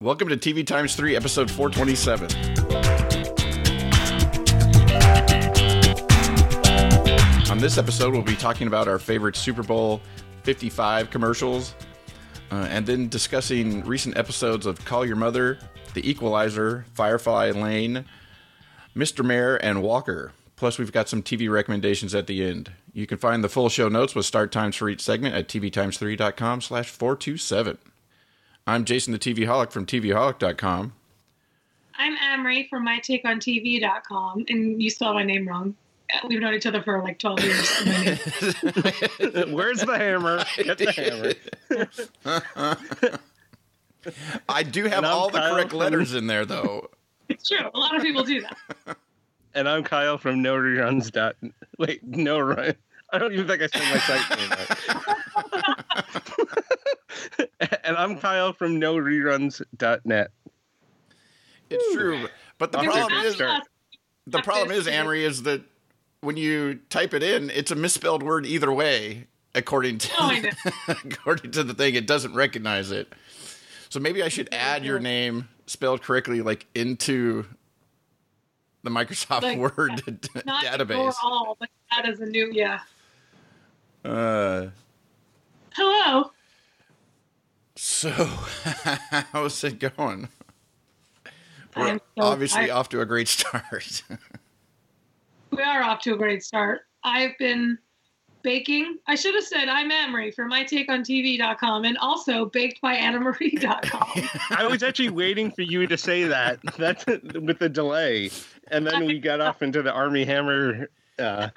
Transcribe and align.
Welcome 0.00 0.28
to 0.28 0.36
TV 0.36 0.64
Times 0.64 0.94
3, 0.94 1.16
episode 1.16 1.50
427. 1.50 2.30
On 7.50 7.58
this 7.58 7.78
episode, 7.78 8.12
we'll 8.12 8.22
be 8.22 8.36
talking 8.36 8.68
about 8.68 8.86
our 8.86 9.00
favorite 9.00 9.34
Super 9.34 9.64
Bowl 9.64 10.00
55 10.44 11.10
commercials, 11.10 11.74
uh, 12.52 12.68
and 12.70 12.86
then 12.86 13.08
discussing 13.08 13.84
recent 13.84 14.16
episodes 14.16 14.66
of 14.66 14.84
Call 14.84 15.04
Your 15.04 15.16
Mother, 15.16 15.58
The 15.94 16.08
Equalizer, 16.08 16.86
Firefly 16.94 17.50
Lane, 17.50 18.04
Mr. 18.94 19.24
Mayor, 19.24 19.56
and 19.56 19.82
Walker. 19.82 20.30
Plus, 20.54 20.78
we've 20.78 20.92
got 20.92 21.08
some 21.08 21.24
TV 21.24 21.50
recommendations 21.50 22.14
at 22.14 22.28
the 22.28 22.44
end. 22.44 22.70
You 22.92 23.08
can 23.08 23.18
find 23.18 23.42
the 23.42 23.48
full 23.48 23.68
show 23.68 23.88
notes 23.88 24.14
with 24.14 24.26
start 24.26 24.52
times 24.52 24.76
for 24.76 24.88
each 24.88 25.00
segment 25.00 25.34
at 25.34 25.48
tvtimes3.com 25.48 26.60
slash 26.60 26.88
427. 26.88 27.78
I'm 28.68 28.84
Jason 28.84 29.14
the 29.14 29.18
TVaholic 29.18 29.72
from 29.72 29.86
TVaholic.com. 29.86 30.92
I'm 31.96 32.16
Amrie 32.18 32.68
from 32.68 32.86
MyTakeOnTV.com, 32.86 34.44
and 34.50 34.82
you 34.82 34.90
spelled 34.90 35.14
my 35.14 35.22
name 35.22 35.48
wrong. 35.48 35.74
We've 36.28 36.38
known 36.38 36.52
each 36.52 36.66
other 36.66 36.82
for 36.82 37.02
like 37.02 37.18
12 37.18 37.40
years. 37.40 37.68
Where's 39.48 39.80
the 39.80 39.96
hammer? 39.96 40.44
Get 40.58 40.76
the 40.76 40.92
hammer. 40.92 41.32
I 44.50 44.62
do 44.64 44.84
have 44.84 44.98
And 44.98 45.06
I'm 45.06 45.12
all 45.14 45.30
the 45.30 45.38
Kyle 45.38 45.54
correct 45.54 45.70
from- 45.70 45.78
letters 45.78 46.12
in 46.14 46.26
there, 46.26 46.44
though. 46.44 46.90
it's 47.30 47.48
true. 47.48 47.70
A 47.72 47.78
lot 47.78 47.96
of 47.96 48.02
people 48.02 48.22
do 48.22 48.42
that. 48.42 48.58
And 49.54 49.66
I'm 49.66 49.82
Kyle 49.82 50.18
from 50.18 50.42
No 50.42 50.56
Reruns. 50.56 51.10
Dot, 51.10 51.36
wait, 51.78 52.04
No 52.04 52.38
Run. 52.38 52.74
I 53.14 53.18
don't 53.18 53.32
even 53.32 53.46
think 53.48 53.62
I 53.62 53.66
said 53.68 53.80
my 53.94 53.98
site 54.00 54.38
name 54.38 54.50
right. 54.50 54.68
and 57.84 57.96
I'm 57.96 58.18
Kyle 58.18 58.52
from 58.52 58.78
No 58.78 58.96
Reruns.net. 58.96 60.30
It's 61.70 61.94
true, 61.94 62.28
but 62.58 62.72
the 62.72 62.78
Off 62.78 62.84
problem 62.84 63.24
is 63.24 63.34
start. 63.34 63.62
the 64.26 64.40
problem 64.42 64.70
is 64.70 64.86
Amrie 64.86 65.22
is 65.22 65.42
that 65.42 65.62
when 66.20 66.36
you 66.36 66.76
type 66.90 67.12
it 67.14 67.22
in, 67.22 67.50
it's 67.50 67.70
a 67.70 67.74
misspelled 67.74 68.22
word 68.22 68.46
either 68.46 68.72
way. 68.72 69.26
According 69.54 69.98
to 69.98 70.10
Oh, 70.18 70.42
according 70.88 71.50
to 71.52 71.64
the 71.64 71.74
thing, 71.74 71.94
it 71.94 72.06
doesn't 72.06 72.34
recognize 72.34 72.90
it. 72.90 73.12
So 73.88 73.98
maybe 74.00 74.22
I 74.22 74.28
should 74.28 74.48
add 74.52 74.84
your 74.84 74.98
name 75.00 75.48
spelled 75.66 76.02
correctly, 76.02 76.40
like 76.42 76.66
into 76.74 77.44
the 78.82 78.90
Microsoft 78.90 79.42
Like, 79.42 79.58
Word 79.58 80.02
Not 80.46 80.64
database. 80.64 81.14
all, 81.22 81.56
but 81.58 81.68
that 81.90 82.08
is 82.08 82.20
a 82.20 82.26
new, 82.26 82.50
yeah. 82.52 82.80
Uh, 84.04 84.66
Hello. 85.74 86.30
So 87.80 88.10
how's 89.32 89.62
it 89.62 89.78
going? 89.78 90.28
We're 91.76 91.94
so 91.94 92.00
obviously 92.18 92.62
tired. 92.62 92.70
off 92.70 92.88
to 92.88 93.00
a 93.00 93.06
great 93.06 93.28
start. 93.28 94.02
We 95.50 95.62
are 95.62 95.82
off 95.82 96.02
to 96.02 96.12
a 96.12 96.16
great 96.16 96.44
start. 96.44 96.82
I've 97.04 97.36
been 97.38 97.78
baking. 98.42 98.98
I 99.06 99.14
should 99.14 99.34
have 99.34 99.44
said 99.44 99.66
I'm 99.68 99.90
Amrie 99.90 100.34
from 100.34 100.50
MyTakeOnTV.com 100.50 101.86
and 101.86 101.96
also 101.98 102.44
baked 102.44 102.82
by 102.82 102.96
bakedbyannamarie.com. 102.98 104.28
I 104.58 104.66
was 104.66 104.82
actually 104.82 105.08
waiting 105.08 105.50
for 105.50 105.62
you 105.62 105.86
to 105.86 105.96
say 105.96 106.24
that. 106.24 106.58
That's 106.76 107.06
with 107.06 107.58
the 107.58 107.68
delay. 107.70 108.30
And 108.70 108.86
then 108.86 109.06
we 109.06 109.18
got 109.18 109.40
off 109.40 109.62
into 109.62 109.80
the 109.80 109.90
Armie 109.92 110.26
Hammer 110.26 110.90
uh, 111.18 111.48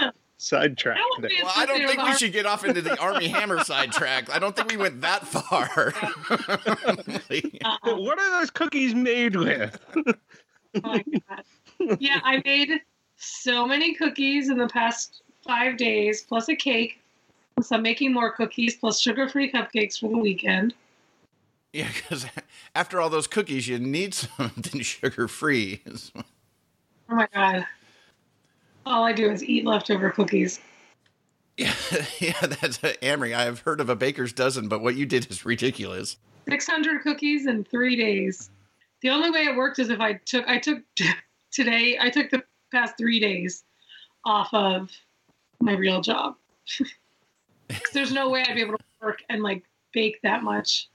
sidetrack. 0.42 0.98
That 0.98 1.16
would 1.20 1.30
be 1.30 1.40
Well, 1.44 1.52
I 1.56 1.66
don't 1.66 1.88
think 1.88 2.02
we 2.02 2.16
should 2.16 2.34
get 2.34 2.46
off 2.46 2.66
into 2.66 2.82
the 2.82 2.98
Armie 3.00 3.28
Hammer 3.38 3.64
sidetrack. 3.64 4.30
I 4.34 4.40
don't 4.40 4.56
think 4.56 4.72
we 4.72 4.78
went 4.78 5.02
that 5.02 5.26
far. 5.28 5.94
Uh, 7.64 7.96
What 7.96 8.20
are 8.20 8.40
those 8.40 8.50
cookies 8.50 8.94
made 8.96 9.36
with? 9.36 9.80
Oh 9.96 10.14
my 10.82 11.04
God. 11.30 11.98
Yeah, 12.00 12.20
I 12.24 12.42
made 12.44 12.82
so 13.18 13.66
many 13.66 13.94
cookies 13.94 14.50
in 14.50 14.58
the 14.58 14.68
past 14.68 15.22
five 15.46 15.78
days, 15.78 16.22
plus 16.22 16.50
a 16.50 16.56
cake. 16.56 17.00
So 17.62 17.76
I'm 17.76 17.84
making 17.84 18.14
more 18.14 18.32
cookies, 18.32 18.76
plus 18.76 19.00
sugar-free 19.00 19.52
cupcakes 19.52 20.00
for 20.00 20.10
the 20.10 20.18
weekend. 20.18 20.74
yeah, 21.74 21.90
because 21.94 22.26
after 22.76 23.00
all 23.00 23.10
those 23.10 23.28
cookies, 23.28 23.68
you 23.68 23.78
need 23.80 24.14
something 24.14 24.82
sugar 24.82 25.28
free. 25.28 25.82
Oh 26.16 27.16
my 27.16 27.28
god! 27.34 27.66
All 28.86 29.04
I 29.04 29.14
do 29.14 29.30
is 29.30 29.44
eat 29.44 29.66
leftover 29.66 30.10
cookies. 30.10 30.60
Yeah, 31.58 31.74
yeah, 32.20 32.40
that's 32.42 32.84
uh, 32.84 32.94
Amrie. 33.02 33.36
I 33.36 33.44
have 33.44 33.60
heard 33.60 33.80
of 33.80 33.90
a 33.90 33.96
baker's 33.96 34.34
dozen, 34.34 34.68
but 34.68 34.82
what 34.82 34.96
you 34.96 35.06
did 35.06 35.30
is 35.30 35.46
ridiculous. 35.46 36.18
600 36.50 37.02
cookies 37.04 37.46
in 37.46 37.64
three 37.64 37.96
days. 37.96 38.50
The 39.02 39.10
only 39.10 39.30
way 39.30 39.42
it 39.42 39.56
worked 39.56 39.80
is 39.80 39.90
if 39.90 40.00
I 40.00 40.14
took 40.14 40.48
I 40.48 40.58
took 40.60 40.80
today 41.52 41.98
I 42.00 42.10
took 42.10 42.30
the 42.30 42.44
past 42.72 42.98
three 42.98 43.20
days 43.20 43.64
off 44.26 44.50
of 44.54 44.90
my 45.60 45.74
real 45.74 46.02
job. 46.02 46.36
There's 47.94 48.12
no 48.12 48.30
way 48.30 48.44
I'd 48.48 48.56
be 48.56 48.62
able 48.62 48.78
to 48.78 48.84
work 49.02 49.20
and 49.30 49.44
like 49.44 49.64
bake 49.94 50.20
that 50.24 50.44
much. 50.44 50.90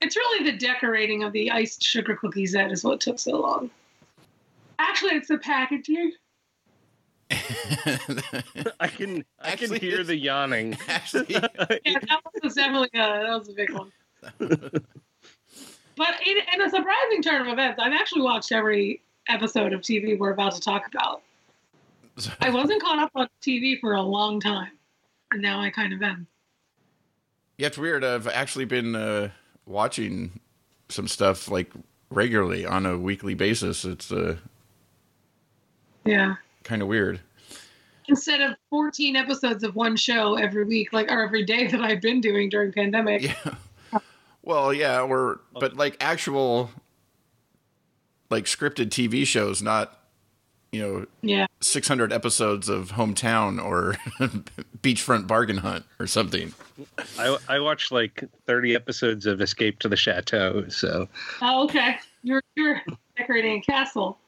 It's 0.00 0.16
really 0.16 0.50
the 0.50 0.56
decorating 0.56 1.22
of 1.22 1.32
the 1.32 1.50
iced 1.50 1.82
sugar 1.82 2.16
cookies 2.16 2.52
that 2.52 2.70
is 2.70 2.84
what 2.84 3.00
took 3.00 3.18
so 3.18 3.40
long. 3.40 3.70
Actually, 4.78 5.12
it's 5.12 5.28
the 5.28 5.38
packaging. 5.38 6.12
I 8.80 8.86
can 8.88 9.24
I 9.40 9.50
Actually, 9.50 9.80
can 9.80 9.88
hear 9.90 10.04
the 10.04 10.16
yawning. 10.16 10.76
Actually, 10.88 11.26
Yeah, 11.30 11.48
that 11.58 12.20
was 12.42 12.54
definitely 12.54 12.88
a, 12.94 12.98
that 12.98 13.38
was 13.38 13.48
a 13.48 13.52
big 13.52 13.72
one. 13.72 13.90
but 14.38 16.14
in, 16.26 16.36
in 16.54 16.60
a 16.62 16.70
surprising 16.70 17.22
turn 17.22 17.40
of 17.42 17.48
events, 17.48 17.80
I've 17.82 17.92
actually 17.92 18.22
watched 18.22 18.52
every 18.52 19.00
episode 19.28 19.72
of 19.72 19.80
TV 19.80 20.16
we're 20.18 20.32
about 20.32 20.52
to 20.54 20.60
talk 20.60 20.86
about. 20.92 21.22
I 22.40 22.50
wasn't 22.50 22.80
caught 22.82 22.98
up 22.98 23.10
on 23.14 23.28
TV 23.42 23.78
for 23.80 23.94
a 23.94 24.02
long 24.02 24.40
time, 24.40 24.70
and 25.32 25.42
now 25.42 25.60
I 25.60 25.70
kind 25.70 25.92
of 25.92 26.02
am. 26.02 26.26
yeah, 27.58 27.66
it's 27.66 27.76
weird. 27.78 28.04
I've 28.04 28.26
actually 28.28 28.64
been 28.66 28.94
uh, 28.94 29.30
watching 29.66 30.38
some 30.88 31.08
stuff 31.08 31.50
like 31.50 31.72
regularly 32.10 32.64
on 32.64 32.86
a 32.86 32.96
weekly 32.96 33.34
basis. 33.34 33.84
It's 33.84 34.12
uh, 34.12 34.36
Yeah. 36.04 36.36
Kind 36.66 36.82
of 36.82 36.88
weird. 36.88 37.20
Instead 38.08 38.40
of 38.40 38.56
14 38.70 39.16
episodes 39.16 39.64
of 39.64 39.74
one 39.74 39.96
show 39.96 40.34
every 40.34 40.64
week, 40.64 40.92
like 40.92 41.10
or 41.10 41.22
every 41.22 41.44
day 41.44 41.66
that 41.70 41.80
I've 41.80 42.02
been 42.02 42.20
doing 42.20 42.48
during 42.50 42.72
pandemic. 42.72 43.22
Yeah. 43.22 43.54
Uh, 43.92 44.00
well, 44.42 44.72
yeah, 44.74 45.00
or 45.00 45.40
oh. 45.54 45.60
but 45.60 45.76
like 45.76 45.96
actual 46.00 46.70
like 48.30 48.44
scripted 48.44 48.88
TV 48.90 49.26
shows, 49.26 49.62
not 49.62 49.98
you 50.72 50.82
know 50.82 51.06
Yeah. 51.22 51.46
600 51.60 52.12
episodes 52.12 52.68
of 52.68 52.92
Hometown 52.92 53.64
or 53.64 53.94
Beachfront 54.82 55.26
Bargain 55.26 55.58
Hunt 55.58 55.84
or 55.98 56.06
something. 56.06 56.52
I 57.18 57.36
I 57.48 57.58
watched 57.60 57.90
like 57.92 58.24
30 58.46 58.74
episodes 58.74 59.26
of 59.26 59.40
Escape 59.40 59.78
to 59.80 59.88
the 59.88 59.96
Chateau, 59.96 60.68
so 60.68 61.08
Oh, 61.40 61.64
okay. 61.64 61.96
You're 62.22 62.42
you're 62.56 62.82
decorating 63.16 63.58
a 63.58 63.60
castle. 63.62 64.18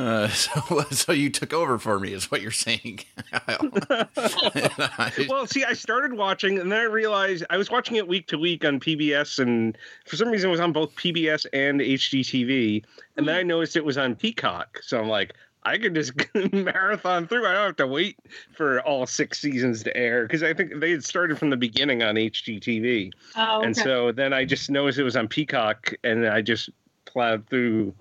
Uh, 0.00 0.28
so, 0.28 0.80
so 0.90 1.12
you 1.12 1.28
took 1.28 1.52
over 1.52 1.78
for 1.78 2.00
me, 2.00 2.12
is 2.14 2.30
what 2.30 2.40
you're 2.40 2.50
saying. 2.50 3.00
I- 3.32 5.26
Well, 5.28 5.46
see, 5.46 5.62
I 5.64 5.74
started 5.74 6.14
watching, 6.14 6.58
and 6.58 6.72
then 6.72 6.78
I 6.78 6.84
realized 6.84 7.44
I 7.50 7.56
was 7.58 7.70
watching 7.70 7.96
it 7.96 8.08
week 8.08 8.26
to 8.28 8.38
week 8.38 8.64
on 8.64 8.80
PBS, 8.80 9.38
and 9.38 9.76
for 10.06 10.16
some 10.16 10.28
reason, 10.30 10.48
it 10.48 10.52
was 10.52 10.60
on 10.60 10.72
both 10.72 10.94
PBS 10.96 11.44
and 11.52 11.80
HGTV. 11.80 12.82
And 13.16 13.28
then 13.28 13.36
I 13.36 13.42
noticed 13.42 13.76
it 13.76 13.84
was 13.84 13.98
on 13.98 14.14
Peacock, 14.16 14.78
so 14.82 14.98
I'm 14.98 15.08
like, 15.08 15.34
I 15.64 15.76
could 15.76 15.94
just 15.94 16.12
marathon 16.54 17.26
through. 17.26 17.46
I 17.46 17.52
don't 17.52 17.66
have 17.66 17.76
to 17.76 17.86
wait 17.86 18.16
for 18.56 18.80
all 18.80 19.04
six 19.06 19.38
seasons 19.42 19.82
to 19.82 19.94
air 19.94 20.22
because 20.22 20.42
I 20.42 20.54
think 20.54 20.80
they 20.80 20.90
had 20.92 21.04
started 21.04 21.38
from 21.38 21.50
the 21.50 21.56
beginning 21.58 22.02
on 22.02 22.14
HGTV, 22.14 23.10
Oh, 23.36 23.58
okay. 23.58 23.66
and 23.66 23.76
so 23.76 24.12
then 24.12 24.32
I 24.32 24.46
just 24.46 24.70
noticed 24.70 24.98
it 24.98 25.02
was 25.02 25.16
on 25.16 25.28
Peacock, 25.28 25.92
and 26.02 26.26
I 26.26 26.40
just 26.40 26.70
plowed 27.04 27.46
through 27.48 27.94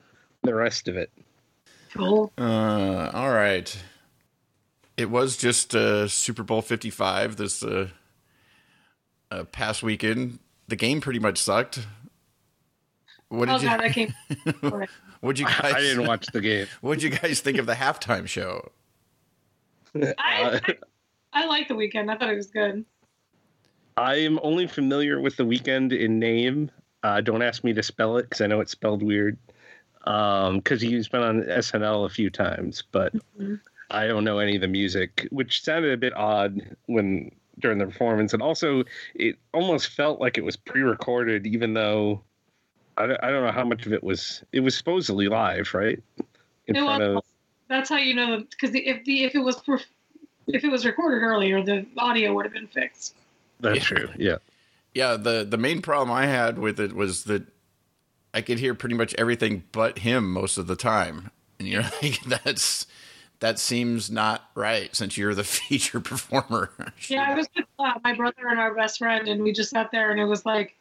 the 0.43 0.55
rest 0.55 0.87
of 0.87 0.95
it. 0.95 1.11
Cool. 1.93 2.31
uh, 2.37 3.11
all 3.13 3.31
right. 3.31 3.75
It 4.97 5.09
was 5.09 5.37
just 5.37 5.75
uh, 5.75 6.07
Super 6.07 6.43
Bowl 6.43 6.61
55 6.61 7.37
this 7.37 7.63
uh, 7.63 7.87
uh, 9.31 9.45
past 9.45 9.81
Weeknd. 9.81 10.39
The 10.67 10.75
game 10.75 11.01
pretty 11.01 11.19
much 11.19 11.37
sucked. 11.37 11.87
What 13.29 13.47
did 13.47 13.55
Oh 13.55 13.59
god, 13.59 13.81
I 13.81 13.85
you? 13.87 13.91
came. 13.91 14.13
What'd 15.21 15.39
you 15.39 15.45
guys? 15.45 15.73
I 15.73 15.79
didn't 15.79 16.07
watch 16.07 16.27
the 16.27 16.41
game. 16.41 16.67
What'd 16.81 17.03
you 17.03 17.09
guys 17.11 17.39
think 17.39 17.57
of 17.57 17.65
the 17.65 17.73
halftime 17.73 18.27
show? 18.27 18.71
I, 19.95 20.13
I 20.63 20.75
I 21.33 21.45
like 21.45 21.67
the 21.67 21.73
Weeknd. 21.75 22.09
I 22.11 22.17
thought 22.17 22.29
it 22.29 22.35
was 22.35 22.47
good. 22.47 22.85
I 23.97 24.15
am 24.15 24.39
only 24.43 24.65
familiar 24.67 25.19
with 25.19 25.35
the 25.37 25.45
weekend 25.45 25.91
in 25.93 26.19
name. 26.19 26.71
Uh, 27.03 27.21
don't 27.21 27.41
ask 27.41 27.63
me 27.63 27.73
to 27.73 27.83
spell 27.83 28.17
it 28.17 28.23
because 28.23 28.41
I 28.41 28.47
know 28.47 28.61
it's 28.61 28.71
spelled 28.71 29.03
weird. 29.03 29.37
Because 30.03 30.81
he's 30.81 31.07
been 31.07 31.21
on 31.21 31.43
SNL 31.43 32.05
a 32.05 32.09
few 32.09 32.29
times, 32.29 32.83
but 32.91 33.13
Mhm. 33.39 33.59
I 33.91 34.07
don't 34.07 34.23
know 34.23 34.39
any 34.39 34.55
of 34.55 34.61
the 34.61 34.67
music, 34.67 35.27
which 35.31 35.63
sounded 35.63 35.91
a 35.91 35.97
bit 35.97 36.13
odd 36.15 36.75
when 36.85 37.31
during 37.59 37.77
the 37.79 37.85
performance, 37.85 38.33
and 38.33 38.41
also 38.41 38.83
it 39.15 39.35
almost 39.53 39.87
felt 39.89 40.21
like 40.21 40.37
it 40.37 40.45
was 40.45 40.55
pre-recorded, 40.55 41.45
even 41.45 41.73
though 41.73 42.23
I, 42.97 43.07
don't- 43.07 43.23
I 43.23 43.29
don't 43.31 43.43
know 43.45 43.51
how 43.51 43.65
much 43.65 43.85
of 43.85 43.93
it 43.93 44.03
was. 44.03 44.43
It 44.51 44.59
was 44.61 44.75
supposedly 44.75 45.27
live, 45.27 45.73
right? 45.73 46.01
In 46.67 46.75
It 46.75 46.83
front 46.83 47.03
of 47.03 47.23
That's 47.67 47.89
how 47.89 47.97
you 47.97 48.13
know 48.13 48.39
because 48.49 48.73
if 48.75 49.03
the 49.05 49.23
if 49.25 49.35
it 49.35 49.39
was 49.39 49.61
if 50.47 50.63
it 50.63 50.71
was 50.71 50.85
recorded 50.85 51.21
earlier, 51.23 51.61
the 51.63 51.85
audio 51.97 52.33
would 52.33 52.45
have 52.45 52.53
been 52.53 52.67
fixed. 52.67 53.15
that's 53.59 53.77
Yeah. 53.77 53.97
true. 53.97 54.09
Yeah. 54.17 54.37
Yeah, 54.93 55.17
the 55.17 55.45
the 55.45 55.57
main 55.57 55.81
problem 55.81 56.11
I 56.15 56.25
had 56.25 56.57
with 56.57 56.79
it 56.79 56.93
was 56.93 57.25
that 57.25 57.43
I 58.33 58.41
could 58.41 58.59
hear 58.59 58.75
pretty 58.75 58.95
much 58.95 59.13
everything 59.15 59.63
but 59.71 59.99
him 59.99 60.31
most 60.31 60.57
of 60.57 60.67
the 60.67 60.75
time, 60.75 61.31
and 61.57 61.67
you're 61.67 61.83
like, 62.01 62.21
that's 62.25 62.85
that 63.39 63.57
seems 63.57 64.11
not 64.11 64.49
right 64.55 64.95
since 64.95 65.17
you're 65.17 65.33
the 65.33 65.43
feature 65.45 65.99
performer. 65.99 66.71
Yeah, 67.07 67.23
I 67.29 67.35
was 67.35 67.47
with 67.55 67.65
uh, 67.79 67.93
my 68.03 68.13
brother 68.13 68.47
and 68.49 68.59
our 68.59 68.73
best 68.73 68.99
friend, 68.99 69.27
and 69.27 69.43
we 69.43 69.51
just 69.51 69.71
sat 69.71 69.91
there, 69.91 70.11
and 70.11 70.19
it 70.19 70.25
was 70.25 70.45
like, 70.45 70.75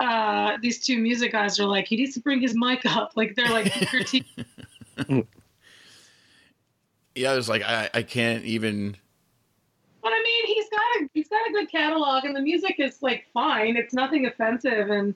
uh, 0.00 0.56
these 0.60 0.84
two 0.84 0.98
music 0.98 1.32
guys 1.32 1.60
are 1.60 1.66
like, 1.66 1.86
he 1.86 1.96
needs 1.96 2.14
to 2.14 2.20
bring 2.20 2.40
his 2.40 2.54
mic 2.56 2.84
up. 2.86 3.12
Like 3.16 3.34
they're 3.36 3.50
like 3.50 3.66
critiquing. 3.66 5.26
yeah, 7.14 7.32
I 7.32 7.36
was 7.36 7.48
like, 7.48 7.62
I, 7.62 7.90
I 7.92 8.02
can't 8.02 8.44
even. 8.44 8.96
But 10.02 10.12
I 10.12 10.22
mean, 10.22 10.46
he's 10.46 10.68
got 10.70 10.80
a 10.80 11.08
he's 11.14 11.28
got 11.28 11.48
a 11.48 11.52
good 11.52 11.70
catalog, 11.70 12.24
and 12.24 12.34
the 12.34 12.40
music 12.40 12.76
is 12.78 13.02
like 13.02 13.26
fine. 13.32 13.76
It's 13.76 13.94
nothing 13.94 14.26
offensive. 14.26 14.90
And 14.90 15.14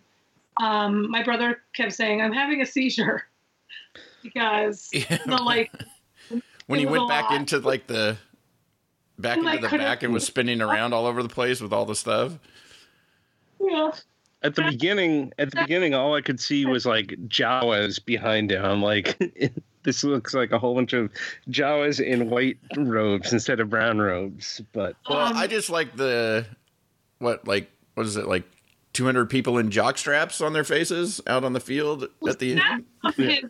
um, 0.61 1.11
my 1.11 1.23
brother 1.23 1.59
kept 1.75 1.93
saying, 1.93 2.21
"I'm 2.23 2.33
having 2.33 2.61
a 2.63 2.67
seizure," 2.67 3.25
because 4.23 4.89
the 5.27 5.41
like 5.43 5.71
when 6.67 6.81
it 6.81 6.81
he 6.81 6.87
went 6.87 7.09
back 7.09 7.31
lot. 7.31 7.41
into 7.41 7.59
like 7.61 7.87
the 7.87 8.17
back 9.19 9.39
And 9.39 9.49
I 9.49 9.57
into 9.57 9.69
the 9.69 9.79
back 9.79 10.03
and 10.03 10.13
was 10.13 10.25
spinning 10.25 10.61
around 10.61 10.93
all 10.93 11.07
over 11.07 11.23
the 11.23 11.29
place 11.29 11.61
with 11.61 11.73
all 11.73 11.85
the 11.87 11.95
stuff. 11.95 12.39
yeah. 13.61 13.91
At 14.43 14.55
the 14.55 14.63
beginning, 14.63 15.33
at 15.39 15.51
the 15.51 15.63
beginning, 15.63 15.95
all 15.95 16.15
I 16.15 16.21
could 16.21 16.39
see 16.39 16.67
was 16.67 16.87
like 16.87 17.07
Jawas 17.27 18.05
behind 18.05 18.53
him. 18.53 18.65
I'm 18.65 18.83
like, 18.83 19.19
this 19.83 20.05
looks 20.05 20.35
like 20.35 20.53
a 20.53 20.59
whole 20.59 20.75
bunch 20.75 20.93
of 20.93 21.11
Jawas 21.51 22.05
in 22.05 22.29
white 22.31 22.59
robes 22.77 23.33
instead 23.33 23.59
of 23.61 23.71
brown 23.71 23.99
robes. 23.99 24.61
But 24.73 24.95
Well, 25.09 25.19
Um, 25.19 25.37
I 25.37 25.47
just 25.47 25.71
like 25.71 25.97
the 25.97 26.47
what 27.19 27.49
like 27.49 27.71
what 27.95 28.07
is 28.07 28.17
it 28.17 28.27
like 28.29 28.45
200 28.97 29.29
people 29.29 29.59
in 29.59 29.71
jock 29.71 29.99
straps 29.99 30.41
on 30.41 30.53
their 30.55 30.65
faces 30.65 31.21
out 31.27 31.45
on 31.45 31.53
the 31.53 31.61
field 31.61 32.09
at 32.29 32.39
the 32.39 32.55
That's 32.55 32.67
end. 32.73 32.85
from 33.15 33.25
his, 33.25 33.45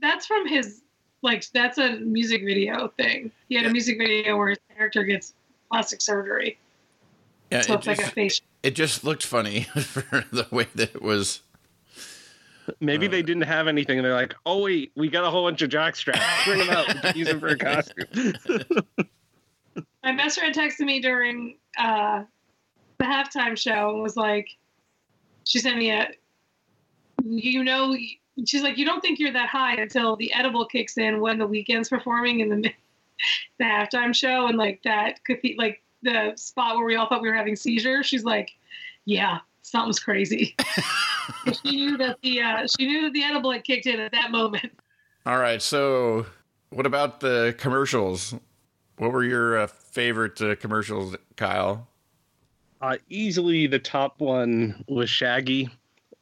that's 0.00 0.26
from 0.26 0.46
his 0.48 0.82
like 1.22 1.44
that's 1.52 1.78
a 1.78 1.96
music 2.00 2.44
video 2.44 2.88
thing. 2.96 3.30
He 3.48 3.56
had 3.56 3.64
Yeah. 3.64 3.70
a 3.70 3.72
music 3.72 3.98
video 3.98 4.36
where 4.36 4.48
his 4.50 4.58
character 4.76 5.02
gets 5.04 5.34
plastic 5.70 6.00
surgery, 6.00 6.58
Yeah, 7.50 7.62
so 7.62 7.74
it 7.74 7.76
it's 7.78 7.86
like 7.88 7.98
a 7.98 8.02
just, 8.02 8.14
face. 8.14 8.40
it 8.62 8.74
just 8.76 9.02
looked 9.04 9.24
funny 9.26 9.62
for 9.80 10.24
the 10.30 10.46
way 10.52 10.66
that 10.76 10.94
it 10.94 11.02
was. 11.02 11.40
maybe 12.80 13.06
they 13.08 13.22
didn't 13.22 13.42
have 13.42 13.66
anything. 13.66 13.98
And 13.98 14.04
they're 14.06 14.14
like, 14.14 14.34
oh 14.46 14.62
wait, 14.62 14.92
we 14.96 15.08
got 15.08 15.24
a 15.24 15.30
whole 15.30 15.44
bunch 15.44 15.60
of 15.62 15.70
jock 15.70 15.96
straps. 15.96 16.22
Bring 16.44 16.58
them 16.60 16.70
out. 16.70 16.86
We 16.88 17.00
can 17.00 17.16
use 17.16 17.28
them 17.28 17.40
for 17.40 17.48
a 17.48 17.58
costume. 17.58 18.34
My 20.04 20.14
best 20.14 20.38
friend 20.38 20.54
texted 20.54 20.80
me 20.86 21.00
during 21.00 21.56
uh, 21.78 22.22
the 22.98 23.04
halftime 23.04 23.56
show 23.58 23.90
and 23.94 24.02
was 24.02 24.16
like, 24.16 24.46
she 25.44 25.58
sent 25.58 25.78
me 25.78 25.90
a, 25.90 26.08
you 27.22 27.64
know, 27.64 27.96
she's 28.46 28.62
like, 28.62 28.76
you 28.76 28.84
don't 28.84 29.00
think 29.00 29.18
you're 29.18 29.32
that 29.32 29.48
high 29.48 29.74
until 29.74 30.16
the 30.16 30.32
edible 30.32 30.66
kicks 30.66 30.98
in 30.98 31.20
when 31.20 31.38
the 31.38 31.46
Weeknd's 31.46 31.88
performing 31.88 32.40
in 32.40 32.48
the 32.48 32.70
the 33.58 33.64
halftime 33.64 34.14
show 34.14 34.46
and 34.48 34.58
like 34.58 34.82
that 34.82 35.22
could 35.24 35.40
be 35.40 35.54
like 35.56 35.80
the 36.02 36.32
spot 36.36 36.76
where 36.76 36.84
we 36.84 36.96
all 36.96 37.08
thought 37.08 37.22
we 37.22 37.28
were 37.28 37.36
having 37.36 37.56
seizures. 37.56 38.06
She's 38.06 38.24
like, 38.24 38.50
yeah, 39.04 39.38
something's 39.62 40.00
crazy. 40.00 40.54
she 41.62 41.76
knew 41.76 41.96
that 41.96 42.18
the 42.22 42.42
uh, 42.42 42.66
she 42.66 42.86
knew 42.86 43.02
that 43.02 43.12
the 43.12 43.24
edible 43.24 43.52
had 43.52 43.64
kicked 43.64 43.86
in 43.86 44.00
at 44.00 44.12
that 44.12 44.30
moment. 44.30 44.72
All 45.26 45.38
right, 45.38 45.62
so 45.62 46.26
what 46.70 46.86
about 46.86 47.20
the 47.20 47.54
commercials? 47.58 48.34
What 48.98 49.12
were 49.12 49.24
your 49.24 49.58
uh, 49.58 49.66
favorite 49.66 50.40
uh, 50.40 50.54
commercials, 50.56 51.16
Kyle? 51.36 51.88
Uh, 52.80 52.96
easily 53.08 53.66
the 53.66 53.78
top 53.78 54.20
one 54.20 54.84
was 54.88 55.08
Shaggy 55.08 55.70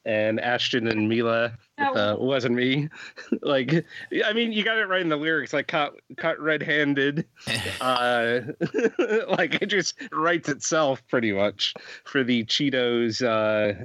and 0.04 0.40
Ashton 0.40 0.86
and 0.88 1.08
Mila. 1.08 1.52
That 1.78 1.96
Uh, 1.96 2.16
wasn't 2.18 2.54
me. 2.54 2.88
like, 3.42 3.84
I 4.24 4.32
mean, 4.32 4.52
you 4.52 4.62
got 4.64 4.78
it 4.78 4.86
right 4.86 5.00
in 5.00 5.08
the 5.08 5.16
lyrics. 5.16 5.52
Like, 5.52 5.68
caught 5.68 5.94
caught 6.16 6.38
red-handed. 6.40 7.26
Uh, 7.80 8.40
like 9.28 9.60
it 9.60 9.66
just 9.66 9.94
writes 10.12 10.48
itself 10.48 11.02
pretty 11.08 11.32
much 11.32 11.74
for 12.04 12.22
the 12.22 12.44
Cheetos. 12.44 13.22
Uh, 13.22 13.84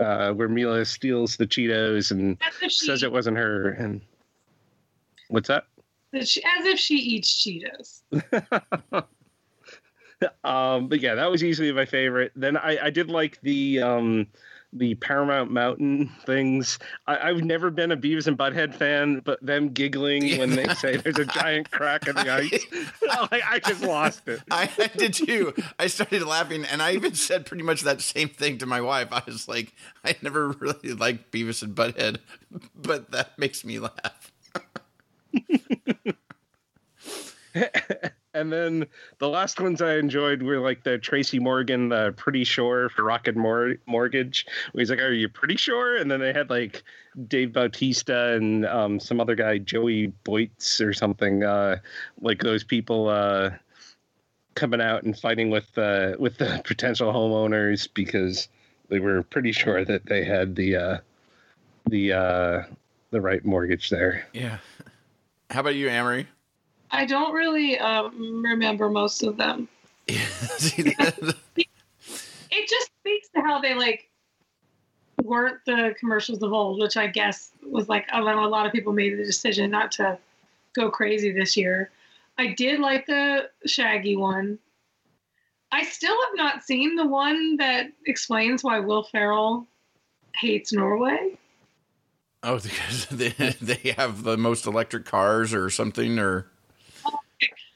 uh, 0.00 0.32
where 0.32 0.48
Mila 0.48 0.84
steals 0.84 1.36
the 1.36 1.46
Cheetos 1.46 2.10
and 2.10 2.36
she, 2.62 2.68
says 2.70 3.02
it 3.02 3.12
wasn't 3.12 3.36
her. 3.36 3.70
And 3.70 4.00
what's 5.28 5.48
that? 5.48 5.66
that 6.12 6.26
she- 6.28 6.42
as 6.44 6.66
if 6.66 6.78
she 6.78 6.96
eats 6.96 7.44
Cheetos. 7.44 8.02
um, 10.44 10.88
but 10.88 11.00
yeah, 11.00 11.14
that 11.14 11.30
was 11.30 11.42
easily 11.42 11.72
my 11.72 11.84
favorite. 11.84 12.32
Then 12.36 12.56
I, 12.56 12.78
I 12.84 12.90
did 12.90 13.10
like 13.10 13.40
the 13.42 13.80
um, 13.80 14.26
the 14.74 14.94
Paramount 14.96 15.50
Mountain 15.50 16.08
things. 16.26 16.78
I, 17.06 17.30
I've 17.30 17.42
never 17.44 17.70
been 17.70 17.92
a 17.92 17.96
Beavis 17.96 18.26
and 18.26 18.36
Butthead 18.36 18.74
fan, 18.74 19.20
but 19.24 19.44
them 19.44 19.70
giggling 19.70 20.38
when 20.38 20.50
they 20.50 20.66
say 20.74 20.96
there's 20.96 21.18
a 21.18 21.24
giant 21.24 21.70
crack 21.70 22.06
in 22.06 22.16
the 22.16 22.28
ice, 22.28 22.66
like, 23.30 23.42
I 23.48 23.60
just 23.60 23.82
lost 23.82 24.26
it. 24.28 24.40
I, 24.50 24.68
I 24.78 24.88
did 24.88 25.14
too. 25.14 25.54
I 25.78 25.86
started 25.86 26.22
laughing, 26.22 26.64
and 26.64 26.82
I 26.82 26.92
even 26.92 27.14
said 27.14 27.46
pretty 27.46 27.62
much 27.62 27.82
that 27.82 28.00
same 28.00 28.28
thing 28.28 28.58
to 28.58 28.66
my 28.66 28.80
wife. 28.80 29.08
I 29.12 29.22
was 29.26 29.48
like, 29.48 29.72
I 30.04 30.16
never 30.20 30.48
really 30.48 30.92
liked 30.92 31.30
Beavis 31.30 31.62
and 31.62 31.74
Butthead, 31.74 32.18
but 32.74 33.10
that 33.12 33.38
makes 33.38 33.64
me 33.64 33.78
laugh. 33.78 34.32
And 38.34 38.52
then 38.52 38.86
the 39.18 39.28
last 39.28 39.60
ones 39.60 39.80
I 39.80 39.94
enjoyed 39.94 40.42
were 40.42 40.58
like 40.58 40.82
the 40.82 40.98
Tracy 40.98 41.38
Morgan, 41.38 41.88
the 41.88 42.12
Pretty 42.16 42.42
Sure 42.42 42.88
for 42.88 43.04
Rocket 43.04 43.36
Mor- 43.36 43.76
Mortgage. 43.86 44.44
He's 44.74 44.90
like, 44.90 44.98
"Are 44.98 45.12
you 45.12 45.28
pretty 45.28 45.56
sure?" 45.56 45.96
And 45.96 46.10
then 46.10 46.18
they 46.18 46.32
had 46.32 46.50
like 46.50 46.82
Dave 47.28 47.52
Bautista 47.52 48.32
and 48.32 48.66
um, 48.66 48.98
some 48.98 49.20
other 49.20 49.36
guy, 49.36 49.58
Joey 49.58 50.08
Boyts 50.24 50.80
or 50.80 50.92
something, 50.92 51.44
uh, 51.44 51.76
like 52.20 52.40
those 52.40 52.64
people 52.64 53.08
uh, 53.08 53.50
coming 54.56 54.80
out 54.80 55.04
and 55.04 55.16
fighting 55.16 55.48
with 55.48 55.76
uh, 55.78 56.16
with 56.18 56.36
the 56.38 56.60
potential 56.66 57.12
homeowners 57.12 57.88
because 57.94 58.48
they 58.88 58.98
were 58.98 59.22
pretty 59.22 59.52
sure 59.52 59.84
that 59.84 60.06
they 60.06 60.24
had 60.24 60.56
the 60.56 60.76
uh, 60.76 60.98
the 61.86 62.12
uh, 62.12 62.62
the 63.12 63.20
right 63.20 63.44
mortgage 63.44 63.90
there. 63.90 64.26
Yeah. 64.32 64.58
How 65.50 65.60
about 65.60 65.76
you, 65.76 65.88
Amrie? 65.88 66.26
I 66.90 67.06
don't 67.06 67.32
really 67.32 67.78
um, 67.78 68.42
remember 68.44 68.88
most 68.88 69.22
of 69.22 69.36
them. 69.36 69.68
It 72.56 72.68
just 72.68 72.90
speaks 73.00 73.28
to 73.34 73.40
how 73.40 73.60
they 73.60 73.74
like 73.74 74.08
weren't 75.24 75.58
the 75.66 75.94
commercials 75.98 76.40
of 76.40 76.52
old, 76.52 76.80
which 76.80 76.96
I 76.96 77.08
guess 77.08 77.50
was 77.66 77.88
like 77.88 78.06
I 78.12 78.20
know 78.20 78.44
a 78.44 78.46
lot 78.46 78.64
of 78.64 78.72
people 78.72 78.92
made 78.92 79.18
the 79.18 79.24
decision 79.24 79.72
not 79.72 79.90
to 79.92 80.18
go 80.74 80.88
crazy 80.90 81.32
this 81.32 81.56
year. 81.56 81.90
I 82.38 82.48
did 82.48 82.80
like 82.80 83.06
the 83.06 83.50
Shaggy 83.66 84.16
one. 84.16 84.58
I 85.72 85.82
still 85.84 86.16
have 86.26 86.36
not 86.36 86.62
seen 86.62 86.94
the 86.94 87.06
one 87.06 87.56
that 87.56 87.86
explains 88.06 88.62
why 88.62 88.78
Will 88.78 89.02
Ferrell 89.02 89.66
hates 90.36 90.72
Norway. 90.72 91.36
oh, 92.42 92.58
because 92.58 93.06
they, 93.10 93.30
they 93.60 93.94
have 93.96 94.22
the 94.22 94.36
most 94.36 94.66
electric 94.66 95.04
cars 95.04 95.52
or 95.52 95.70
something, 95.70 96.18
or 96.18 96.50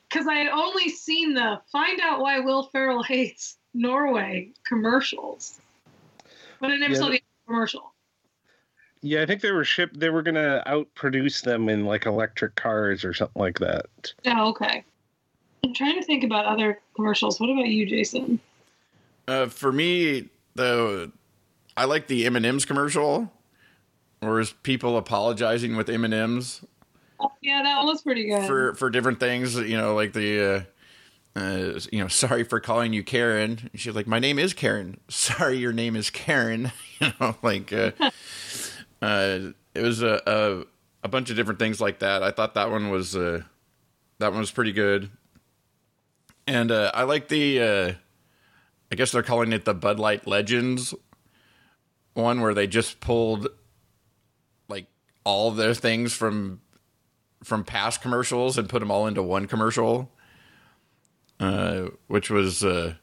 Because 0.08 0.26
I 0.26 0.34
had 0.36 0.48
only 0.48 0.88
seen 0.88 1.34
the 1.34 1.60
find 1.70 2.00
out 2.00 2.20
why 2.20 2.40
Will 2.40 2.64
Ferrell 2.64 3.02
hates 3.02 3.58
Norway 3.74 4.50
commercials. 4.66 5.60
But 6.60 6.70
I 6.70 6.76
never 6.76 6.94
Yeah, 6.94 6.98
saw 6.98 7.06
the- 7.06 7.12
the 7.18 7.22
commercial. 7.46 7.92
Yeah, 9.00 9.22
I 9.22 9.26
think 9.26 9.42
they 9.42 9.52
were 9.52 9.64
shipped. 9.64 10.00
They 10.00 10.10
were 10.10 10.22
gonna 10.22 10.62
outproduce 10.66 11.42
them 11.42 11.68
in 11.68 11.84
like 11.84 12.06
electric 12.06 12.56
cars 12.56 13.04
or 13.04 13.14
something 13.14 13.40
like 13.40 13.58
that. 13.60 14.12
Oh, 14.26 14.48
okay. 14.48 14.84
I'm 15.62 15.74
trying 15.74 15.96
to 15.96 16.02
think 16.02 16.24
about 16.24 16.46
other 16.46 16.80
commercials. 16.96 17.38
What 17.38 17.50
about 17.50 17.68
you, 17.68 17.86
Jason? 17.86 18.40
uh, 19.28 19.46
for 19.46 19.70
me, 19.70 20.30
the 20.54 21.12
I 21.76 21.84
like 21.84 22.06
the 22.08 22.24
M 22.26 22.34
and 22.34 22.46
M's 22.46 22.64
commercial, 22.64 23.30
or 24.22 24.40
is 24.40 24.52
people 24.64 24.96
apologizing 24.96 25.76
with 25.76 25.88
M 25.90 26.04
and 26.04 26.14
M's 26.14 26.64
yeah, 27.40 27.62
that 27.62 27.84
was 27.84 28.02
pretty 28.02 28.26
good. 28.26 28.46
for 28.46 28.74
for 28.74 28.90
different 28.90 29.20
things. 29.20 29.56
You 29.56 29.76
know, 29.76 29.94
like 29.94 30.12
the. 30.12 30.54
Uh, 30.56 30.62
uh, 31.36 31.78
you 31.92 32.00
know, 32.00 32.08
sorry 32.08 32.44
for 32.44 32.60
calling 32.60 32.92
you 32.92 33.02
Karen. 33.02 33.70
She's 33.74 33.94
like, 33.94 34.06
my 34.06 34.18
name 34.18 34.38
is 34.38 34.54
Karen. 34.54 34.98
Sorry, 35.08 35.56
your 35.56 35.72
name 35.72 35.96
is 35.96 36.10
Karen. 36.10 36.72
You 37.00 37.12
know, 37.20 37.36
like, 37.42 37.72
uh, 37.72 37.92
uh, 39.00 39.38
it 39.72 39.82
was 39.82 40.02
a, 40.02 40.20
a 40.26 40.64
a 41.04 41.08
bunch 41.08 41.30
of 41.30 41.36
different 41.36 41.60
things 41.60 41.80
like 41.80 42.00
that. 42.00 42.24
I 42.24 42.32
thought 42.32 42.54
that 42.54 42.72
one 42.72 42.90
was 42.90 43.14
uh, 43.14 43.42
that 44.18 44.32
one 44.32 44.40
was 44.40 44.50
pretty 44.50 44.72
good, 44.72 45.08
and 46.48 46.72
uh, 46.72 46.90
I 46.92 47.04
like 47.04 47.28
the. 47.28 47.60
Uh, 47.60 47.92
I 48.90 48.96
guess 48.96 49.12
they're 49.12 49.22
calling 49.22 49.52
it 49.52 49.64
the 49.64 49.74
Bud 49.74 50.00
Light 50.00 50.26
Legends, 50.26 50.92
one 52.14 52.40
where 52.40 52.52
they 52.52 52.66
just 52.66 52.98
pulled 52.98 53.46
like 54.68 54.86
all 55.22 55.52
their 55.52 55.74
things 55.74 56.14
from 56.14 56.60
from 57.44 57.64
past 57.64 58.02
commercials 58.02 58.58
and 58.58 58.68
put 58.68 58.80
them 58.80 58.90
all 58.90 59.06
into 59.06 59.22
one 59.22 59.46
commercial, 59.46 60.10
uh, 61.40 61.88
which 62.06 62.30
was 62.30 62.64
uh, 62.64 62.94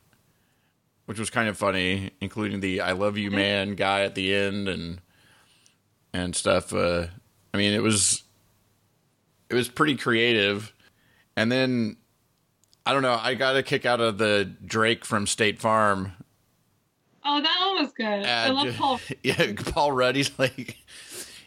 which 1.05 1.19
was 1.19 1.29
kind 1.29 1.47
of 1.47 1.57
funny, 1.57 2.11
including 2.21 2.59
the 2.59 2.81
"I 2.81 2.91
love 2.91 3.17
you, 3.17 3.31
man" 3.31 3.75
guy 3.75 4.01
at 4.01 4.15
the 4.15 4.33
end 4.33 4.67
and 4.67 5.01
and 6.13 6.35
stuff. 6.35 6.73
Uh, 6.73 7.07
I 7.53 7.57
mean, 7.57 7.73
it 7.73 7.83
was 7.83 8.23
it 9.49 9.55
was 9.55 9.69
pretty 9.69 9.95
creative, 9.95 10.73
and 11.35 11.51
then 11.51 11.97
I 12.85 12.93
don't 12.93 13.01
know. 13.01 13.17
I 13.19 13.33
got 13.33 13.55
a 13.55 13.63
kick 13.63 13.85
out 13.85 14.01
of 14.01 14.17
the 14.17 14.45
Drake 14.65 15.05
from 15.05 15.27
State 15.27 15.59
Farm. 15.59 16.13
Oh, 17.23 17.41
that 17.41 17.57
one 17.59 17.83
was 17.83 17.91
good. 17.93 18.05
I 18.05 18.49
love 18.49 18.75
Paul. 18.77 18.99
Yeah, 19.23 19.53
Paul 19.71 19.91
Rudd. 19.91 20.15
He's 20.15 20.31
like, 20.39 20.77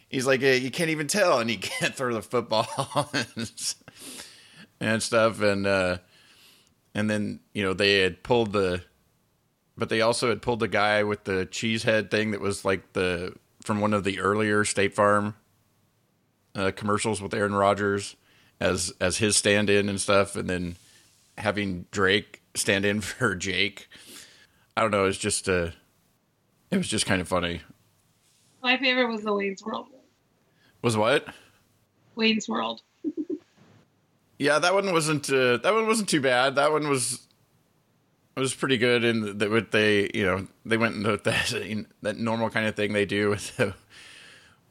he's 0.09 0.27
like, 0.27 0.43
uh, 0.43 0.47
you 0.47 0.71
can't 0.71 0.91
even 0.91 1.07
tell, 1.07 1.39
and 1.39 1.49
he 1.49 1.57
can't 1.59 1.95
throw 1.95 2.13
the 2.15 2.23
football 2.23 2.67
and 4.81 5.03
stuff, 5.03 5.41
and 5.41 5.67
uh, 5.67 5.99
and 6.95 7.09
then 7.09 7.41
you 7.53 7.63
know 7.63 7.75
they 7.75 8.01
had 8.01 8.23
pulled 8.23 8.53
the, 8.53 8.83
but 9.77 9.89
they 9.89 10.01
also 10.01 10.29
had 10.29 10.43
pulled 10.43 10.61
the 10.61 10.69
guy 10.69 11.03
with 11.05 11.25
the 11.25 11.47
cheese 11.47 11.83
head 11.83 12.11
thing 12.11 12.33
that 12.33 12.41
was 12.41 12.65
like 12.65 12.93
the 12.95 13.35
from 13.63 13.81
one 13.81 13.93
of 13.93 14.05
the 14.05 14.21
earlier 14.21 14.65
State 14.65 14.95
Farm 14.95 15.35
uh, 16.55 16.73
commercials 16.75 17.21
with 17.21 17.35
Aaron 17.35 17.55
Rodgers 17.55 18.17
as 18.61 18.93
as 19.01 19.19
his 19.19 19.37
stand-in 19.37 19.89
and 19.89 20.01
stuff, 20.01 20.37
and 20.37 20.49
then 20.49 20.77
having 21.37 21.87
Drake 21.91 22.43
stand 22.55 22.85
in 22.85 23.01
for 23.03 23.35
Jake. 23.35 23.89
I 24.77 24.83
don't 24.83 24.91
know. 24.91 25.07
It's 25.07 25.19
just 25.19 25.49
uh, 25.49 25.71
it 26.71 26.77
was 26.77 26.89
just 26.89 27.07
kind 27.07 27.21
of 27.21 27.29
funny. 27.29 27.63
My 28.63 28.77
favorite 28.77 29.07
was 29.09 29.23
the 29.23 29.33
Wayne's 29.33 29.63
World. 29.65 29.87
Was 30.83 30.97
what? 30.97 31.27
Wayne's 32.15 32.49
World. 32.49 32.81
Yeah, 34.41 34.61
that 34.61 34.73
one 34.73 34.93
wasn't. 34.93 35.29
Uh, 35.29 35.57
that 35.57 35.75
one 35.75 35.89
wasn't 35.89 36.09
too 36.09 36.21
bad. 36.21 36.55
That 36.55 36.71
one 36.71 36.89
was 36.89 37.27
was 38.37 38.55
pretty 38.55 38.79
good. 38.79 39.05
And 39.05 39.41
that 39.41 39.51
what 39.51 39.73
they, 39.73 40.09
you 40.15 40.25
know, 40.25 40.47
they 40.65 40.77
went 40.77 40.95
into 40.95 41.17
that 41.17 41.87
that 42.03 42.19
normal 42.19 42.49
kind 42.49 42.69
of 42.69 42.77
thing 42.77 42.93
they 42.93 43.05
do 43.05 43.31
with. 43.31 43.57
The, 43.57 43.75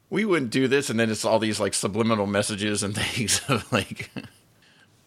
we 0.08 0.24
wouldn't 0.24 0.52
do 0.52 0.68
this, 0.68 0.88
and 0.88 0.98
then 0.98 1.10
it's 1.10 1.22
all 1.26 1.38
these 1.38 1.60
like 1.60 1.74
subliminal 1.74 2.26
messages 2.26 2.82
and 2.82 2.94
things 2.96 3.42
of 3.50 3.70
like 3.70 4.10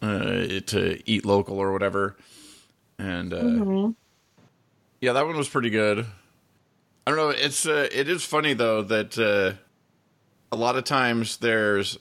uh, 0.00 0.60
to 0.66 1.00
eat 1.06 1.24
local 1.26 1.58
or 1.58 1.72
whatever. 1.72 2.16
And 3.00 3.34
uh, 3.34 3.42
Mhm. 3.42 3.96
yeah, 5.00 5.12
that 5.12 5.26
one 5.26 5.36
was 5.36 5.48
pretty 5.48 5.70
good. 5.70 6.06
I 7.04 7.10
don't 7.10 7.16
know. 7.16 7.30
It's 7.30 7.66
uh, 7.66 7.88
it 7.90 8.08
is 8.08 8.24
funny 8.24 8.54
though 8.54 8.82
that 8.82 9.18
uh, 9.18 9.58
a 10.52 10.56
lot 10.56 10.76
of 10.76 10.84
times 10.84 11.38
there's 11.38 11.98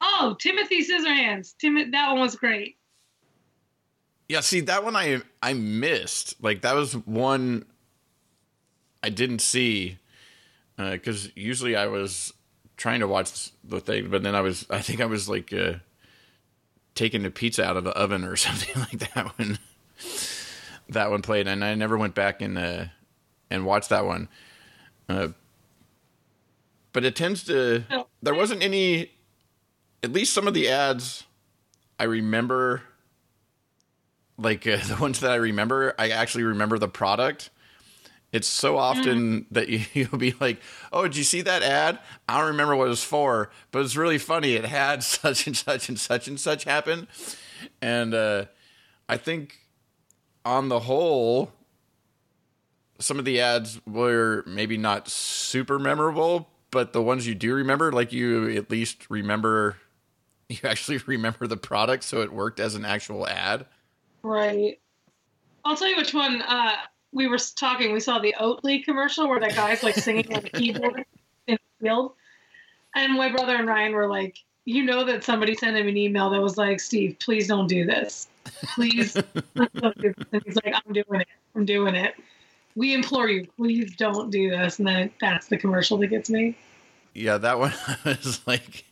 Oh, 0.00 0.34
Timothy 0.38 0.82
Scissorhands. 0.82 1.54
Tim- 1.58 1.90
that 1.90 2.10
one 2.12 2.20
was 2.20 2.36
great. 2.36 2.78
Yeah, 4.28 4.40
see 4.40 4.60
that 4.60 4.84
one 4.84 4.96
I 4.96 5.20
I 5.42 5.52
missed. 5.52 6.42
Like 6.42 6.62
that 6.62 6.74
was 6.74 6.96
one 6.96 7.64
I 9.02 9.10
didn't 9.10 9.40
see 9.40 9.98
because 10.76 11.30
usually 11.36 11.76
I 11.76 11.86
was 11.86 12.32
trying 12.76 13.00
to 13.00 13.08
watch 13.08 13.50
the 13.64 13.80
thing, 13.80 14.08
but 14.10 14.22
then 14.22 14.34
I 14.34 14.40
was 14.40 14.66
I 14.70 14.80
think 14.80 15.00
I 15.00 15.06
was 15.06 15.28
like 15.28 15.52
uh, 15.52 15.74
taking 16.94 17.22
the 17.22 17.30
pizza 17.30 17.64
out 17.64 17.76
of 17.76 17.84
the 17.84 17.90
oven 17.90 18.24
or 18.24 18.36
something 18.36 18.80
like 18.80 19.12
that 19.14 19.38
when 19.38 19.58
that 20.88 21.10
one 21.10 21.22
played, 21.22 21.48
and 21.48 21.64
I 21.64 21.74
never 21.74 21.98
went 21.98 22.14
back 22.14 22.40
and 22.42 22.56
uh, 22.56 22.84
and 23.50 23.64
watched 23.66 23.88
that 23.90 24.04
one. 24.06 24.28
Uh, 25.08 25.28
but 26.98 27.04
it 27.04 27.14
tends 27.14 27.44
to. 27.44 27.84
There 28.22 28.34
wasn't 28.34 28.60
any. 28.60 29.12
At 30.02 30.10
least 30.10 30.34
some 30.34 30.48
of 30.48 30.54
the 30.54 30.68
ads, 30.68 31.22
I 31.96 32.02
remember. 32.02 32.82
Like 34.36 34.66
uh, 34.66 34.78
the 34.84 34.96
ones 34.96 35.20
that 35.20 35.30
I 35.30 35.36
remember, 35.36 35.94
I 35.96 36.08
actually 36.08 36.42
remember 36.42 36.76
the 36.76 36.88
product. 36.88 37.50
It's 38.32 38.48
so 38.48 38.76
often 38.76 39.46
that 39.52 39.68
you, 39.68 39.82
you'll 39.94 40.18
be 40.18 40.34
like, 40.40 40.60
"Oh, 40.92 41.04
did 41.04 41.14
you 41.14 41.22
see 41.22 41.40
that 41.42 41.62
ad? 41.62 42.00
I 42.28 42.38
don't 42.38 42.48
remember 42.48 42.74
what 42.74 42.86
it 42.86 42.90
was 42.90 43.04
for, 43.04 43.52
but 43.70 43.84
it's 43.84 43.94
really 43.94 44.18
funny. 44.18 44.54
It 44.54 44.64
had 44.64 45.02
such 45.04 45.46
and 45.46 45.56
such 45.56 45.88
and 45.88 46.00
such 46.00 46.26
and 46.26 46.40
such 46.40 46.64
happen." 46.64 47.06
And 47.80 48.12
uh, 48.12 48.46
I 49.08 49.18
think, 49.18 49.56
on 50.44 50.68
the 50.68 50.80
whole, 50.80 51.52
some 52.98 53.20
of 53.20 53.24
the 53.24 53.40
ads 53.40 53.80
were 53.86 54.42
maybe 54.48 54.76
not 54.76 55.08
super 55.08 55.78
memorable, 55.78 56.48
but 56.70 56.92
the 56.92 57.02
ones 57.02 57.26
you 57.26 57.34
do 57.34 57.54
remember, 57.54 57.92
like 57.92 58.12
you 58.12 58.50
at 58.56 58.70
least 58.70 59.08
remember, 59.10 59.76
you 60.48 60.58
actually 60.64 60.98
remember 61.06 61.46
the 61.46 61.56
product, 61.56 62.04
so 62.04 62.20
it 62.22 62.32
worked 62.32 62.60
as 62.60 62.74
an 62.74 62.84
actual 62.84 63.26
ad. 63.26 63.66
Right. 64.22 64.78
I'll 65.64 65.76
tell 65.76 65.88
you 65.88 65.96
which 65.96 66.14
one. 66.14 66.42
Uh, 66.42 66.76
we 67.12 67.26
were 67.26 67.38
talking. 67.38 67.92
We 67.92 68.00
saw 68.00 68.18
the 68.18 68.34
Oatly 68.38 68.84
commercial 68.84 69.28
where 69.28 69.40
that 69.40 69.54
guy's 69.54 69.82
like 69.82 69.94
singing 69.94 70.34
on 70.34 70.42
the 70.42 70.50
keyboard 70.50 71.04
in 71.46 71.58
the 71.80 71.86
field, 71.86 72.12
and 72.94 73.14
my 73.14 73.30
brother 73.30 73.56
and 73.56 73.66
Ryan 73.66 73.92
were 73.92 74.08
like, 74.08 74.38
"You 74.64 74.84
know 74.84 75.04
that 75.04 75.24
somebody 75.24 75.54
sent 75.54 75.76
him 75.76 75.88
an 75.88 75.96
email 75.96 76.30
that 76.30 76.40
was 76.40 76.58
like, 76.58 76.80
Steve, 76.80 77.16
please 77.18 77.46
don't 77.48 77.66
do 77.66 77.86
this. 77.86 78.28
Please, 78.74 79.14
don't 79.54 79.98
do 79.98 80.14
this." 80.16 80.26
And 80.32 80.42
he's 80.44 80.56
like, 80.56 80.74
"I'm 80.74 80.92
doing 80.92 81.20
it. 81.20 81.28
I'm 81.54 81.64
doing 81.64 81.94
it. 81.94 82.14
We 82.78 82.94
implore 82.94 83.28
you, 83.28 83.46
please 83.56 83.94
don't 83.96 84.30
do 84.30 84.50
this." 84.50 84.78
And 84.78 84.88
then 84.88 85.10
that's 85.20 85.48
the 85.48 85.58
commercial 85.58 85.98
that 85.98 86.06
gets 86.08 86.30
me. 86.30 86.56
Yeah, 87.14 87.38
that 87.38 87.58
one 87.58 87.72
I 88.04 88.16
was 88.22 88.40
like, 88.46 88.84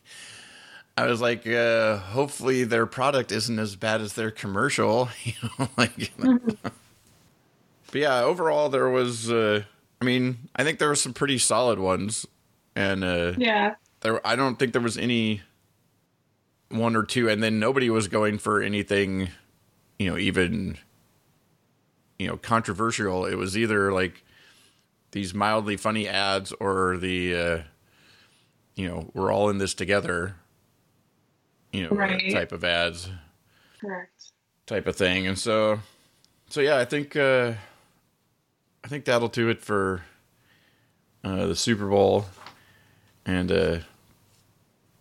I 0.97 1.05
was 1.05 1.21
like, 1.21 1.47
uh, 1.47 1.97
hopefully 1.97 2.63
their 2.65 2.85
product 2.85 3.31
isn't 3.31 3.57
as 3.57 3.75
bad 3.75 4.01
as 4.01 4.13
their 4.13 4.31
commercial, 4.31 5.09
you 5.23 5.33
know, 5.57 5.69
like. 5.77 6.11
but 6.17 7.95
yeah, 7.95 8.21
overall 8.21 8.69
there 8.69 8.89
was. 8.89 9.31
Uh, 9.31 9.63
I 10.01 10.05
mean, 10.05 10.37
I 10.55 10.63
think 10.63 10.77
there 10.77 10.89
were 10.89 10.95
some 10.95 11.13
pretty 11.13 11.39
solid 11.39 11.79
ones, 11.79 12.27
and 12.75 13.03
uh, 13.03 13.33
Yeah. 13.37 13.75
there 14.01 14.25
I 14.27 14.35
don't 14.35 14.59
think 14.59 14.73
there 14.73 14.81
was 14.81 14.97
any 14.97 15.41
one 16.69 16.97
or 16.97 17.03
two 17.03 17.29
and 17.29 17.41
then 17.41 17.59
nobody 17.61 17.89
was 17.89 18.09
going 18.09 18.37
for 18.37 18.61
anything 18.61 19.29
you 19.97 20.09
know 20.09 20.17
even 20.17 20.77
you 22.19 22.27
know 22.27 22.37
controversial. 22.37 23.25
It 23.25 23.35
was 23.35 23.57
either 23.57 23.91
like 23.91 24.23
these 25.11 25.33
mildly 25.33 25.77
funny 25.77 26.07
ads 26.07 26.51
or 26.59 26.97
the 26.97 27.35
uh 27.35 27.59
you 28.75 28.87
know 28.87 29.09
we're 29.13 29.31
all 29.31 29.49
in 29.49 29.57
this 29.57 29.73
together 29.73 30.35
you 31.71 31.83
know 31.83 31.89
Right. 31.89 32.31
type 32.31 32.51
of 32.51 32.63
ads. 32.63 33.09
Correct. 33.79 34.31
type 34.65 34.87
of 34.87 34.95
thing. 34.95 35.27
And 35.27 35.37
so 35.37 35.79
so 36.49 36.61
yeah 36.61 36.77
i 36.77 36.85
think 36.85 37.15
uh 37.15 37.53
i 38.83 38.87
think 38.87 39.05
that'll 39.05 39.27
do 39.27 39.49
it 39.49 39.61
for 39.61 40.03
uh 41.23 41.45
the 41.47 41.55
super 41.55 41.87
bowl. 41.87 42.25
And 43.25 43.51
uh 43.51 43.79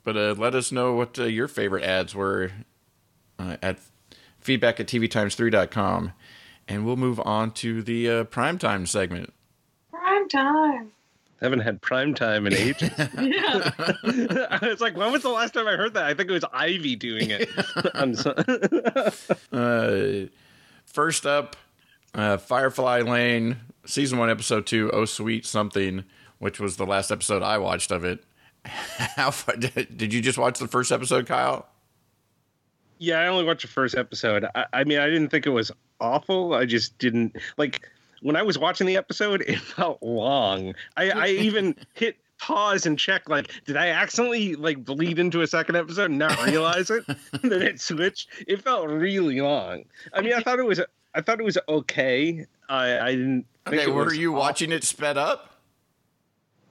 but 0.04 0.16
uh 0.16 0.34
let 0.38 0.54
us 0.54 0.70
know 0.72 0.94
what 0.94 1.18
uh, 1.18 1.24
your 1.24 1.48
favorite 1.48 1.84
ads 1.84 2.14
were 2.14 2.52
uh, 3.38 3.56
at 3.62 3.78
feedback 4.40 4.78
at 4.80 4.86
tvtimes3.com 4.86 6.12
and 6.68 6.84
we'll 6.86 6.96
move 6.96 7.20
on 7.20 7.50
to 7.52 7.82
the 7.82 8.08
uh 8.08 8.24
primetime 8.24 8.86
segment 8.88 9.32
Prime 9.90 10.28
time. 10.28 10.92
haven't 11.40 11.60
had 11.60 11.80
prime 11.82 12.14
time 12.14 12.46
in 12.46 12.52
ages. 12.54 12.90
Yeah. 12.98 13.70
I 14.50 14.58
was 14.62 14.80
like, 14.80 14.96
when 14.96 15.10
was 15.12 15.22
the 15.22 15.28
last 15.30 15.54
time 15.54 15.66
I 15.66 15.72
heard 15.76 15.94
that? 15.94 16.04
I 16.04 16.14
think 16.14 16.30
it 16.30 16.32
was 16.32 16.44
Ivy 16.52 16.96
doing 16.96 17.30
it. 17.30 17.48
I'm 17.94 18.14
so- 18.14 18.34
Uh, 19.52 20.26
first 20.84 21.26
up, 21.26 21.56
uh, 22.14 22.36
Firefly 22.38 23.00
Lane, 23.02 23.56
season 23.84 24.18
one, 24.18 24.30
episode 24.30 24.66
two, 24.66 24.90
Oh 24.92 25.04
Sweet 25.04 25.44
Something, 25.46 26.04
which 26.38 26.58
was 26.60 26.76
the 26.76 26.86
last 26.86 27.10
episode 27.10 27.42
I 27.42 27.58
watched 27.58 27.90
of 27.90 28.04
it. 28.04 28.24
How 28.64 29.30
far, 29.30 29.56
did, 29.56 29.96
did 29.96 30.12
you 30.14 30.20
just 30.20 30.38
watch 30.38 30.58
the 30.58 30.68
first 30.68 30.90
episode, 30.92 31.26
Kyle? 31.26 31.66
yeah, 32.98 33.20
I 33.20 33.26
only 33.26 33.44
watched 33.44 33.62
the 33.62 33.68
first 33.68 33.94
episode. 33.94 34.46
I, 34.54 34.66
I 34.72 34.84
mean, 34.84 34.98
I 34.98 35.06
didn't 35.06 35.28
think 35.28 35.44
it 35.46 35.50
was 35.50 35.70
awful. 36.00 36.54
I 36.54 36.64
just 36.64 36.96
didn't 36.98 37.36
like 37.56 37.88
when 38.22 38.36
I 38.36 38.42
was 38.42 38.58
watching 38.58 38.86
the 38.86 38.96
episode. 38.96 39.42
It 39.46 39.58
felt 39.76 40.02
long. 40.02 40.74
I, 40.96 41.10
I 41.10 41.26
even 41.28 41.76
hit 41.94 42.16
pause 42.38 42.86
and 42.86 42.98
check. 42.98 43.28
Like, 43.28 43.50
did 43.64 43.76
I 43.76 43.88
accidentally 43.88 44.54
like 44.54 44.84
bleed 44.84 45.18
into 45.18 45.42
a 45.42 45.46
second 45.46 45.76
episode 45.76 46.10
and 46.10 46.18
not 46.18 46.44
realize 46.44 46.90
it? 46.90 47.04
and 47.42 47.50
then 47.52 47.62
it 47.62 47.80
switched. 47.80 48.28
It 48.46 48.62
felt 48.62 48.88
really 48.88 49.40
long. 49.40 49.84
I 50.12 50.20
mean, 50.20 50.34
I 50.34 50.40
thought 50.40 50.58
it 50.58 50.66
was. 50.66 50.80
I 51.14 51.22
thought 51.22 51.40
it 51.40 51.44
was 51.44 51.58
okay. 51.68 52.46
I, 52.68 52.98
I 52.98 53.10
didn't. 53.12 53.46
think 53.66 53.82
Okay, 53.82 53.90
were 53.90 54.12
you 54.12 54.32
awful. 54.32 54.40
watching 54.40 54.72
it 54.72 54.84
sped 54.84 55.16
up? 55.16 55.52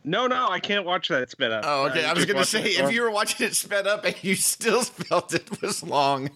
No, 0.07 0.27
no, 0.27 0.47
I 0.47 0.59
can't 0.59 0.85
watch 0.85 1.07
that 1.07 1.31
sped 1.31 1.51
up. 1.51 1.63
Oh, 1.65 1.87
okay. 1.87 2.05
I 2.05 2.13
was 2.13 2.25
going 2.25 2.37
to 2.37 2.45
say, 2.45 2.61
if 2.61 2.91
you 2.91 3.01
were 3.01 3.09
watching 3.09 3.47
it 3.47 3.55
sped 3.55 3.87
up 3.87 4.05
and 4.05 4.15
you 4.23 4.35
still 4.35 4.83
felt 4.83 5.33
it 5.33 5.61
was 5.63 5.81
long, 5.81 6.29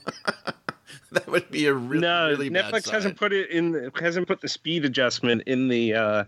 that 1.11 1.27
would 1.27 1.49
be 1.51 1.65
a 1.67 1.73
really, 1.73 2.01
no, 2.01 2.29
really 2.29 2.49
bad 2.49 2.71
Netflix 2.71 2.83
sign. 2.83 2.93
hasn't 2.93 3.17
put 3.17 3.33
it 3.33 3.49
in. 3.49 3.91
Hasn't 3.99 4.27
put 4.27 4.41
the 4.41 4.47
speed 4.47 4.85
adjustment 4.85 5.43
in 5.45 5.67
the 5.67 5.93
uh, 5.93 6.23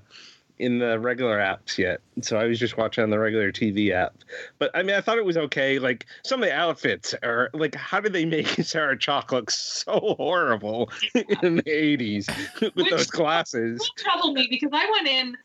in 0.60 0.80
the 0.80 1.00
regular 1.00 1.38
apps 1.40 1.78
yet, 1.78 2.02
so 2.22 2.38
I 2.38 2.46
was 2.46 2.60
just 2.60 2.78
watching 2.78 3.04
on 3.04 3.10
the 3.10 3.20
regular 3.20 3.52
TV 3.52 3.92
app. 3.92 4.16
But 4.60 4.72
I 4.74 4.84
mean, 4.84 4.96
I 4.96 5.02
thought 5.02 5.18
it 5.18 5.26
was 5.26 5.38
okay. 5.38 5.80
Like 5.80 6.06
some 6.24 6.42
of 6.42 6.50
the 6.50 6.56
outfits 6.56 7.16
are 7.24 7.50
like, 7.54 7.76
how 7.76 8.00
did 8.00 8.14
they 8.14 8.26
make 8.26 8.48
Sarah 8.64 8.98
Chalke 8.98 9.32
look 9.32 9.50
so 9.52 10.16
horrible 10.18 10.92
in 11.16 11.56
the 11.56 11.64
'80s 11.64 12.28
with 12.62 12.76
Which- 12.76 12.90
those 12.90 13.08
glasses? 13.08 13.82
It 13.82 14.02
troubled 14.04 14.36
me 14.36 14.48
because 14.50 14.72
I 14.74 14.90
went 14.92 15.08
in 15.08 15.38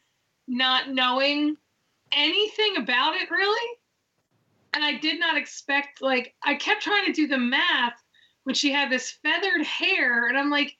not 0.49 0.91
knowing 0.91 1.57
anything 2.13 2.77
about 2.77 3.17
it 3.17 3.31
really. 3.31 3.79
And 4.75 4.85
I 4.85 4.99
did 4.99 5.19
not 5.19 5.39
expect, 5.39 6.03
like, 6.03 6.35
I 6.45 6.55
kept 6.57 6.83
trying 6.83 7.07
to 7.07 7.13
do 7.13 7.27
the 7.27 7.39
math 7.39 7.95
when 8.47 8.55
she 8.55 8.71
had 8.71 8.91
this 8.91 9.11
feathered 9.11 9.63
hair. 9.67 10.29
And 10.29 10.39
I'm 10.39 10.51
like, 10.51 10.77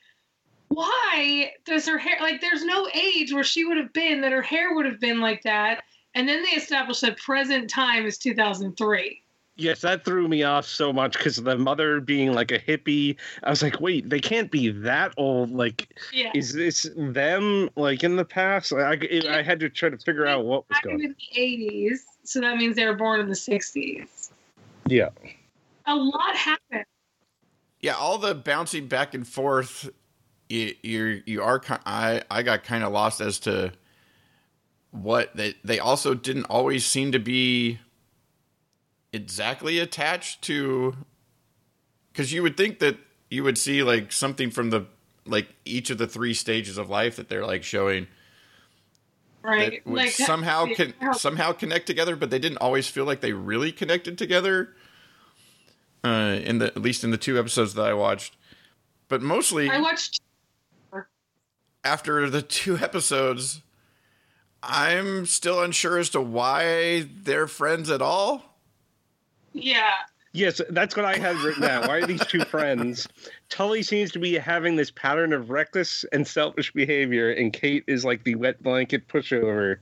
why 0.69 1.51
does 1.65 1.85
her 1.89 1.99
hair, 1.99 2.17
like, 2.21 2.41
there's 2.41 2.65
no 2.65 2.89
age 2.95 3.33
where 3.33 3.43
she 3.43 3.65
would 3.65 3.77
have 3.77 3.93
been 3.93 4.21
that 4.21 4.31
her 4.31 4.41
hair 4.41 4.73
would 4.75 4.87
have 4.87 5.01
been 5.01 5.21
like 5.21 5.43
that. 5.43 5.83
And 6.15 6.29
then 6.29 6.45
they 6.45 6.51
established 6.51 7.01
that 7.01 7.19
present 7.19 7.69
time 7.69 8.07
is 8.07 8.19
2003. 8.19 9.21
Yes, 9.57 9.81
that 9.81 10.05
threw 10.05 10.29
me 10.29 10.45
off 10.45 10.65
so 10.65 10.93
much 10.93 11.15
because 11.19 11.37
the 11.37 11.59
mother 11.59 12.01
being 12.01 12.33
like 12.33 12.53
a 12.53 12.59
hippie. 12.59 13.17
I 13.43 13.51
was 13.51 13.63
like, 13.63 13.81
wait, 13.81 14.09
they 14.09 14.21
can't 14.21 14.51
be 14.51 14.71
that 14.71 15.13
old. 15.17 15.51
Like, 15.51 15.89
Yeah. 16.13 16.31
is 16.35 16.53
this 16.53 16.89
them 16.97 17.69
like 17.75 18.05
in 18.05 18.15
the 18.15 18.25
past? 18.25 18.73
I, 18.73 18.97
I 19.29 19.43
had 19.43 19.59
to 19.61 19.69
try 19.71 19.89
to 19.89 19.99
figure 19.99 20.27
out 20.27 20.45
what 20.45 20.69
was 20.69 20.79
going. 20.85 21.03
in 21.03 21.17
the 21.19 21.41
80s. 21.41 21.99
So 22.23 22.41
that 22.43 22.59
means 22.59 22.77
they 22.77 22.85
were 22.87 22.95
born 22.95 23.19
in 23.19 23.29
the 23.29 23.35
60s. 23.35 24.31
Yeah, 24.87 25.09
A 25.87 25.97
lot 25.97 26.37
happened. 26.37 26.85
Yeah, 27.87 27.95
all 27.95 28.19
the 28.19 28.35
bouncing 28.35 28.89
back 28.89 29.15
and 29.15 29.25
forth. 29.25 29.89
You 30.49 30.75
you 30.83 31.23
you 31.25 31.41
are. 31.41 31.63
I 31.87 32.21
I 32.29 32.43
got 32.43 32.65
kind 32.65 32.83
of 32.83 32.93
lost 32.93 33.21
as 33.21 33.39
to 33.41 33.71
what 34.91 35.37
they 35.37 35.55
they 35.63 35.79
also 35.79 36.13
didn't 36.13 36.47
always 36.47 36.85
seem 36.85 37.13
to 37.13 37.21
be 37.21 37.79
exactly 39.13 39.79
attached 39.79 40.43
to. 40.43 40.97
Because 42.13 42.33
you 42.33 42.43
would 42.43 42.57
think 42.57 42.81
that 42.81 42.97
you 43.31 43.45
would 43.45 43.57
see 43.57 43.85
like 43.85 44.11
something 44.11 44.51
from 44.51 44.71
the 44.71 44.87
like 45.25 45.55
each 45.65 45.89
of 45.91 45.99
the 45.99 46.09
three 46.09 46.35
stages 46.35 46.79
of 46.79 46.91
life 46.91 47.15
that 47.15 47.29
they're 47.29 47.47
like 47.47 47.63
showing 47.63 48.09
Right. 49.45 49.87
would 49.87 50.11
somehow 50.11 50.67
can 50.75 50.93
somehow 51.13 51.53
connect 51.53 51.87
together, 51.87 52.17
but 52.17 52.31
they 52.31 52.41
didn't 52.41 52.59
always 52.59 52.89
feel 52.89 53.05
like 53.05 53.21
they 53.21 53.33
really 53.33 53.71
connected 53.71 54.19
together. 54.19 54.75
Uh, 56.05 56.39
in 56.45 56.59
the 56.59 56.67
at 56.67 56.81
least 56.81 57.03
in 57.03 57.11
the 57.11 57.17
two 57.17 57.39
episodes 57.39 57.75
that 57.75 57.85
I 57.85 57.95
watched, 57.95 58.37
but 59.09 59.23
mostly 59.23 59.69
I 59.69 59.81
watched 59.81 60.21
after 61.87 62.29
the 62.29 62.43
two 62.43 62.77
episodes, 62.79 63.63
I'm 64.63 65.25
still 65.25 65.63
unsure 65.63 65.99
as 65.99 66.11
to 66.11 66.21
why 66.21 67.07
they're 67.23 67.47
friends 67.47 67.91
at 67.91 68.03
all. 68.03 68.59
Yeah. 69.53 69.93
yes, 70.33 70.61
that's 70.71 70.97
what 70.97 71.07
I 71.07 71.17
had 71.17 71.37
written 71.37 71.63
down. 71.63 71.87
Why 71.87 71.99
are 71.99 72.07
these 72.07 72.27
two 72.27 72.45
friends? 72.45 73.09
Tully 73.49 73.83
seems 73.83 74.11
to 74.13 74.19
be 74.19 74.35
having 74.35 74.77
this 74.77 74.91
pattern 74.91 75.33
of 75.33 75.49
reckless 75.49 76.05
and 76.13 76.27
selfish 76.27 76.73
behavior, 76.73 77.31
and 77.31 77.53
Kate 77.53 77.85
is 77.87 78.05
like 78.05 78.25
the 78.25 78.35
wet 78.35 78.63
blanket 78.63 79.07
pushover. 79.09 79.79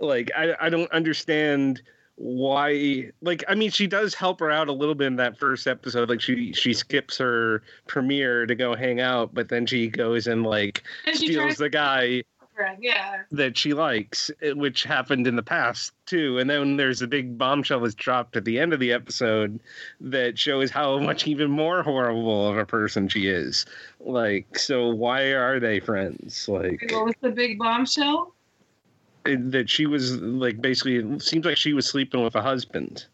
Like, 0.00 0.30
I, 0.36 0.54
I 0.58 0.70
don't 0.70 0.90
understand 0.90 1.82
why 2.16 3.10
like 3.22 3.42
i 3.48 3.54
mean 3.54 3.70
she 3.70 3.86
does 3.86 4.14
help 4.14 4.40
her 4.40 4.50
out 4.50 4.68
a 4.68 4.72
little 4.72 4.94
bit 4.94 5.06
in 5.06 5.16
that 5.16 5.38
first 5.38 5.66
episode 5.66 6.08
like 6.08 6.20
she 6.20 6.52
she 6.52 6.74
skips 6.74 7.16
her 7.16 7.62
premiere 7.86 8.44
to 8.44 8.54
go 8.54 8.74
hang 8.76 9.00
out 9.00 9.34
but 9.34 9.48
then 9.48 9.64
she 9.66 9.88
goes 9.88 10.26
and 10.26 10.44
like 10.44 10.82
And 11.06 11.16
steals 11.16 11.56
the 11.56 11.70
guy 11.70 12.22
yeah. 12.78 13.22
that 13.32 13.56
she 13.56 13.72
likes 13.72 14.30
eh, 14.42 14.52
which 14.52 14.84
happened 14.84 15.26
in 15.26 15.36
the 15.36 15.42
past 15.42 15.94
too 16.04 16.38
and 16.38 16.50
then 16.50 16.76
there's 16.76 17.00
a 17.00 17.06
big 17.06 17.38
bombshell 17.38 17.80
that's 17.80 17.94
dropped 17.94 18.36
at 18.36 18.44
the 18.44 18.58
end 18.60 18.72
of 18.72 18.78
the 18.78 18.92
episode 18.92 19.58
that 20.00 20.38
shows 20.38 20.70
how 20.70 20.98
much 20.98 21.26
even 21.26 21.50
more 21.50 21.82
horrible 21.82 22.46
of 22.46 22.58
a 22.58 22.66
person 22.66 23.08
she 23.08 23.26
is 23.26 23.64
like 24.00 24.58
so 24.58 24.88
why 24.90 25.32
are 25.32 25.58
they 25.58 25.80
friends 25.80 26.46
like 26.46 26.88
What 26.92 27.06
was 27.06 27.14
the 27.22 27.30
big 27.30 27.58
bombshell? 27.58 28.34
That 29.24 29.70
she 29.70 29.86
was 29.86 30.20
like 30.20 30.60
basically 30.60 30.96
it 30.96 31.22
seems 31.22 31.44
like 31.44 31.56
she 31.56 31.72
was 31.72 31.86
sleeping 31.86 32.22
with 32.22 32.34
a 32.34 32.42
husband 32.42 33.06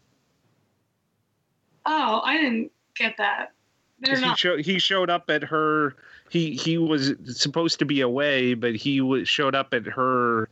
Oh, 1.90 2.20
I 2.22 2.36
didn't 2.36 2.70
get 2.96 3.16
that. 3.16 3.52
They're 4.00 4.16
'Cause 4.16 4.24
he, 4.24 4.34
show, 4.36 4.56
he 4.58 4.78
showed 4.78 5.08
up 5.10 5.30
at 5.30 5.42
her. 5.42 5.94
He 6.28 6.54
he 6.54 6.76
was 6.76 7.14
supposed 7.26 7.78
to 7.78 7.86
be 7.86 8.02
away, 8.02 8.52
but 8.52 8.76
he 8.76 9.00
was, 9.00 9.26
showed 9.26 9.54
up 9.54 9.72
at 9.72 9.86
her 9.86 10.50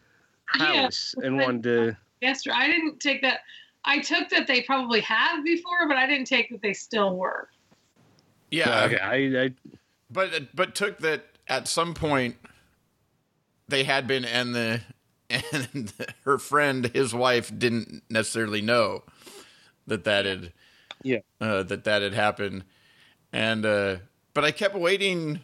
Yeah, 0.59 0.85
house 0.85 1.15
and 1.23 1.37
but- 1.37 1.45
wanted 1.45 1.63
to. 1.65 1.97
Yesterday, 2.23 2.57
I 2.59 2.67
didn't 2.69 3.01
take 3.01 3.21
that. 3.21 3.41
I 3.85 3.99
took 3.99 4.31
that 4.31 4.47
they 4.47 4.63
probably 4.63 5.01
have 5.03 5.45
before, 5.45 5.87
but 5.87 5.99
I 5.99 6.07
didn't 6.07 6.27
take 6.27 6.49
that 6.51 6.63
they 6.63 6.73
still 6.73 7.15
were. 7.17 7.51
Yeah, 8.51 8.85
okay, 8.85 8.99
I, 8.99 9.43
I 9.45 9.51
but 10.11 10.55
but 10.55 10.75
took 10.75 10.99
that 11.01 11.27
at 11.49 11.69
some 11.69 11.93
point 11.93 12.37
they 13.69 13.85
had 13.85 14.07
been, 14.09 14.25
and 14.25 14.55
the 14.55 14.81
and 15.31 15.93
her 16.25 16.39
friend, 16.39 16.91
his 16.95 17.15
wife, 17.15 17.51
didn't 17.57 18.03
necessarily 18.11 18.61
know 18.63 19.05
that 19.87 20.05
that 20.05 20.25
had 20.25 20.53
Yeah. 21.03 21.19
uh, 21.41 21.63
that 21.65 21.85
that 21.85 22.03
had 22.03 22.15
happened, 22.15 22.65
and 23.33 23.65
uh, 23.67 23.97
but 24.35 24.45
I 24.45 24.51
kept 24.51 24.75
waiting, 24.75 25.41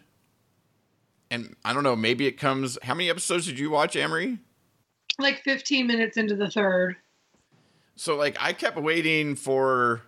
and 1.30 1.54
I 1.64 1.72
don't 1.72 1.82
know, 1.84 1.96
maybe 1.96 2.26
it 2.26 2.32
comes. 2.38 2.78
How 2.82 2.94
many 2.94 3.08
episodes 3.10 3.46
did 3.46 3.58
you 3.58 3.70
watch, 3.70 3.94
Amrie? 3.94 4.38
Like 5.18 5.42
15 5.44 5.86
minutes 5.86 6.16
into 6.16 6.34
the 6.36 6.50
third. 6.50 6.96
So 7.96 8.16
like 8.16 8.36
I 8.40 8.52
kept 8.52 8.78
waiting 8.78 9.36
for 9.36 10.02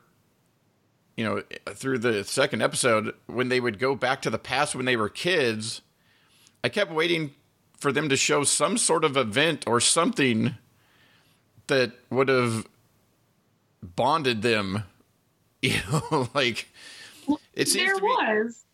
you 1.17 1.25
know 1.25 1.43
through 1.75 1.99
the 1.99 2.25
second 2.25 2.63
episode 2.63 3.15
when 3.27 3.49
they 3.49 3.61
would 3.61 3.79
go 3.79 3.95
back 3.95 4.23
to 4.23 4.31
the 4.31 4.39
past 4.39 4.75
when 4.75 4.87
they 4.87 4.97
were 4.97 5.09
kids. 5.11 5.83
I 6.65 6.71
kept 6.71 6.91
waiting 6.91 7.35
for 7.85 7.93
them 7.93 8.09
to 8.09 8.17
show 8.17 8.43
some 8.45 8.79
sort 8.79 9.05
of 9.05 9.15
event 9.15 9.63
or 9.67 9.79
something 9.79 10.55
that 11.67 11.93
would 12.09 12.29
have 12.31 12.67
bonded 13.83 14.41
them. 14.41 14.83
You 15.65 15.77
know, 15.91 16.29
like 16.35 16.69
it 17.55 17.69
seems 17.69 17.87
there 17.87 17.95
to 17.95 18.01
be 18.01 18.07
was 18.07 18.65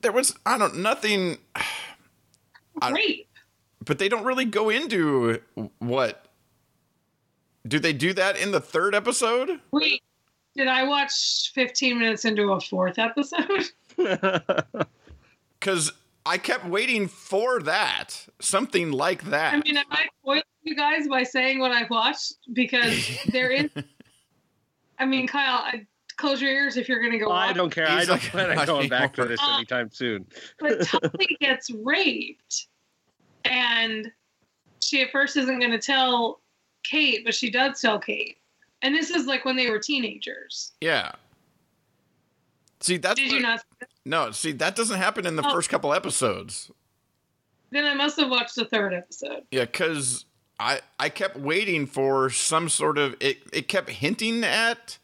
there 0.00 0.12
was 0.12 0.34
I 0.46 0.56
don't 0.56 0.78
nothing 0.78 1.36
I- 2.80 2.90
rape. 2.92 3.28
but 3.84 3.98
they 3.98 4.08
don't 4.08 4.24
really 4.24 4.46
go 4.46 4.70
into 4.70 5.42
what 5.78 6.24
do 7.68 7.78
they 7.78 7.92
do 7.92 8.14
that 8.14 8.38
in 8.38 8.50
the 8.50 8.60
third 8.60 8.94
episode? 8.94 9.60
Wait, 9.72 10.02
did 10.56 10.68
I 10.68 10.84
watch 10.84 11.52
15 11.54 11.98
minutes 11.98 12.24
into 12.24 12.52
a 12.52 12.60
fourth 12.60 12.98
episode? 12.98 13.64
because 15.60 15.92
I 16.26 16.38
kept 16.38 16.66
waiting 16.66 17.06
for 17.06 17.60
that, 17.62 18.26
something 18.40 18.90
like 18.90 19.22
that. 19.24 19.54
I 19.54 19.60
mean, 19.60 19.76
am 19.76 19.84
I 19.90 20.06
spoiling 20.20 20.42
you 20.62 20.74
guys 20.74 21.06
by 21.06 21.22
saying 21.22 21.60
what 21.60 21.70
I've 21.70 21.88
watched? 21.88 22.34
Because 22.52 23.18
there 23.28 23.50
is. 23.50 23.70
I 24.98 25.06
mean, 25.06 25.28
Kyle, 25.28 25.60
I, 25.62 25.86
close 26.16 26.42
your 26.42 26.50
ears 26.50 26.76
if 26.76 26.88
you're 26.88 27.00
going 27.00 27.12
to 27.12 27.18
go. 27.18 27.26
I 27.26 27.46
watch. 27.46 27.56
don't 27.56 27.70
care. 27.70 27.88
I 27.88 28.04
don't 28.04 28.20
like, 28.20 28.22
plan 28.22 28.50
on 28.50 28.56
"Not 28.56 28.66
going 28.66 28.88
back 28.88 29.14
to 29.14 29.22
anymore." 29.22 29.36
this 29.36 29.40
uh, 29.42 29.54
anytime 29.54 29.90
soon. 29.92 30.26
But 30.58 30.82
Tully 30.86 31.36
gets 31.40 31.70
raped, 31.70 32.66
and 33.44 34.10
she 34.82 35.02
at 35.02 35.10
first 35.12 35.36
isn't 35.36 35.58
going 35.60 35.70
to 35.70 35.78
tell 35.78 36.40
Kate, 36.82 37.24
but 37.24 37.34
she 37.34 37.50
does 37.50 37.80
tell 37.80 37.98
Kate. 37.98 38.38
And 38.82 38.94
this 38.94 39.10
is 39.10 39.26
like 39.26 39.44
when 39.44 39.56
they 39.56 39.70
were 39.70 39.78
teenagers. 39.78 40.72
yeah. 40.80 41.12
See, 42.80 42.98
that's 42.98 43.18
Did 43.18 43.32
you 43.32 43.40
not? 43.40 43.64
No. 44.06 44.30
See, 44.30 44.52
that 44.52 44.74
doesn't 44.76 44.96
happen 44.98 45.26
in 45.26 45.36
the 45.36 45.46
Oh. 45.46 45.52
first 45.52 45.68
couple 45.68 45.92
episodes. 45.92 46.70
Then 47.70 47.84
I 47.84 47.94
must 47.94 48.18
have 48.18 48.30
watched 48.30 48.54
the 48.54 48.64
third 48.64 48.94
episode. 48.94 49.42
Yeah, 49.50 49.64
because 49.66 50.24
I 50.58 50.80
I 50.98 51.08
kept 51.08 51.36
waiting 51.36 51.86
for 51.86 52.30
some 52.30 52.68
sort 52.68 52.96
of 52.96 53.16
it. 53.20 53.38
It 53.52 53.68
kept 53.68 53.90
hinting 53.90 54.44
at, 54.44 54.98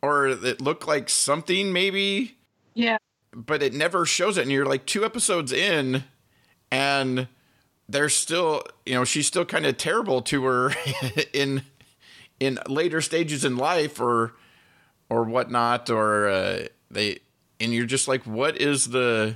or 0.00 0.28
it 0.28 0.60
looked 0.60 0.86
like 0.86 1.08
something 1.10 1.72
maybe, 1.72 2.38
Yeah. 2.74 2.98
but 3.34 3.62
it 3.62 3.74
never 3.74 4.06
shows 4.06 4.38
it. 4.38 4.42
And 4.42 4.52
you're 4.52 4.64
like 4.64 4.86
two 4.86 5.04
episodes 5.04 5.52
in, 5.52 6.04
and 6.70 7.26
there's 7.88 8.14
still 8.14 8.62
you 8.86 8.94
know 8.94 9.04
she's 9.04 9.26
still 9.26 9.44
kind 9.44 9.66
of 9.66 9.76
terrible 9.76 10.22
to 10.22 10.44
her 10.44 10.72
in 11.34 11.62
in 12.40 12.58
later 12.68 13.00
stages 13.00 13.44
in 13.44 13.56
life 13.56 14.00
or 14.00 14.34
or 15.10 15.24
whatnot 15.24 15.90
or 15.90 16.28
uh, 16.28 16.66
they 16.90 17.18
and 17.62 17.72
you're 17.72 17.86
just 17.86 18.08
like 18.08 18.24
what 18.24 18.60
is 18.60 18.88
the 18.88 19.34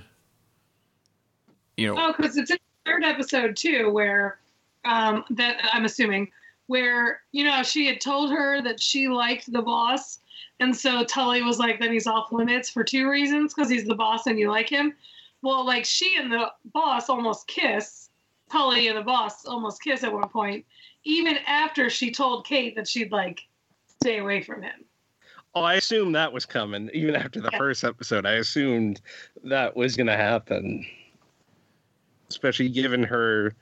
you 1.77 1.87
know 1.87 1.95
Oh, 1.99 2.15
because 2.17 2.37
it's 2.37 2.51
in 2.51 2.59
the 2.85 2.91
third 2.91 3.05
episode 3.05 3.57
too, 3.57 3.91
where 3.91 4.39
um, 4.85 5.25
that 5.31 5.57
I'm 5.73 5.85
assuming, 5.85 6.31
where 6.67 7.23
you 7.33 7.45
know 7.45 7.63
she 7.63 7.87
had 7.87 8.01
told 8.01 8.31
her 8.33 8.61
that 8.63 8.81
she 8.81 9.09
liked 9.09 9.51
the 9.53 9.63
boss, 9.63 10.19
and 10.61 10.75
so 10.75 11.05
Tully 11.05 11.43
was 11.43 11.59
like, 11.59 11.79
"Then 11.81 11.93
he's 11.93 12.07
off 12.07 12.33
limits 12.33 12.69
for 12.69 12.83
two 12.83 13.09
reasons, 13.09 13.55
because 13.55 13.71
he's 13.71 13.85
the 13.85 13.95
boss 13.95 14.27
and 14.27 14.39
you 14.39 14.51
like 14.51 14.69
him." 14.69 14.95
Well, 15.43 15.65
like 15.65 15.85
she 15.85 16.17
and 16.19 16.33
the 16.33 16.51
boss 16.73 17.09
almost 17.09 17.47
kiss, 17.47 18.11
Tully 18.51 18.89
and 18.89 18.97
the 18.97 19.03
boss 19.03 19.45
almost 19.45 19.83
kiss 19.83 20.03
at 20.03 20.13
one 20.13 20.29
point, 20.29 20.65
even 21.05 21.37
after 21.47 21.89
she 21.91 22.11
told 22.11 22.47
Kate 22.47 22.75
that 22.77 22.89
she'd 22.89 23.13
like 23.13 23.43
stay 24.01 24.19
away 24.19 24.43
from 24.43 24.63
him. 24.63 24.86
Oh, 25.57 25.63
I 25.63 25.77
assumed 25.77 26.15
that 26.15 26.35
was 26.35 26.45
coming. 26.45 26.91
Even 26.93 27.17
after 27.17 27.41
the 27.41 27.49
Yeah. 27.51 27.59
first 27.59 27.83
episode, 27.83 28.27
I 28.27 28.33
assumed 28.33 29.01
that 29.43 29.75
was 29.75 29.97
going 29.97 30.07
to 30.07 30.17
happen. 30.17 30.85
Especially 32.29 32.69
given 32.69 33.03
her 33.03 33.55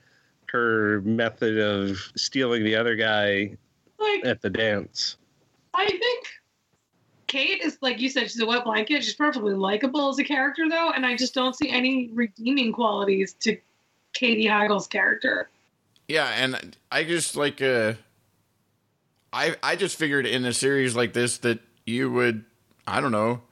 her 0.48 1.00
method 1.02 1.58
of 1.58 1.98
stealing 2.16 2.64
the 2.64 2.74
other 2.74 2.96
guy 2.96 3.56
Like 3.98 4.24
at 4.24 4.40
the 4.40 4.50
dance. 4.50 5.16
I 5.72 5.86
think 5.86 6.26
Kate 7.28 7.60
is 7.60 7.78
like 7.80 8.00
you 8.00 8.08
said, 8.08 8.22
she's 8.30 8.40
a 8.40 8.46
wet 8.46 8.64
blanket. 8.64 9.04
She's 9.04 9.14
perfectly 9.14 9.54
likable 9.54 10.08
as 10.08 10.18
a 10.18 10.24
character 10.24 10.68
though, 10.68 10.90
and 10.90 11.06
I 11.06 11.16
just 11.16 11.32
don't 11.32 11.54
see 11.54 11.70
any 11.70 12.10
redeeming 12.12 12.72
qualities 12.72 13.34
to 13.40 13.56
Katie 14.14 14.46
Heigl's 14.46 14.88
character. 14.88 15.48
Yeah, 16.08 16.26
and 16.36 16.76
I 16.90 17.04
just 17.04 17.36
like 17.36 17.62
uh 17.62 17.94
I 19.32 19.54
I 19.62 19.76
just 19.76 19.96
figured 19.96 20.26
in 20.26 20.44
a 20.44 20.52
series 20.52 20.96
like 20.96 21.12
this 21.12 21.38
that 21.38 21.60
you 21.86 22.10
would 22.10 22.44
I 22.86 23.00
don't 23.00 23.12
know, 23.12 23.42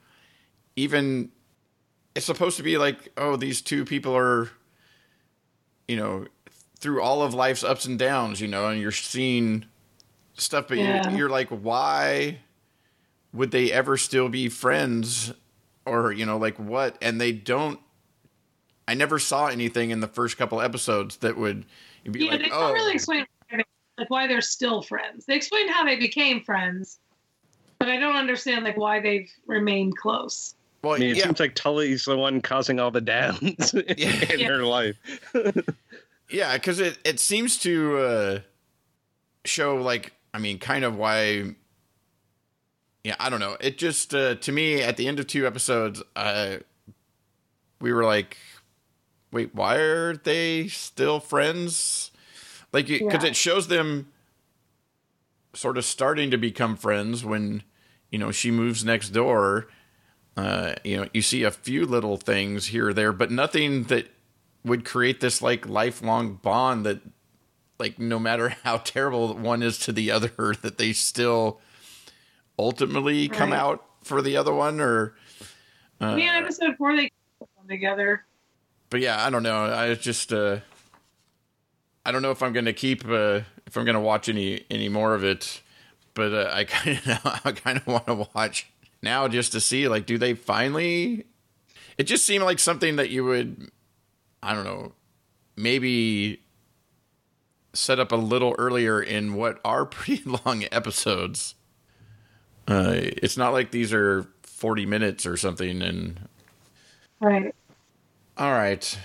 even 0.75 1.31
it's 2.15 2.25
supposed 2.25 2.57
to 2.57 2.63
be 2.63 2.77
like, 2.77 3.11
oh, 3.17 3.35
these 3.35 3.61
two 3.61 3.85
people 3.85 4.15
are 4.15 4.49
you 5.87 5.97
know, 5.97 6.25
through 6.79 7.01
all 7.01 7.21
of 7.21 7.33
life's 7.33 7.63
ups 7.63 7.85
and 7.85 7.99
downs, 7.99 8.39
you 8.39 8.47
know, 8.47 8.67
and 8.67 8.79
you're 8.79 8.91
seeing 8.91 9.65
stuff 10.35 10.67
but 10.67 10.77
Yeah. 10.77 11.07
you're, 11.09 11.17
you're 11.17 11.29
like 11.29 11.49
why 11.49 12.39
would 13.33 13.51
they 13.51 13.71
ever 13.71 13.97
still 13.97 14.29
be 14.29 14.49
friends 14.49 15.31
or 15.85 16.11
you 16.11 16.25
know 16.25 16.37
like 16.37 16.57
what 16.57 16.97
and 17.01 17.19
they 17.19 17.31
don't 17.31 17.79
I 18.87 18.95
never 18.95 19.19
saw 19.19 19.47
anything 19.47 19.91
in 19.91 19.99
the 20.01 20.07
first 20.07 20.37
couple 20.37 20.59
episodes 20.59 21.17
that 21.17 21.37
would 21.37 21.65
be 22.09 22.25
yeah, 22.25 22.31
like, 22.31 22.41
they 22.41 22.49
oh, 22.51 22.59
don't 22.59 22.73
really 22.73 22.93
explain 22.93 23.25
like 23.97 24.09
why 24.09 24.27
they're 24.27 24.41
still 24.41 24.81
friends. 24.81 25.25
They 25.25 25.35
explain 25.35 25.69
how 25.69 25.85
they 25.85 25.95
became 25.95 26.41
friends, 26.41 26.99
but 27.83 27.91
I 27.91 27.97
don't 27.97 28.15
understand 28.15 28.63
like 28.63 28.77
why 28.77 29.01
they've 29.01 29.29
remained 29.45 29.97
close. 29.97 30.55
well, 30.83 30.93
I 30.93 30.99
mean, 30.99 31.09
it 31.09 31.17
yeah, 31.17 31.25
seems 31.25 31.41
like 31.41 31.53
Tully's 31.53 32.05
the 32.05 32.15
one 32.17 32.39
causing 32.39 32.79
all 32.79 32.91
the 32.91 33.01
downs 33.01 33.73
in 33.73 33.83
Yeah. 33.97 34.47
her 34.47 34.63
life. 34.63 34.95
yeah, 36.29 36.53
because 36.53 36.79
it 36.79 36.97
it 37.03 37.19
seems 37.19 37.57
to 37.59 37.97
uh, 37.97 38.39
show 39.43 39.75
like, 39.75 40.13
I 40.33 40.39
mean, 40.39 40.59
kind 40.59 40.85
of 40.85 40.95
why. 40.95 41.55
Yeah, 43.03 43.15
I 43.19 43.29
don't 43.29 43.41
know. 43.41 43.57
It 43.59 43.77
just 43.77 44.15
uh, 44.15 44.35
to 44.35 44.51
me 44.53 44.81
at 44.81 44.95
the 44.95 45.09
end 45.09 45.19
of 45.19 45.27
two 45.27 45.45
episodes, 45.45 46.01
uh, 46.15 46.59
we 47.81 47.91
were 47.91 48.05
like, 48.05 48.37
wait, 49.33 49.53
why 49.53 49.75
are 49.75 50.15
they 50.15 50.69
still 50.69 51.19
friends? 51.19 52.11
Like, 52.71 52.87
because 52.87 53.23
Yeah. 53.25 53.29
it 53.31 53.35
shows 53.35 53.67
them 53.67 54.07
sort 55.53 55.77
of 55.77 55.83
starting 55.85 56.31
to 56.31 56.37
become 56.37 56.77
friends 56.77 57.23
when 57.25 57.61
you 58.13 58.19
know 58.19 58.31
she 58.31 58.51
moves 58.51 58.85
next 58.85 59.09
door. 59.09 59.67
Uh, 60.37 60.75
you 60.83 60.97
know, 60.97 61.07
you 61.13 61.21
see 61.23 61.43
a 61.43 61.49
few 61.49 61.83
little 61.85 62.15
things 62.15 62.67
here 62.67 62.89
or 62.89 62.93
there, 62.93 63.11
but 63.11 63.31
nothing 63.31 63.85
that 63.85 64.07
would 64.63 64.85
create 64.85 65.19
this 65.19 65.41
like 65.41 65.67
lifelong 65.67 66.35
bond 66.35 66.85
that, 66.85 67.01
like, 67.79 67.97
no 67.97 68.19
matter 68.19 68.49
how 68.63 68.77
terrible 68.77 69.35
one 69.35 69.63
is 69.63 69.79
to 69.79 69.91
the 69.91 70.11
other, 70.11 70.31
that 70.61 70.77
they 70.77 70.93
still 70.93 71.59
ultimately 72.57 73.27
come 73.27 73.51
out 73.51 73.83
for 74.03 74.21
the 74.21 74.37
other 74.37 74.53
one. 74.53 74.79
Or, 74.79 75.15
uh, 75.99 76.15
in 76.15 76.21
episode 76.21 76.77
four 76.77 76.95
they 76.95 77.11
come 77.39 77.67
together. 77.67 78.25
but 78.91 79.01
yeah, 79.01 79.25
I 79.25 79.31
don't 79.31 79.43
know. 79.43 79.65
I 79.65 79.95
just, 79.95 80.31
uh, 80.31 80.59
I 82.05 82.11
don't 82.11 82.21
know 82.21 82.31
if 82.31 82.43
I'm 82.43 82.53
going 82.53 82.65
to 82.65 82.73
keep, 82.73 83.07
uh, 83.07 83.41
if 83.65 83.75
I'm 83.75 83.85
going 83.85 83.95
to 83.95 84.01
watch 84.01 84.29
any 84.29 84.65
any 84.69 84.87
more 84.87 85.15
of 85.15 85.23
it. 85.23 85.62
But 86.13 86.33
uh, 86.33 86.51
I 86.53 86.63
kind 86.65 86.97
of, 87.05 87.41
I 87.45 87.51
kind 87.51 87.77
of 87.77 87.87
want 87.87 88.05
to 88.07 88.27
watch 88.35 88.67
now 89.01 89.27
just 89.27 89.51
to 89.53 89.59
see, 89.59 89.87
like, 89.87 90.05
do 90.05 90.17
they 90.17 90.33
finally? 90.33 91.25
It 91.97 92.03
just 92.03 92.25
seemed 92.25 92.43
like 92.43 92.59
something 92.59 92.95
that 92.95 93.09
you 93.09 93.23
would, 93.25 93.69
I 94.41 94.53
don't 94.53 94.63
know, 94.63 94.93
maybe 95.55 96.39
set 97.73 97.99
up 97.99 98.11
a 98.11 98.15
little 98.15 98.55
earlier 98.57 99.01
in 99.01 99.33
what 99.35 99.59
are 99.65 99.85
pretty 99.85 100.23
long 100.45 100.65
episodes. 100.71 101.55
Uh, 102.67 102.93
it's 102.95 103.35
not 103.37 103.51
like 103.51 103.71
these 103.71 103.91
are 103.93 104.25
40 104.43 104.85
minutes 104.85 105.25
or 105.25 105.35
something, 105.35 105.81
and 105.81 106.19
Right. 107.19 107.53
all 108.37 108.51
right. 108.51 108.97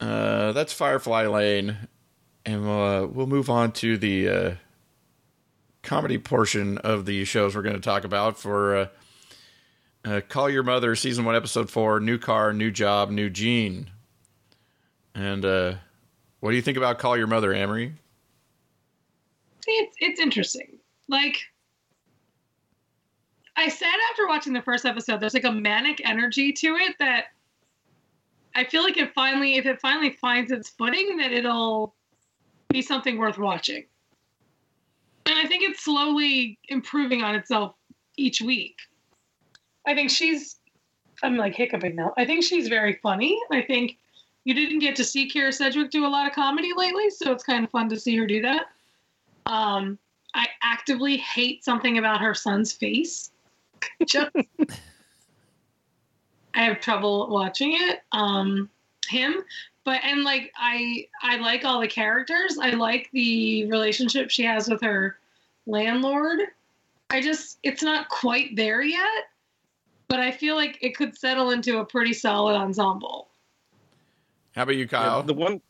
Uh, 0.00 0.52
that's 0.52 0.72
Firefly 0.72 1.26
Lane, 1.26 1.76
and 2.46 2.62
we'll 2.64 2.82
uh, 2.82 3.06
we'll 3.06 3.26
move 3.26 3.50
on 3.50 3.70
to 3.72 3.96
the 3.98 4.28
uh, 4.28 4.54
comedy 5.82 6.18
portion 6.18 6.78
of 6.78 7.06
the 7.06 7.24
shows 7.24 7.54
we're 7.54 7.62
going 7.62 7.74
to 7.74 7.80
talk 7.80 8.04
about 8.04 8.38
for 8.38 8.76
uh, 8.76 8.86
uh, 10.04 10.20
Call 10.28 10.48
Your 10.48 10.62
Mother, 10.62 10.94
season 10.94 11.24
one, 11.24 11.36
episode 11.36 11.70
four, 11.70 12.00
new 12.00 12.18
car, 12.18 12.52
new 12.52 12.70
job, 12.70 13.10
new 13.10 13.30
gene. 13.30 13.90
And 15.14 15.44
uh, 15.44 15.74
what 16.40 16.50
do 16.50 16.56
you 16.56 16.62
think 16.62 16.76
about 16.78 16.98
Call 16.98 17.16
Your 17.16 17.26
Mother, 17.26 17.52
Amrie? 17.52 17.92
it's 19.66 19.96
it's 20.00 20.20
interesting. 20.20 20.78
Like 21.08 21.36
I 23.56 23.68
said 23.68 23.92
after 24.10 24.26
watching 24.26 24.52
the 24.52 24.62
first 24.62 24.84
episode, 24.84 25.20
there's 25.20 25.34
like 25.34 25.44
a 25.44 25.52
manic 25.52 26.00
energy 26.08 26.52
to 26.52 26.76
it 26.76 26.96
that 26.98 27.26
I 28.54 28.64
feel 28.64 28.82
like 28.82 28.96
it 28.96 29.12
finally, 29.14 29.56
if 29.56 29.66
it 29.66 29.80
finally 29.80 30.10
finds 30.10 30.50
its 30.50 30.70
footing, 30.70 31.18
that 31.18 31.32
it'll 31.32 31.94
be 32.68 32.82
something 32.82 33.18
worth 33.18 33.38
watching. 33.38 33.84
And 35.26 35.38
I 35.38 35.46
think 35.46 35.62
it's 35.62 35.84
slowly 35.84 36.58
improving 36.68 37.22
on 37.22 37.34
itself 37.34 37.74
each 38.16 38.40
week. 38.40 38.76
I 39.86 39.94
think 39.94 40.10
she's, 40.10 40.56
I'm 41.22 41.36
like 41.36 41.54
hiccuping 41.54 41.96
now. 41.96 42.12
I 42.16 42.24
think 42.24 42.44
she's 42.44 42.68
very 42.68 42.98
funny. 43.02 43.38
I 43.50 43.62
think 43.62 43.98
you 44.44 44.54
didn't 44.54 44.78
get 44.78 44.96
to 44.96 45.04
see 45.04 45.28
Kyra 45.28 45.52
Sedgwick 45.52 45.90
do 45.90 46.06
a 46.06 46.08
lot 46.08 46.26
of 46.26 46.32
comedy 46.32 46.72
lately, 46.76 47.10
so 47.10 47.32
it's 47.32 47.44
kind 47.44 47.64
of 47.64 47.70
fun 47.70 47.88
to 47.90 47.98
see 47.98 48.16
her 48.16 48.26
do 48.26 48.42
that. 48.42 48.66
Um, 49.46 49.98
I 50.34 50.46
actively 50.62 51.16
hate 51.16 51.64
something 51.64 51.98
about 51.98 52.20
her 52.20 52.34
son's 52.34 52.72
face. 52.72 53.30
Just, 54.06 54.30
I 56.54 56.62
have 56.62 56.80
trouble 56.80 57.28
watching 57.30 57.72
it. 57.74 58.00
Um, 58.12 58.70
him, 59.08 59.42
but 59.90 60.04
and 60.04 60.22
like 60.22 60.52
I, 60.56 61.08
I 61.20 61.38
like 61.38 61.64
all 61.64 61.80
the 61.80 61.88
characters. 61.88 62.58
I 62.62 62.70
like 62.70 63.10
the 63.12 63.66
relationship 63.66 64.30
she 64.30 64.44
has 64.44 64.68
with 64.68 64.80
her 64.82 65.18
landlord. 65.66 66.42
I 67.10 67.20
just, 67.20 67.58
it's 67.64 67.82
not 67.82 68.08
quite 68.08 68.54
there 68.54 68.82
yet, 68.82 69.24
but 70.06 70.20
I 70.20 70.30
feel 70.30 70.54
like 70.54 70.78
it 70.80 70.96
could 70.96 71.18
settle 71.18 71.50
into 71.50 71.78
a 71.78 71.84
pretty 71.84 72.12
solid 72.12 72.54
ensemble. 72.54 73.30
How 74.54 74.62
about 74.62 74.76
you, 74.76 74.86
Kyle? 74.86 75.24
The 75.24 75.34
one 75.34 75.60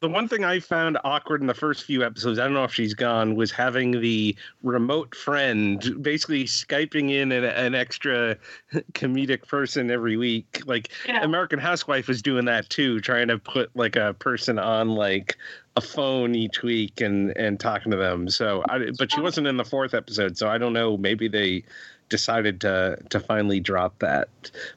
the 0.00 0.08
one 0.08 0.28
thing 0.28 0.44
I 0.44 0.60
found 0.60 0.98
awkward 1.04 1.40
in 1.40 1.46
the 1.46 1.54
first 1.54 1.84
few 1.84 2.04
episodes, 2.04 2.38
I 2.38 2.44
don't 2.44 2.52
know 2.52 2.64
if 2.64 2.74
she's 2.74 2.92
gone, 2.92 3.34
was 3.34 3.50
having 3.50 4.00
the 4.00 4.36
remote 4.62 5.14
friend 5.14 6.02
basically 6.02 6.44
Skyping 6.44 7.10
in 7.10 7.32
an, 7.32 7.44
an 7.44 7.74
extra 7.74 8.36
comedic 8.92 9.48
person 9.48 9.90
every 9.90 10.16
week. 10.16 10.60
Like 10.66 10.90
Yeah. 11.06 11.24
American 11.24 11.58
Housewife 11.58 12.08
was 12.08 12.20
doing 12.20 12.44
that 12.44 12.68
too, 12.68 13.00
trying 13.00 13.28
to 13.28 13.38
put 13.38 13.74
like 13.74 13.96
a 13.96 14.14
person 14.14 14.58
on 14.58 14.90
like 14.90 15.36
a 15.76 15.80
phone 15.80 16.34
each 16.34 16.62
week 16.62 17.00
and 17.00 17.36
and 17.36 17.58
talking 17.58 17.90
to 17.92 17.98
them. 17.98 18.28
So, 18.28 18.64
I, 18.68 18.90
but 18.98 19.12
she 19.12 19.20
wasn't 19.20 19.46
in 19.46 19.56
the 19.56 19.64
fourth 19.64 19.94
episode, 19.94 20.36
so 20.36 20.48
I 20.48 20.58
don't 20.58 20.72
know. 20.72 20.96
Maybe 20.96 21.28
they 21.28 21.64
decided 22.08 22.60
to 22.60 22.98
to 23.10 23.20
finally 23.20 23.60
drop 23.60 23.98
that. 23.98 24.28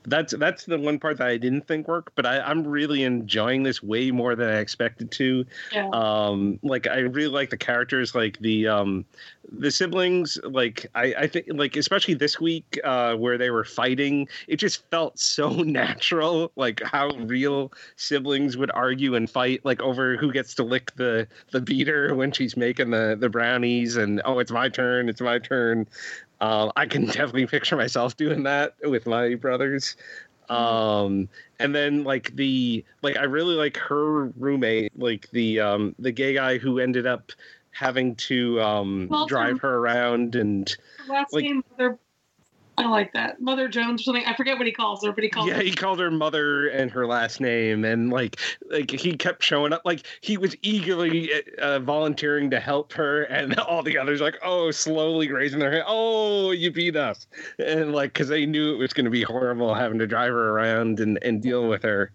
That's 0.05 0.33
that's 0.33 0.65
the 0.65 0.77
one 0.77 0.99
part 0.99 1.17
that 1.17 1.27
I 1.27 1.37
didn't 1.37 1.67
think 1.67 1.87
worked, 1.87 2.15
but 2.15 2.25
I, 2.25 2.39
I'm 2.39 2.65
really 2.65 3.03
enjoying 3.03 3.63
this 3.63 3.83
way 3.83 4.11
more 4.11 4.35
than 4.35 4.49
I 4.49 4.59
expected 4.59 5.11
to. 5.11 5.45
Yeah. 5.71 5.89
Um, 5.93 6.59
like 6.63 6.87
I 6.87 6.99
really 6.99 7.31
like 7.31 7.49
the 7.49 7.57
characters, 7.57 8.15
like 8.15 8.39
the 8.39 8.67
um, 8.67 9.05
the 9.51 9.71
siblings. 9.71 10.37
Like 10.43 10.87
I, 10.95 11.13
I 11.17 11.27
think, 11.27 11.47
like 11.49 11.75
especially 11.75 12.13
this 12.15 12.39
week 12.39 12.79
uh, 12.83 13.15
where 13.15 13.37
they 13.37 13.49
were 13.49 13.65
fighting, 13.65 14.27
it 14.47 14.57
just 14.57 14.89
felt 14.89 15.19
so 15.19 15.49
natural. 15.63 16.51
Like 16.55 16.81
how 16.83 17.09
real 17.17 17.71
siblings 17.95 18.57
would 18.57 18.71
argue 18.73 19.15
and 19.15 19.29
fight, 19.29 19.63
like 19.63 19.81
over 19.81 20.17
who 20.17 20.31
gets 20.31 20.55
to 20.55 20.63
lick 20.63 20.95
the 20.95 21.27
the 21.51 21.61
beater 21.61 22.15
when 22.15 22.31
she's 22.31 22.57
making 22.57 22.91
the 22.91 23.15
the 23.19 23.29
brownies, 23.29 23.97
and 23.97 24.21
oh, 24.25 24.39
it's 24.39 24.51
my 24.51 24.69
turn, 24.69 25.09
it's 25.09 25.21
my 25.21 25.39
turn. 25.39 25.87
Um, 26.41 26.71
I 26.75 26.85
can 26.85 27.05
definitely 27.07 27.47
picture 27.47 27.75
myself 27.75 28.17
doing 28.17 28.43
that 28.43 28.75
with 28.83 29.05
my 29.05 29.35
brothers. 29.35 29.95
Um, 30.49 31.29
and 31.59 31.75
then 31.75 32.03
like 32.03 32.35
the 32.35 32.83
like 33.03 33.17
I 33.17 33.23
really 33.23 33.55
like 33.55 33.77
her 33.77 34.25
roommate, 34.29 34.97
like 34.97 35.29
the 35.31 35.59
um 35.59 35.95
the 35.99 36.11
gay 36.11 36.33
guy 36.33 36.57
who 36.57 36.79
ended 36.79 37.05
up 37.05 37.31
having 37.71 38.15
to 38.15 38.59
um 38.61 39.09
drive 39.27 39.59
her 39.59 39.77
around 39.77 40.35
and 40.35 40.75
last 41.07 41.33
like- 41.33 41.43
name 41.43 41.63
Mother 41.71 41.99
I 42.79 42.87
like 42.87 43.11
that. 43.11 43.41
Mother 43.41 43.67
Jones 43.67 44.01
or 44.01 44.03
something. 44.05 44.23
I 44.25 44.33
forget 44.35 44.57
what 44.57 44.65
he 44.65 44.71
calls 44.71 45.03
her, 45.03 45.11
but 45.11 45.21
he 45.21 45.29
calls 45.29 45.47
yeah, 45.47 45.55
her. 45.55 45.61
he 45.61 45.73
called 45.73 45.99
her 45.99 46.09
mother 46.09 46.69
and 46.69 46.89
her 46.91 47.05
last 47.05 47.41
name, 47.41 47.83
and 47.83 48.09
like, 48.09 48.37
like 48.71 48.89
he 48.89 49.17
kept 49.17 49.43
showing 49.43 49.73
up. 49.73 49.81
Like 49.83 50.05
he 50.21 50.37
was 50.37 50.55
eagerly 50.61 51.29
uh, 51.57 51.79
volunteering 51.79 52.49
to 52.51 52.59
help 52.59 52.93
her, 52.93 53.23
and 53.23 53.59
all 53.59 53.83
the 53.83 53.97
others 53.97 54.21
like, 54.21 54.35
oh, 54.43 54.71
slowly 54.71 55.29
raising 55.29 55.59
their 55.59 55.71
hand. 55.71 55.83
Oh, 55.87 56.51
you 56.51 56.71
beat 56.71 56.95
us, 56.95 57.27
and 57.59 57.93
like 57.93 58.13
because 58.13 58.29
they 58.29 58.45
knew 58.45 58.73
it 58.73 58.77
was 58.77 58.93
going 58.93 59.05
to 59.05 59.11
be 59.11 59.23
horrible 59.23 59.73
having 59.73 59.99
to 59.99 60.07
drive 60.07 60.31
her 60.31 60.51
around 60.51 61.01
and 61.01 61.19
and 61.21 61.41
deal 61.41 61.67
with 61.67 61.83
her. 61.83 62.13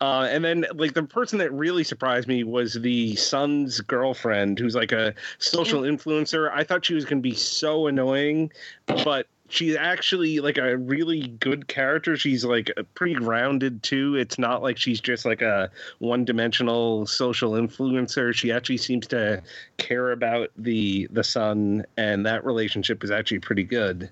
Uh, 0.00 0.28
and 0.30 0.44
then, 0.44 0.64
like 0.74 0.94
the 0.94 1.02
person 1.02 1.40
that 1.40 1.52
really 1.52 1.82
surprised 1.82 2.28
me 2.28 2.44
was 2.44 2.74
the 2.74 3.16
son's 3.16 3.80
girlfriend, 3.80 4.60
who's 4.60 4.76
like 4.76 4.92
a 4.92 5.12
social 5.38 5.82
influencer. 5.82 6.52
I 6.54 6.62
thought 6.62 6.84
she 6.84 6.94
was 6.94 7.04
going 7.04 7.18
to 7.18 7.28
be 7.28 7.34
so 7.34 7.88
annoying, 7.88 8.52
but 8.86 9.26
she's 9.48 9.76
actually 9.76 10.40
like 10.40 10.58
a 10.58 10.76
really 10.76 11.28
good 11.28 11.68
character. 11.68 12.16
She's 12.16 12.44
like 12.44 12.70
pretty 12.94 13.14
grounded 13.14 13.82
too. 13.82 14.14
It's 14.14 14.38
not 14.38 14.62
like 14.62 14.76
she's 14.76 15.00
just 15.00 15.24
like 15.24 15.42
a 15.42 15.70
one-dimensional 15.98 17.06
social 17.06 17.52
influencer. 17.52 18.34
She 18.34 18.52
actually 18.52 18.76
seems 18.76 19.06
to 19.08 19.42
care 19.78 20.12
about 20.12 20.50
the 20.56 21.08
the 21.10 21.24
son, 21.24 21.84
and 21.96 22.26
that 22.26 22.44
relationship 22.44 23.02
is 23.02 23.10
actually 23.10 23.40
pretty 23.40 23.64
good. 23.64 24.10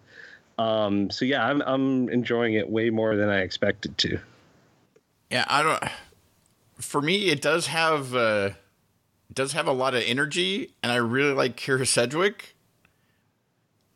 Um, 0.58 1.10
so 1.10 1.24
yeah, 1.24 1.46
I'm 1.46 1.60
I'm 1.62 2.08
enjoying 2.08 2.54
it 2.54 2.68
way 2.68 2.90
more 2.90 3.16
than 3.16 3.28
I 3.28 3.40
expected 3.40 3.96
to. 3.98 4.18
Yeah, 5.30 5.44
I 5.48 5.62
don't. 5.62 5.82
For 6.78 7.00
me, 7.00 7.28
it 7.28 7.42
does 7.42 7.66
have 7.66 8.14
uh, 8.14 8.50
does 9.32 9.52
have 9.52 9.66
a 9.66 9.72
lot 9.72 9.94
of 9.94 10.02
energy, 10.06 10.70
and 10.82 10.90
I 10.90 10.96
really 10.96 11.34
like 11.34 11.56
Kyra 11.56 11.86
Sedgwick. 11.86 12.55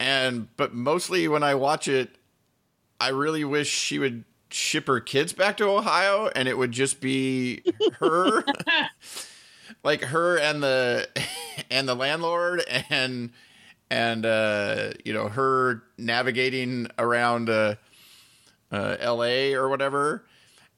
And 0.00 0.48
but 0.56 0.74
mostly 0.74 1.28
when 1.28 1.42
I 1.42 1.54
watch 1.54 1.86
it, 1.86 2.16
I 2.98 3.08
really 3.10 3.44
wish 3.44 3.68
she 3.68 3.98
would 3.98 4.24
ship 4.48 4.86
her 4.86 4.98
kids 4.98 5.32
back 5.32 5.58
to 5.58 5.64
Ohio, 5.64 6.30
and 6.34 6.48
it 6.48 6.56
would 6.58 6.72
just 6.72 7.00
be 7.00 7.62
her, 8.00 8.42
like 9.84 10.02
her 10.04 10.38
and 10.38 10.62
the 10.62 11.06
and 11.70 11.86
the 11.86 11.94
landlord, 11.94 12.64
and 12.88 13.30
and 13.90 14.24
uh, 14.24 14.92
you 15.04 15.12
know 15.12 15.28
her 15.28 15.82
navigating 15.98 16.88
around 16.98 17.50
uh, 17.50 17.74
uh, 18.72 18.96
L.A. 18.98 19.52
or 19.52 19.68
whatever 19.68 20.24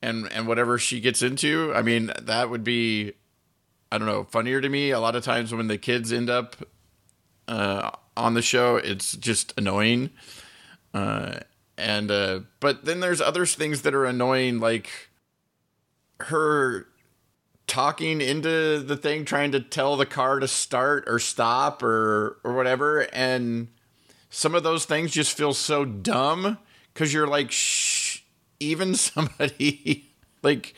and 0.02 0.30
and 0.32 0.48
whatever 0.48 0.78
she 0.78 0.98
gets 0.98 1.22
into. 1.22 1.72
I 1.74 1.82
mean, 1.82 2.12
that 2.20 2.50
would 2.50 2.64
be 2.64 3.12
I 3.92 3.98
don't 3.98 4.08
know, 4.08 4.24
funnier 4.24 4.60
to 4.60 4.68
me. 4.68 4.90
A 4.90 4.98
lot 4.98 5.14
of 5.14 5.22
times 5.22 5.54
when 5.54 5.68
the 5.68 5.78
kids 5.78 6.12
end 6.12 6.28
up 6.28 6.56
uh, 7.46 7.90
on 8.16 8.34
the 8.34 8.42
show, 8.42 8.76
it's 8.76 9.16
just 9.16 9.54
annoying. 9.56 10.10
Uh, 10.94 11.40
and 11.78 12.10
uh, 12.10 12.40
but 12.60 12.84
then 12.84 13.00
there's 13.00 13.20
other 13.20 13.46
things 13.46 13.82
that 13.82 13.94
are 13.94 14.04
annoying, 14.04 14.60
like 14.60 14.90
her 16.20 16.86
talking 17.66 18.20
into 18.20 18.80
the 18.80 18.96
thing, 18.96 19.24
trying 19.24 19.52
to 19.52 19.60
tell 19.60 19.96
the 19.96 20.06
car 20.06 20.38
to 20.38 20.48
start 20.48 21.04
or 21.06 21.18
stop 21.18 21.82
or 21.82 22.38
or 22.44 22.52
whatever, 22.52 23.00
and 23.12 23.68
some 24.30 24.54
of 24.54 24.62
those 24.62 24.84
things 24.84 25.12
just 25.12 25.36
feel 25.36 25.54
so 25.54 25.84
dumb 25.84 26.58
because 26.92 27.12
you're 27.12 27.26
like, 27.26 27.50
shh, 27.50 28.20
even 28.60 28.94
somebody 28.94 30.10
like 30.42 30.74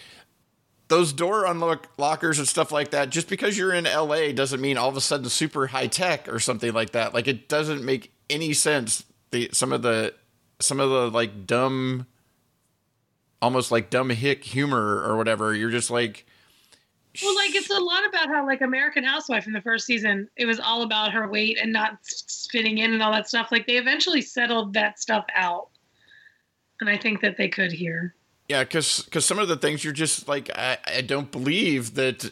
those 0.95 1.13
door 1.13 1.45
unlock 1.45 1.89
lockers 1.99 2.39
and 2.39 2.47
stuff 2.47 2.71
like 2.71 2.93
that. 2.93 3.11
Just 3.11 3.29
because 3.29 3.59
you're 3.59 3.75
in 3.75 3.83
LA 3.83 4.31
doesn't 4.31 4.61
mean 4.61 4.79
all 4.79 4.89
of 4.89 4.97
a 4.97 5.01
sudden 5.01 5.29
super 5.29 5.67
high 5.67 5.89
tech 5.89 6.29
or 6.29 6.39
something 6.39 6.73
like 6.73 6.93
that. 6.93 7.13
Like 7.13 7.27
it 7.27 7.49
doesn't 7.49 7.85
make 7.85 8.13
any 8.31 8.53
sense. 8.53 9.03
The 9.33 9.51
some 9.53 9.73
of 9.73 9.83
the 9.83 10.15
some 10.61 10.79
of 10.79 10.91
the 10.91 11.11
like 11.11 11.47
dumb, 11.47 12.07
almost 13.43 13.73
like 13.73 13.91
dumb 13.91 14.09
hick 14.11 14.45
humor 14.45 15.03
or 15.03 15.17
whatever. 15.17 15.53
You're 15.53 15.71
just 15.71 15.91
like. 15.91 16.27
Well, 17.21 17.35
like 17.35 17.57
it's 17.57 17.71
a 17.71 17.79
lot 17.79 18.07
about 18.07 18.29
how 18.29 18.47
like 18.47 18.61
American 18.61 19.03
Housewife 19.03 19.49
in 19.49 19.53
the 19.53 19.61
first 19.61 19.87
season, 19.87 20.29
it 20.37 20.47
was 20.47 20.61
all 20.61 20.83
about 20.83 21.13
her 21.13 21.29
weight 21.29 21.59
and 21.61 21.73
not 21.73 21.99
fitting 22.51 22.79
in 22.79 22.93
and 22.93 23.03
all 23.03 23.13
that 23.13 23.29
stuff. 23.29 23.49
Like 23.51 23.67
they 23.67 23.79
eventually 23.79 24.23
settled 24.23 24.75
that 24.75 25.01
stuff 25.01 25.25
out, 25.35 25.71
and 26.81 26.89
I 26.89 26.97
think 26.97 27.21
that 27.23 27.37
they 27.37 27.49
could 27.49 27.73
here. 27.73 28.15
Yeah, 28.49 28.63
because 28.63 29.03
because 29.03 29.25
some 29.25 29.39
of 29.39 29.49
the 29.49 29.57
things 29.57 29.85
you're 29.85 29.93
just 29.93 30.29
like 30.29 30.51
I, 30.55 30.79
I 30.87 31.01
don't 31.01 31.31
believe 31.31 31.95
that 31.95 32.31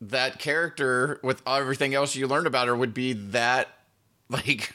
that 0.00 0.38
character 0.38 1.20
with 1.22 1.42
everything 1.46 1.94
else 1.94 2.14
you 2.14 2.26
learned 2.26 2.46
about 2.46 2.68
her 2.68 2.76
would 2.76 2.94
be 2.94 3.12
that 3.12 3.68
like 4.28 4.74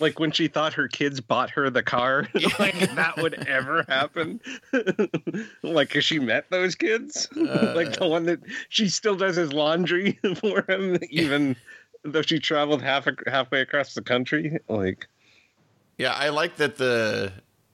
like 0.00 0.18
when 0.18 0.32
she 0.32 0.48
thought 0.48 0.72
her 0.72 0.88
kids 0.88 1.20
bought 1.20 1.50
her 1.50 1.70
the 1.70 1.82
car 1.82 2.28
like 2.58 2.94
that 2.94 3.16
would 3.18 3.34
ever 3.46 3.84
happen? 3.88 4.40
Like 5.62 5.90
cause 5.90 6.04
she 6.04 6.18
met 6.18 6.50
those 6.50 6.74
kids? 6.74 7.28
Uh, 7.36 7.72
like 7.74 7.98
the 7.98 8.08
one 8.08 8.24
that 8.26 8.40
she 8.68 8.88
still 8.88 9.16
does 9.16 9.36
his 9.36 9.52
laundry 9.52 10.18
for 10.36 10.64
him 10.68 10.98
even 11.10 11.56
though 12.04 12.22
she 12.22 12.38
traveled 12.38 12.82
half 12.82 13.06
halfway 13.26 13.60
across 13.60 13.94
the 13.94 14.02
country 14.02 14.58
like 14.68 15.06
yeah 15.98 16.12
i 16.14 16.30
like 16.30 16.56
that 16.56 16.76
the 16.76 17.32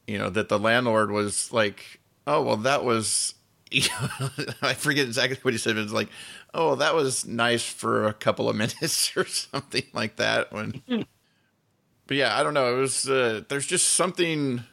you 0.09 0.18
know 0.18 0.31
that 0.31 0.49
the 0.49 0.59
landlord 0.59 1.11
was 1.11 1.53
like 1.53 2.01
oh 2.27 2.42
well 2.42 2.57
that 2.57 2.85
was 2.85 3.35
I 4.62 4.75
forget 4.75 5.07
exactly 5.07 5.38
what 5.42 5.53
he 5.53 5.59
said, 5.59 5.75
but 5.75 5.83
it's 5.83 5.92
like, 5.92 6.09
oh, 6.55 6.77
that 6.77 6.94
was 6.94 7.27
nice 7.27 7.62
for 7.62 8.07
a 8.07 8.14
couple 8.14 8.49
of 8.49 8.57
minutes 8.57 9.16
or 9.16 9.27
something 9.27 9.85
like 9.92 10.16
that. 10.16 10.53
When 10.53 10.83
but 10.87 12.16
yeah, 12.16 12.38
I 12.38 12.42
don't 12.42 12.55
know. 12.55 12.77
It 12.77 12.81
was 12.81 13.09
uh, 13.09 13.42
there's 13.49 13.66
just 13.66 13.88
something. 13.92 14.64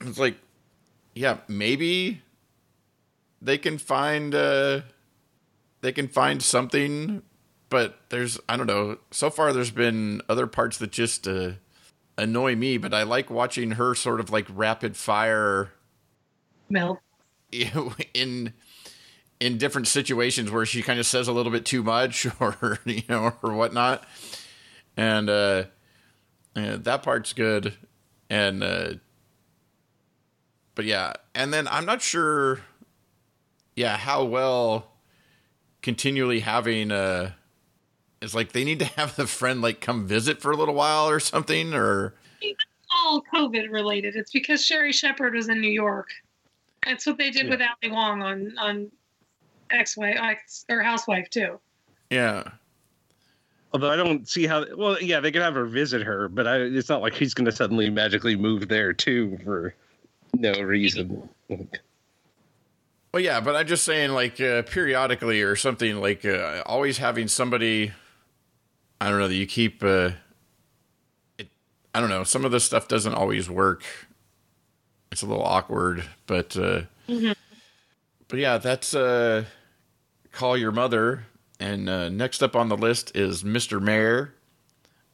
It's 0.00 0.18
like, 0.18 0.36
yeah, 1.14 1.38
maybe 1.48 2.20
they 3.40 3.58
can 3.58 3.78
find 3.78 4.34
uh, 4.34 4.82
they 5.80 5.92
can 5.92 6.08
find 6.08 6.42
something, 6.42 7.22
but 7.70 7.98
there's 8.10 8.38
I 8.48 8.56
don't 8.56 8.66
know. 8.66 8.98
So 9.10 9.30
far, 9.30 9.52
there's 9.52 9.70
been 9.70 10.20
other 10.28 10.46
parts 10.46 10.78
that 10.78 10.92
just 10.92 11.26
uh, 11.26 11.52
annoy 12.16 12.56
me, 12.56 12.78
but 12.78 12.94
I 12.94 13.02
like 13.02 13.30
watching 13.30 13.72
her 13.72 13.94
sort 13.94 14.20
of 14.20 14.30
like 14.30 14.46
rapid 14.50 14.96
fire 14.96 15.72
melt. 16.68 16.98
in 18.14 18.52
in 19.40 19.58
different 19.58 19.86
situations 19.86 20.50
where 20.50 20.66
she 20.66 20.82
kind 20.82 20.98
of 20.98 21.06
says 21.06 21.28
a 21.28 21.32
little 21.32 21.52
bit 21.52 21.64
too 21.64 21.82
much 21.82 22.26
or 22.40 22.78
you 22.84 23.02
know 23.08 23.32
or 23.42 23.52
whatnot, 23.54 24.04
and 24.96 25.28
uh 25.28 25.64
yeah, 26.56 26.76
that 26.76 27.02
part's 27.02 27.32
good, 27.32 27.74
and 28.30 28.62
uh, 28.62 28.94
but 30.74 30.84
yeah, 30.84 31.14
and 31.34 31.52
then 31.52 31.66
I'm 31.66 31.84
not 31.84 32.00
sure, 32.00 32.60
yeah, 33.74 33.96
how 33.96 34.24
well 34.24 34.92
continually 35.82 36.40
having 36.40 36.92
uh 36.92 37.32
it's 38.24 38.34
like 38.34 38.52
they 38.52 38.64
need 38.64 38.80
to 38.80 38.84
have 38.86 39.14
the 39.16 39.26
friend 39.26 39.60
like 39.60 39.80
come 39.80 40.06
visit 40.06 40.40
for 40.40 40.50
a 40.50 40.56
little 40.56 40.74
while 40.74 41.08
or 41.08 41.20
something, 41.20 41.74
or 41.74 42.14
all 42.92 43.22
COVID 43.32 43.70
related. 43.70 44.16
It's 44.16 44.30
because 44.30 44.64
Sherri 44.64 44.92
Shepherd 44.92 45.34
was 45.34 45.48
in 45.48 45.60
New 45.60 45.70
York. 45.70 46.08
That's 46.84 47.06
what 47.06 47.18
they 47.18 47.30
did 47.30 47.46
yeah. 47.46 47.50
with 47.50 47.60
Ali 47.60 47.92
Wong 47.92 48.22
on 48.22 48.58
on 48.58 48.90
X 49.70 49.96
Wife 49.96 50.18
or 50.68 50.82
Housewife 50.82 51.30
too. 51.30 51.60
Yeah. 52.10 52.44
Although 53.72 53.90
I 53.90 53.96
don't 53.96 54.28
see 54.28 54.46
how. 54.46 54.64
Well, 54.76 55.02
yeah, 55.02 55.18
they 55.20 55.32
could 55.32 55.42
have 55.42 55.54
her 55.54 55.66
visit 55.66 56.02
her, 56.02 56.28
but 56.28 56.46
I, 56.46 56.58
it's 56.58 56.88
not 56.88 57.02
like 57.02 57.14
he's 57.14 57.34
going 57.34 57.46
to 57.46 57.52
suddenly 57.52 57.90
magically 57.90 58.36
move 58.36 58.68
there 58.68 58.92
too 58.92 59.36
for 59.42 59.74
no 60.32 60.52
reason. 60.60 61.28
well, 61.48 63.20
yeah, 63.20 63.40
but 63.40 63.56
I'm 63.56 63.66
just 63.66 63.82
saying, 63.82 64.12
like 64.12 64.40
uh, 64.40 64.62
periodically 64.62 65.42
or 65.42 65.56
something, 65.56 66.00
like 66.00 66.24
uh, 66.24 66.62
always 66.66 66.98
having 66.98 67.26
somebody. 67.26 67.92
I 69.00 69.10
don't 69.10 69.18
know 69.18 69.28
that 69.28 69.34
you 69.34 69.46
keep. 69.46 69.82
Uh, 69.82 70.10
it, 71.38 71.48
I 71.94 72.00
don't 72.00 72.10
know. 72.10 72.24
Some 72.24 72.44
of 72.44 72.52
this 72.52 72.64
stuff 72.64 72.88
doesn't 72.88 73.14
always 73.14 73.50
work. 73.50 73.84
It's 75.12 75.22
a 75.22 75.26
little 75.26 75.44
awkward, 75.44 76.04
but. 76.26 76.56
Uh, 76.56 76.82
mm-hmm. 77.08 77.32
But 78.28 78.38
yeah, 78.38 78.58
that's 78.58 78.94
uh, 78.94 79.44
call 80.32 80.56
your 80.56 80.72
mother 80.72 81.26
and 81.60 81.88
uh, 81.88 82.08
next 82.08 82.42
up 82.42 82.56
on 82.56 82.68
the 82.68 82.76
list 82.76 83.16
is 83.16 83.42
Mr. 83.42 83.80
Mayor, 83.80 84.34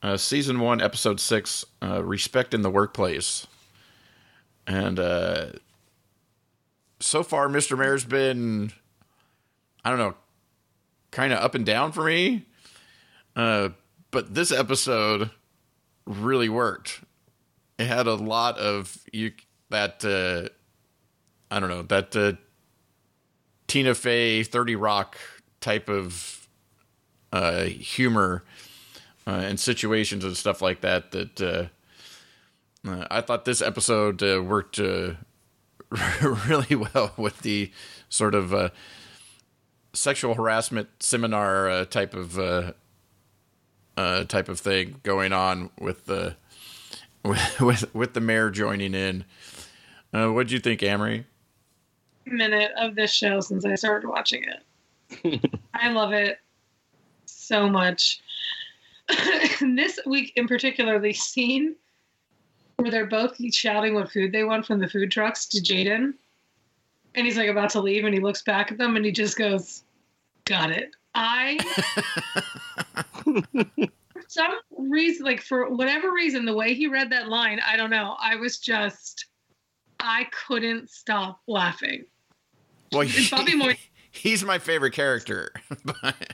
uh, 0.02 0.16
season 0.16 0.58
one, 0.60 0.80
episode 0.80 1.20
six, 1.20 1.64
uh, 1.82 2.02
Respect 2.02 2.54
in 2.54 2.62
the 2.62 2.70
Workplace. 2.70 3.46
And 4.66 4.98
uh, 4.98 5.46
so 6.98 7.22
far, 7.22 7.48
Mr. 7.48 7.78
Mayor's 7.78 8.04
been, 8.04 8.72
I 9.84 9.90
don't 9.90 9.98
know, 9.98 10.14
kind 11.10 11.32
of 11.32 11.40
up 11.40 11.54
and 11.54 11.66
down 11.66 11.92
for 11.92 12.04
me. 12.04 12.46
Uh, 13.36 13.70
but 14.10 14.34
this 14.34 14.50
episode 14.52 15.30
really 16.06 16.48
worked. 16.48 17.00
It 17.78 17.86
had 17.86 18.06
a 18.06 18.14
lot 18.14 18.58
of 18.58 18.98
you 19.12 19.32
that 19.70 20.04
uh, 20.04 20.48
I 21.50 21.60
don't 21.60 21.68
know 21.70 21.82
that 21.82 22.38
Tina 23.66 23.94
Fey, 23.94 24.42
Thirty 24.42 24.76
Rock 24.76 25.16
type 25.60 25.88
of 25.88 26.48
uh, 27.32 27.64
humor 27.64 28.44
uh, 29.26 29.30
and 29.30 29.58
situations 29.60 30.24
and 30.24 30.36
stuff 30.36 30.60
like 30.60 30.80
that 30.80 31.12
that 31.12 31.40
uh, 31.40 31.66
Uh, 32.86 33.06
I 33.10 33.20
thought 33.20 33.44
this 33.44 33.60
episode 33.60 34.22
uh, 34.22 34.42
worked 34.42 34.78
uh, 34.80 35.12
really 36.22 36.74
well 36.76 37.12
with 37.16 37.40
the 37.42 37.70
sort 38.08 38.34
of 38.34 38.54
uh, 38.54 38.70
sexual 39.92 40.34
harassment 40.34 40.88
seminar 41.00 41.68
uh, 41.68 41.84
type 41.84 42.14
of 42.14 42.38
uh, 44.00 44.24
type 44.24 44.48
of 44.48 44.58
thing 44.58 44.96
going 45.02 45.32
on 45.32 45.70
with 45.78 46.06
the 46.06 46.36
with 47.22 47.60
with, 47.60 47.94
with 47.94 48.14
the 48.14 48.20
mayor 48.20 48.50
joining 48.50 48.94
in. 48.94 49.24
Uh, 50.12 50.28
what 50.28 50.48
do 50.48 50.54
you 50.54 50.60
think, 50.60 50.80
Amrie? 50.80 51.24
minute 52.26 52.70
of 52.78 52.94
this 52.94 53.12
show 53.12 53.40
since 53.40 53.64
I 53.64 53.74
started 53.74 54.08
watching 54.08 54.44
it. 54.44 55.50
I 55.74 55.90
love 55.90 56.12
it 56.12 56.38
so 57.26 57.68
much. 57.68 58.20
this 59.60 59.98
week 60.06 60.32
in 60.36 60.46
particular, 60.46 61.00
the 61.00 61.12
scene 61.12 61.74
where 62.76 62.90
they're 62.90 63.06
both 63.06 63.36
shouting 63.52 63.94
what 63.94 64.12
food 64.12 64.30
they 64.30 64.44
want 64.44 64.64
from 64.64 64.78
the 64.78 64.88
food 64.88 65.10
trucks 65.10 65.46
to 65.46 65.60
Jayden. 65.60 66.14
And 67.16 67.26
he's 67.26 67.36
like 67.36 67.48
about 67.48 67.70
to 67.70 67.80
leave 67.80 68.04
and 68.04 68.14
he 68.14 68.20
looks 68.20 68.42
back 68.42 68.70
at 68.70 68.78
them 68.78 68.94
and 68.94 69.04
he 69.04 69.10
just 69.10 69.36
goes, 69.36 69.82
Got 70.44 70.70
it. 70.70 70.92
I 71.14 71.58
for 72.89 72.89
some 74.28 74.52
reason, 74.76 75.24
like 75.24 75.40
for 75.42 75.70
whatever 75.70 76.12
reason, 76.12 76.44
the 76.44 76.54
way 76.54 76.74
he 76.74 76.86
read 76.86 77.10
that 77.10 77.28
line, 77.28 77.60
I 77.66 77.76
don't 77.76 77.90
know. 77.90 78.16
I 78.20 78.36
was 78.36 78.58
just 78.58 79.26
I 79.98 80.26
couldn't 80.46 80.90
stop 80.90 81.40
laughing. 81.46 82.04
Well, 82.92 83.02
And 83.02 83.30
Bobby 83.30 83.54
Moynihan 83.54 83.78
he's 84.10 84.44
my 84.44 84.58
favorite 84.58 84.92
character. 84.92 85.52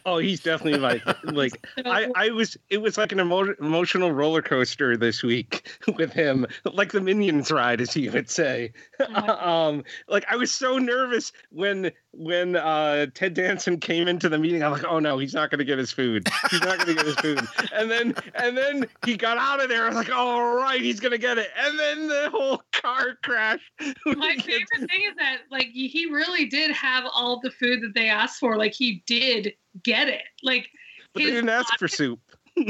Oh, 0.05 0.19
he's 0.19 0.39
definitely 0.39 0.79
like 0.79 1.03
like 1.25 1.67
I, 1.85 2.09
I 2.15 2.31
was 2.31 2.57
it 2.71 2.79
was 2.79 2.97
like 2.97 3.11
an 3.11 3.19
emo- 3.19 3.57
emotional 3.61 4.13
roller 4.13 4.41
coaster 4.41 4.97
this 4.97 5.21
week 5.21 5.69
with 5.97 6.13
him, 6.13 6.47
like 6.65 6.93
the 6.93 7.01
Minions 7.01 7.51
ride, 7.51 7.81
as 7.81 7.97
you 7.97 8.13
would 8.13 8.31
say. 8.31 8.73
um, 9.17 9.83
like 10.07 10.25
I 10.31 10.37
was 10.37 10.53
so 10.53 10.79
nervous 10.79 11.33
when 11.51 11.91
when 12.17 12.57
uh, 12.57 13.07
Ted 13.15 13.35
Danson 13.35 13.79
came 13.79 14.09
into 14.09 14.29
the 14.29 14.39
meeting. 14.39 14.63
I'm 14.63 14.73
like, 14.73 14.85
oh 14.85 14.99
no, 14.99 15.19
he's 15.19 15.35
not 15.35 15.51
going 15.51 15.59
to 15.59 15.65
get 15.65 15.79
his 15.79 15.93
food. 15.93 16.29
He's 16.51 16.61
not 16.63 16.79
going 16.79 16.89
to 16.89 16.95
get 16.95 17.07
his 17.07 17.17
food. 17.17 17.41
And 17.73 17.91
then 17.91 18.15
and 18.35 18.57
then 18.57 18.87
he 19.05 19.17
got 19.17 19.37
out 19.37 19.63
of 19.63 19.69
there. 19.69 19.85
I 19.85 19.89
was 19.89 19.97
like, 19.97 20.11
all 20.11 20.57
right, 20.57 20.81
he's 20.81 20.99
going 20.99 21.13
to 21.13 21.19
get 21.19 21.37
it. 21.37 21.49
And 21.59 21.79
then 21.79 22.09
the 22.09 22.31
whole 22.31 22.63
car 22.73 23.19
crash. 23.23 23.61
My 24.07 24.37
favorite 24.37 24.91
thing 24.91 25.03
is 25.09 25.17
that 25.19 25.41
like 25.51 25.67
he 25.67 26.09
really 26.11 26.47
did 26.47 26.71
have 26.71 27.05
all 27.13 27.41
the 27.41 27.51
food 27.51 27.83
that 27.83 27.93
they 27.95 28.09
asked 28.09 28.41
for. 28.41 28.57
Like 28.57 28.73
he 28.73 29.03
did 29.07 29.53
get 29.83 30.09
it. 30.09 30.23
Like 30.43 30.71
But 31.13 31.25
they 31.25 31.31
didn't 31.31 31.51
ask 31.51 31.79
for 31.79 31.89
soup. 31.89 32.21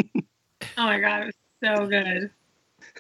Oh 0.79 0.85
my 0.85 0.99
god, 0.99 1.23
it 1.23 1.27
was 1.27 1.35
so 1.63 1.87
good. 1.87 2.31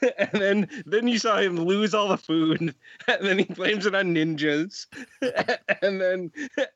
and 0.19 0.31
then 0.33 0.69
then 0.87 1.09
you 1.09 1.19
saw 1.19 1.39
him 1.39 1.57
lose 1.57 1.95
all 1.95 2.09
the 2.09 2.17
food 2.17 2.61
and 3.09 3.27
then 3.27 3.39
he 3.39 3.45
blames 3.45 3.87
it 3.87 3.95
on 3.95 4.15
ninjas 4.15 4.87
and 5.83 6.01
then 6.01 6.31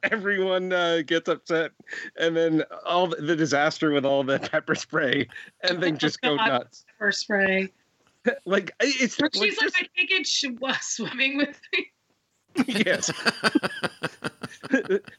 everyone 0.04 0.72
uh, 0.72 1.02
gets 1.06 1.28
upset 1.28 1.72
and 2.18 2.36
then 2.36 2.64
all 2.86 3.06
the, 3.06 3.16
the 3.16 3.36
disaster 3.36 3.90
with 3.90 4.04
all 4.04 4.22
the 4.24 4.38
pepper 4.38 4.74
spray 4.74 5.28
and 5.62 5.82
then 5.82 5.96
just 5.98 6.20
go 6.22 6.36
nuts 6.36 6.84
First 6.98 7.20
spray. 7.20 7.72
like 8.46 8.70
it's 8.80 9.20
like 9.20 9.34
she's 9.34 9.56
like, 9.58 9.72
just- 9.72 9.76
I 9.76 9.86
think 9.96 10.10
it 10.10 10.60
was 10.60 10.76
swimming 10.80 11.36
with 11.38 11.60
me. 11.72 11.90
yes 12.66 13.10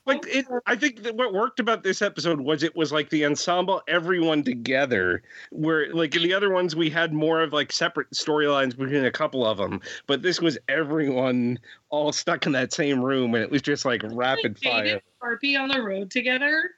like 0.05 0.23
it 0.27 0.45
i 0.65 0.75
think 0.75 1.01
that 1.03 1.15
what 1.15 1.33
worked 1.33 1.59
about 1.59 1.81
this 1.83 2.01
episode 2.01 2.39
was 2.41 2.61
it 2.63 2.75
was 2.75 2.91
like 2.91 3.09
the 3.09 3.25
ensemble 3.25 3.81
everyone 3.87 4.43
together 4.43 5.23
where 5.51 5.91
like 5.93 6.15
in 6.15 6.23
the 6.23 6.33
other 6.33 6.51
ones 6.51 6.75
we 6.75 6.89
had 6.89 7.13
more 7.13 7.41
of 7.41 7.53
like 7.53 7.71
separate 7.71 8.09
storylines 8.11 8.77
between 8.77 9.05
a 9.05 9.11
couple 9.11 9.45
of 9.45 9.57
them 9.57 9.79
but 10.07 10.21
this 10.21 10.41
was 10.41 10.57
everyone 10.67 11.57
all 11.89 12.11
stuck 12.11 12.45
in 12.45 12.51
that 12.51 12.73
same 12.73 13.01
room 13.01 13.33
and 13.33 13.43
it 13.43 13.49
was 13.49 13.61
just 13.61 13.85
like 13.85 14.01
rapid 14.03 14.57
Like, 14.63 14.73
fire 14.73 14.85
and 14.93 15.01
Arpi 15.21 15.59
on 15.59 15.69
the 15.69 15.81
road 15.81 16.11
together 16.11 16.71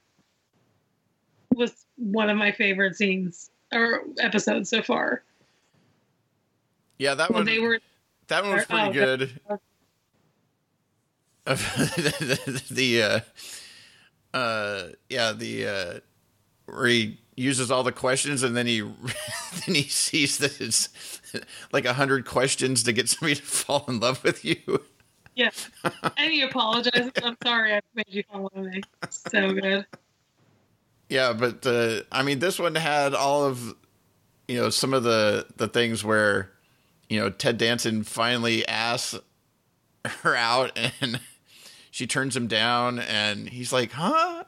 was 1.55 1.85
one 1.97 2.29
of 2.29 2.37
my 2.37 2.51
favorite 2.51 2.95
scenes 2.95 3.49
or 3.73 4.01
episodes 4.19 4.69
so 4.69 4.81
far. 4.81 5.23
yeah, 6.97 7.13
that 7.15 7.29
When 7.29 7.37
one 7.39 7.45
they 7.45 7.59
were 7.59 7.79
that 8.27 8.43
one 8.43 8.53
was 8.55 8.65
pretty 8.65 8.89
Oh, 8.89 8.91
good. 8.93 9.39
the 11.45 13.23
uh, 14.33 14.37
uh, 14.37 14.83
yeah, 15.09 15.33
the 15.33 15.67
uh, 15.67 15.99
where 16.65 16.87
he 16.87 17.19
uses 17.35 17.71
all 17.71 17.83
the 17.83 17.91
questions 17.91 18.43
and 18.43 18.55
then 18.55 18.67
he 18.67 18.81
then 19.65 19.75
he 19.75 19.83
sees 19.83 20.37
that 20.37 20.61
it's 20.61 20.89
like 21.71 21.85
a 21.85 21.93
hundred 21.93 22.25
questions 22.25 22.83
to 22.83 22.93
get 22.93 23.09
somebody 23.09 23.35
to 23.35 23.41
fall 23.41 23.85
in 23.87 23.99
love 23.99 24.23
with 24.23 24.45
you. 24.45 24.55
yeah, 25.35 25.49
and 25.83 26.31
he 26.31 26.41
apologizes. 26.43 27.11
I'm 27.21 27.37
sorry, 27.43 27.75
I 27.75 27.81
made 27.93 28.05
you 28.07 28.23
fall 28.31 28.49
in 28.55 28.63
love 28.63 28.65
with 28.65 28.73
me. 28.75 28.81
So 29.09 29.51
good. 29.53 29.85
Yeah, 31.09 31.33
but 31.33 31.65
uh, 31.67 32.01
I 32.11 32.23
mean, 32.23 32.39
this 32.39 32.57
one 32.57 32.75
had 32.75 33.13
all 33.13 33.43
of 33.43 33.75
you 34.47 34.57
know 34.57 34.69
some 34.69 34.93
of 34.93 35.03
the 35.03 35.45
the 35.57 35.67
things 35.67 36.03
where 36.03 36.51
you 37.09 37.19
know 37.19 37.29
Ted 37.29 37.57
Danson 37.57 38.03
finally 38.03 38.65
asks 38.67 39.19
her 40.05 40.35
out 40.35 40.77
and 41.01 41.19
she 41.93 42.07
turns 42.07 42.35
him 42.35 42.47
down 42.47 42.97
and 42.97 43.47
he's 43.49 43.71
like, 43.71 43.91
"Huh?" 43.91 44.45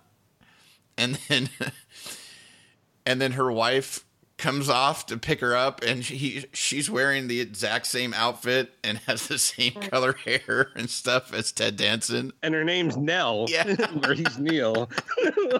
And 0.97 1.19
then 1.29 1.49
and 3.05 3.21
then 3.21 3.33
her 3.33 3.51
wife 3.51 4.03
comes 4.37 4.67
off 4.67 5.05
to 5.05 5.15
pick 5.17 5.39
her 5.41 5.55
up 5.55 5.81
and 5.83 6.03
she 6.03 6.43
she's 6.53 6.89
wearing 6.89 7.27
the 7.27 7.39
exact 7.39 7.85
same 7.85 8.13
outfit 8.15 8.73
and 8.83 8.97
has 9.07 9.27
the 9.27 9.37
same 9.37 9.73
color 9.73 10.13
hair 10.13 10.71
and 10.75 10.89
stuff 10.89 11.33
as 11.33 11.51
Ted 11.51 11.77
Danson. 11.77 12.33
and 12.43 12.53
her 12.55 12.63
name's 12.63 12.97
nell 12.97 13.45
Yeah. 13.47 13.75
where 13.99 14.13
he's 14.15 14.37
neil 14.39 14.89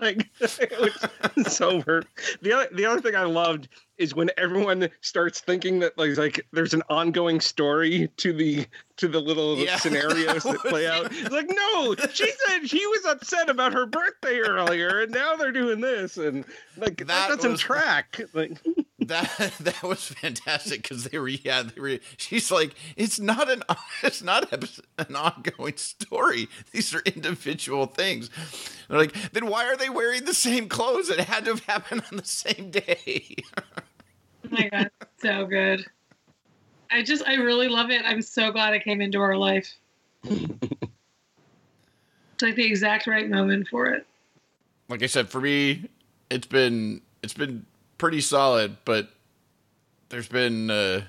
like 0.01 0.27
it 0.41 0.79
was 1.37 1.53
so 1.55 1.79
the 2.41 2.51
other 2.51 2.67
the 2.73 2.85
other 2.85 2.99
thing 2.99 3.15
i 3.15 3.23
loved 3.23 3.69
is 3.97 4.13
when 4.15 4.29
everyone 4.37 4.89
starts 5.01 5.39
thinking 5.39 5.79
that 5.79 5.97
like 5.97 6.17
like 6.17 6.45
there's 6.51 6.73
an 6.73 6.83
ongoing 6.89 7.39
story 7.39 8.09
to 8.17 8.33
the 8.33 8.65
to 8.97 9.07
the 9.07 9.19
little 9.19 9.57
Yeah. 9.57 9.75
scenarios 9.79 10.43
that 10.43 10.59
play 10.59 10.87
out. 10.87 11.07
It's 11.11 11.29
like, 11.31 11.49
no, 11.49 11.95
she 12.13 12.31
said 12.47 12.67
she 12.69 12.85
was 12.87 13.05
upset 13.05 13.49
about 13.49 13.73
her 13.73 13.85
birthday 13.85 14.39
earlier, 14.39 15.01
and 15.01 15.11
now 15.11 15.35
they're 15.35 15.51
doing 15.51 15.81
this, 15.81 16.17
and 16.17 16.45
like 16.77 16.97
that, 16.97 17.07
That 17.07 17.29
doesn't 17.35 17.51
was- 17.51 17.59
track. 17.59 18.21
Like, 18.33 18.57
That 18.99 19.53
that 19.59 19.83
was 19.83 20.03
fantastic 20.05 20.81
because 20.81 21.03
they 21.03 21.19
were 21.19 21.27
yeah 21.27 21.61
they 21.63 21.79
were 21.79 21.99
she's 22.17 22.49
like 22.49 22.73
it's 22.95 23.19
not 23.19 23.51
an 23.51 23.61
it's 24.03 24.23
not 24.23 24.51
an 24.97 25.15
ongoing 25.15 25.77
story 25.77 26.47
these 26.71 26.91
are 26.95 27.01
individual 27.01 27.85
things 27.85 28.31
they're 28.87 28.97
like 28.97 29.13
then 29.33 29.45
why 29.47 29.65
are 29.65 29.75
they 29.77 29.89
wearing 29.89 30.25
the 30.25 30.33
same 30.33 30.67
clothes 30.67 31.09
it 31.11 31.19
had 31.19 31.45
to 31.45 31.51
have 31.51 31.63
happened 31.65 32.01
on 32.09 32.17
the 32.17 32.25
same 32.25 32.71
day 32.71 33.35
Oh 34.45 34.47
my 34.51 34.69
god, 34.69 34.91
so 35.17 35.45
good. 35.45 35.85
I 36.91 37.01
just, 37.01 37.27
I 37.27 37.35
really 37.35 37.67
love 37.67 37.89
it. 37.89 38.03
I'm 38.05 38.21
so 38.21 38.51
glad 38.51 38.73
it 38.73 38.83
came 38.83 39.01
into 39.01 39.19
our 39.19 39.35
life. 39.35 39.73
it's 40.23 40.41
like 42.41 42.55
the 42.55 42.65
exact 42.65 43.07
right 43.07 43.29
moment 43.29 43.67
for 43.69 43.87
it. 43.87 44.05
like 44.89 45.03
I 45.03 45.07
said 45.07 45.29
for 45.29 45.41
me 45.41 45.89
it's 46.29 46.47
been 46.47 47.01
it's 47.23 47.33
been 47.33 47.65
pretty 47.97 48.21
solid 48.21 48.77
but 48.85 49.09
there's 50.09 50.27
been 50.27 50.69
uh, 50.69 51.01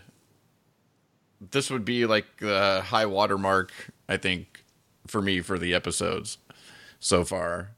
this 1.51 1.71
would 1.71 1.85
be 1.85 2.07
like 2.07 2.27
the 2.39 2.83
high 2.85 3.07
watermark 3.07 3.73
I 4.09 4.17
think 4.19 4.63
for 5.07 5.21
me 5.23 5.41
for 5.41 5.59
the 5.59 5.75
episodes 5.75 6.39
so 7.01 7.25
far. 7.25 7.71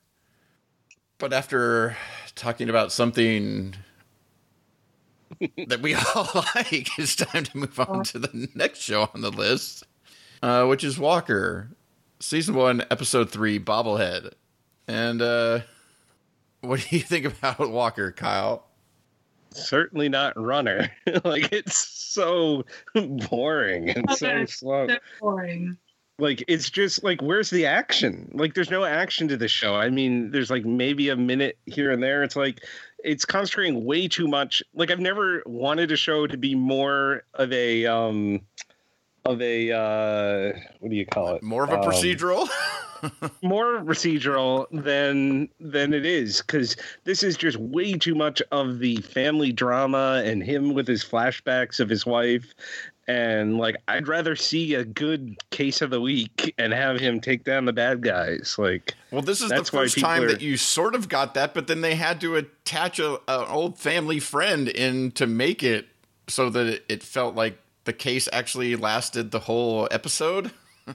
But 1.19 1.33
after 1.33 1.97
talking 2.35 2.69
about 2.69 2.93
something 2.93 3.75
that 5.67 5.81
we 5.81 5.95
all 6.15 6.29
like, 6.55 6.99
it's 6.99 7.17
time 7.17 7.45
to 7.45 7.57
move 7.57 7.79
on 7.81 8.05
to 8.05 8.19
the 8.19 8.49
next 8.55 8.81
show 8.81 9.09
on 9.15 9.21
the 9.21 9.31
list, 9.31 9.85
uh, 10.43 10.67
which 10.67 10.85
is 10.85 10.99
Walker, 10.99 11.71
season 12.21 12.55
one, 12.55 12.83
episode 12.91 13.31
three, 13.31 13.59
Bobblehead. 13.59 14.33
And 14.87 15.21
uh, 15.21 15.61
what 16.61 16.81
do 16.81 16.97
you 16.97 17.03
think 17.03 17.25
about 17.25 17.71
Walker, 17.71 18.13
Kyle? 18.13 18.65
certainly 19.51 20.09
not 20.09 20.39
runner. 20.41 20.91
like, 21.25 21.53
it's 21.53 21.77
so 21.77 22.65
boring 22.95 23.91
and 23.91 24.11
so 24.13 24.45
slow. 24.47 24.89
So 24.89 24.97
boring. 25.21 25.77
like 26.19 26.43
it's 26.49 26.71
just 26.71 27.05
like 27.05 27.21
where's 27.21 27.51
the 27.51 27.67
action 27.67 28.31
like 28.35 28.55
there's 28.55 28.71
no 28.71 28.85
action 28.85 29.29
to 29.29 29.37
the 29.37 29.47
show 29.47 29.77
i 29.77 29.89
mean 29.89 30.33
there's 30.33 30.51
like 30.51 30.65
maybe 30.65 31.11
a 31.11 31.17
minute 31.17 31.59
here 31.67 31.93
and 31.93 32.03
there 32.03 32.25
it's 32.25 32.35
like 32.35 32.61
it's 33.05 33.25
concentrating 33.25 33.85
way 33.85 34.09
too 34.09 34.27
much 34.29 34.63
like 34.75 34.91
i've 34.91 34.99
never 35.01 35.43
wanted 35.47 35.93
a 35.93 35.97
show 35.97 36.27
to 36.27 36.37
be 36.37 36.55
more 36.55 37.23
of 37.35 37.53
a 37.53 37.87
um 37.87 38.41
of 39.25 39.43
a 39.43 39.71
uh, 39.73 40.59
what 40.81 40.91
do 40.91 40.97
you 40.97 41.05
call 41.05 41.35
it? 41.35 41.43
More 41.43 41.63
of 41.63 41.71
a 41.71 41.79
Um, 41.79 41.85
procedural. 41.85 42.49
more 43.43 43.81
procedural 43.81 44.67
than 44.73 45.49
than 45.61 45.93
it 45.93 46.07
is 46.07 46.41
because 46.41 46.77
this 47.05 47.23
is 47.23 47.37
just 47.37 47.59
way 47.59 47.93
too 47.93 48.15
much 48.15 48.41
of 48.53 48.79
the 48.79 48.97
family 49.03 49.53
drama 49.53 50.23
and 50.25 50.43
him 50.43 50.73
with 50.73 50.89
his 50.89 51.05
flashbacks 51.05 51.79
of 51.79 51.89
his 51.91 52.07
wife 52.07 52.55
and 53.09 53.59
like 53.59 53.77
i'd 53.89 54.07
rather 54.07 54.37
see 54.37 54.75
a 54.75 54.85
good 54.85 55.37
case 55.51 55.81
of 55.83 55.91
the 55.91 56.01
week 56.01 56.55
and 56.59 56.73
have 56.73 57.01
him 57.01 57.21
take 57.21 57.43
down 57.43 57.65
the 57.65 57.73
bad 57.73 58.03
guys 58.03 58.57
like 58.59 58.95
well, 59.11 59.23
this 59.23 59.41
is 59.41 59.49
the 59.49 59.65
first 59.65 59.99
time 59.99 60.25
are- 60.25 60.29
that 60.29 60.43
you 60.43 60.57
sort 60.57 60.95
of 60.95 61.09
got 61.09 61.35
that, 61.35 61.55
but 61.55 61.67
then 61.67 61.81
they 61.81 61.95
had 61.95 62.21
to 62.21 62.37
attach 62.37 62.99
a, 62.99 63.15
an 63.15 63.47
old 63.49 63.79
family 63.79 64.21
friend 64.21 64.69
in 64.69 65.13
to 65.13 65.27
make 65.27 65.63
it 65.63 65.89
so 66.27 66.51
that 66.51 66.67
it, 66.67 66.85
it 66.89 67.03
felt 67.03 67.35
like 67.35 67.59
the 67.85 67.93
case 67.95 68.29
actually 68.33 68.77
lasted 68.77 69.31
the 69.31 69.41
whole 69.41 69.89
episode. 69.91 70.51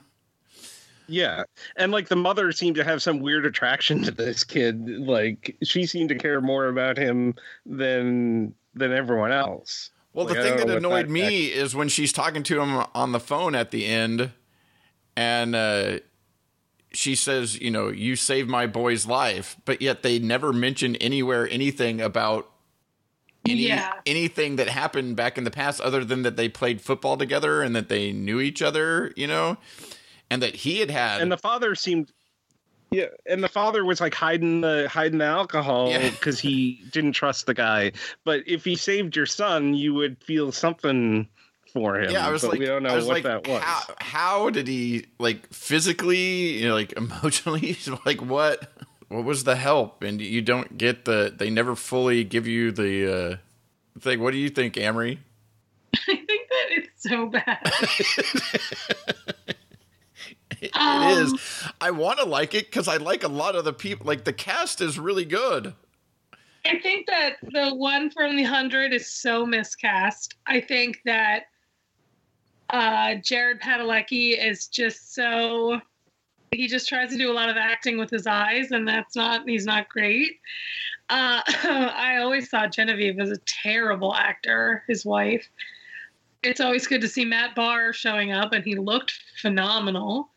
yeah 1.08 1.42
and 1.76 1.92
like 1.92 2.08
the 2.08 2.16
mother 2.16 2.50
seemed 2.52 2.76
to 2.76 2.84
have 2.84 3.02
some 3.02 3.18
weird 3.18 3.44
attraction 3.44 4.02
to 4.02 4.10
this 4.10 4.42
kid 4.42 4.88
like 5.00 5.54
she 5.62 5.84
seemed 5.84 6.08
to 6.08 6.14
care 6.14 6.40
more 6.40 6.66
about 6.68 6.96
him 6.96 7.34
than 7.66 8.54
than 8.74 8.90
everyone 8.90 9.30
else 9.30 9.90
Well, 10.14 10.26
Like, 10.26 10.36
the 10.36 10.42
thing 10.42 10.56
don't 10.56 10.68
that 10.68 10.80
know 10.80 10.88
what 10.90 11.06
annoyed 11.06 11.10
me 11.10 11.46
is 11.46 11.74
when 11.74 11.88
she's 11.88 12.12
talking 12.12 12.42
to 12.44 12.60
him 12.60 12.84
on 12.94 13.12
the 13.12 13.20
phone 13.20 13.54
at 13.56 13.72
the 13.72 13.84
end, 13.84 14.30
and 15.16 15.54
uh, 15.56 15.98
she 16.92 17.16
says, 17.16 17.60
"You 17.60 17.70
know, 17.72 17.88
you 17.88 18.14
saved 18.14 18.48
my 18.48 18.66
boy's 18.68 19.06
life," 19.06 19.56
but 19.64 19.82
yet 19.82 20.02
they 20.04 20.20
never 20.20 20.52
mention 20.52 20.94
anywhere 20.96 21.48
anything 21.50 22.00
about 22.00 22.48
any, 23.46 23.66
Yeah. 23.66 23.92
anything 24.06 24.54
that 24.56 24.68
happened 24.68 25.16
back 25.16 25.36
in 25.36 25.42
the 25.44 25.50
past, 25.50 25.80
other 25.80 26.04
than 26.04 26.22
that 26.22 26.36
they 26.36 26.48
played 26.48 26.80
football 26.80 27.16
together 27.16 27.60
and 27.60 27.74
that 27.74 27.88
they 27.88 28.12
knew 28.12 28.40
each 28.40 28.62
other. 28.62 29.12
You 29.16 29.26
know, 29.26 29.56
and 30.30 30.40
that 30.42 30.54
he 30.56 30.78
had 30.78 30.90
had. 30.92 31.22
and 31.22 31.32
the 31.32 31.36
father 31.36 31.74
seemed 31.74 32.12
yeah 32.90 33.06
and 33.26 33.42
the 33.42 33.48
father 33.48 33.84
was 33.84 34.00
like 34.00 34.14
hiding 34.14 34.60
the 34.60 34.88
hiding 34.88 35.18
the 35.18 35.24
alcohol 35.24 35.90
Yeah. 35.90 36.10
because 36.10 36.38
he 36.38 36.82
didn't 36.92 37.12
trust 37.12 37.46
the 37.46 37.54
guy 37.54 37.92
but 38.24 38.42
if 38.46 38.64
he 38.64 38.76
saved 38.76 39.16
your 39.16 39.26
son 39.26 39.74
you 39.74 39.94
would 39.94 40.22
feel 40.22 40.52
something 40.52 41.28
for 41.72 41.98
him 42.00 42.10
yeah, 42.12 42.26
I 42.26 42.30
was 42.30 42.42
but 42.42 42.52
like, 42.52 42.60
we 42.60 42.66
don't 42.66 42.82
know 42.84 42.90
I 42.90 42.96
was 42.96 43.06
what 43.06 43.14
like, 43.14 43.22
that 43.24 43.46
was 43.48 43.60
How, 43.60 43.82
how 43.98 44.50
did 44.50 44.68
he 44.68 45.06
like 45.18 45.52
physically, 45.52 46.58
you 46.60 46.68
know, 46.68 46.74
like 46.74 46.92
emotionally, 46.96 47.76
like 48.06 48.20
what? 48.22 48.70
What 49.08 49.24
was 49.24 49.44
the 49.44 49.56
help? 49.56 50.02
And 50.02 50.20
you 50.20 50.40
don't 50.40 50.78
get 50.78 51.04
the. 51.04 51.32
They 51.36 51.50
never 51.50 51.76
fully 51.76 52.24
give 52.24 52.46
you 52.46 52.72
the 52.72 53.14
uh, 53.32 53.36
thing. 54.00 54.20
What 54.20 54.30
do 54.32 54.38
you 54.38 54.48
think, 54.48 54.74
Amrie? 54.74 55.18
I 56.08 56.16
think 56.16 56.26
that 56.26 56.66
it's 56.70 57.02
so 57.02 57.26
bad. 57.26 57.60
It 60.64 60.76
Um, 60.76 61.18
is. 61.18 61.34
I 61.80 61.90
want 61.90 62.18
to 62.18 62.24
like 62.24 62.54
it 62.54 62.66
because 62.66 62.88
I 62.88 62.96
like 62.96 63.22
a 63.24 63.28
lot 63.28 63.54
of 63.54 63.64
the 63.64 63.72
people. 63.72 64.06
Like 64.06 64.24
the 64.24 64.32
cast 64.32 64.80
is 64.80 64.98
really 64.98 65.24
good. 65.24 65.74
I 66.66 66.78
think 66.78 67.06
that 67.06 67.36
the 67.52 67.74
one 67.74 68.10
from 68.10 68.36
the 68.36 68.44
hundred 68.44 68.92
is 68.92 69.12
so 69.12 69.44
miscast. 69.44 70.34
I 70.46 70.60
think 70.60 71.00
that 71.04 71.44
uh, 72.70 73.16
Jared 73.16 73.60
Padalecki 73.60 74.38
is 74.42 74.68
just 74.68 75.14
so 75.14 75.80
he 76.50 76.66
just 76.68 76.88
tries 76.88 77.10
to 77.10 77.18
do 77.18 77.30
a 77.30 77.34
lot 77.34 77.50
of 77.50 77.56
acting 77.56 77.98
with 77.98 78.10
his 78.10 78.26
eyes, 78.26 78.70
and 78.70 78.86
that's 78.88 79.14
not 79.14 79.48
he's 79.48 79.66
not 79.66 79.88
great. 79.88 80.40
Uh, 81.10 81.42
I 81.46 82.18
always 82.22 82.48
thought 82.48 82.72
Genevieve 82.72 83.16
was 83.16 83.30
a 83.30 83.38
terrible 83.46 84.14
actor. 84.14 84.82
His 84.88 85.04
wife. 85.04 85.46
It's 86.42 86.60
always 86.60 86.86
good 86.86 87.00
to 87.00 87.08
see 87.08 87.24
Matt 87.24 87.54
Barr 87.54 87.92
showing 87.92 88.32
up, 88.32 88.52
and 88.52 88.64
he 88.64 88.74
looked 88.74 89.18
phenomenal. 89.40 90.30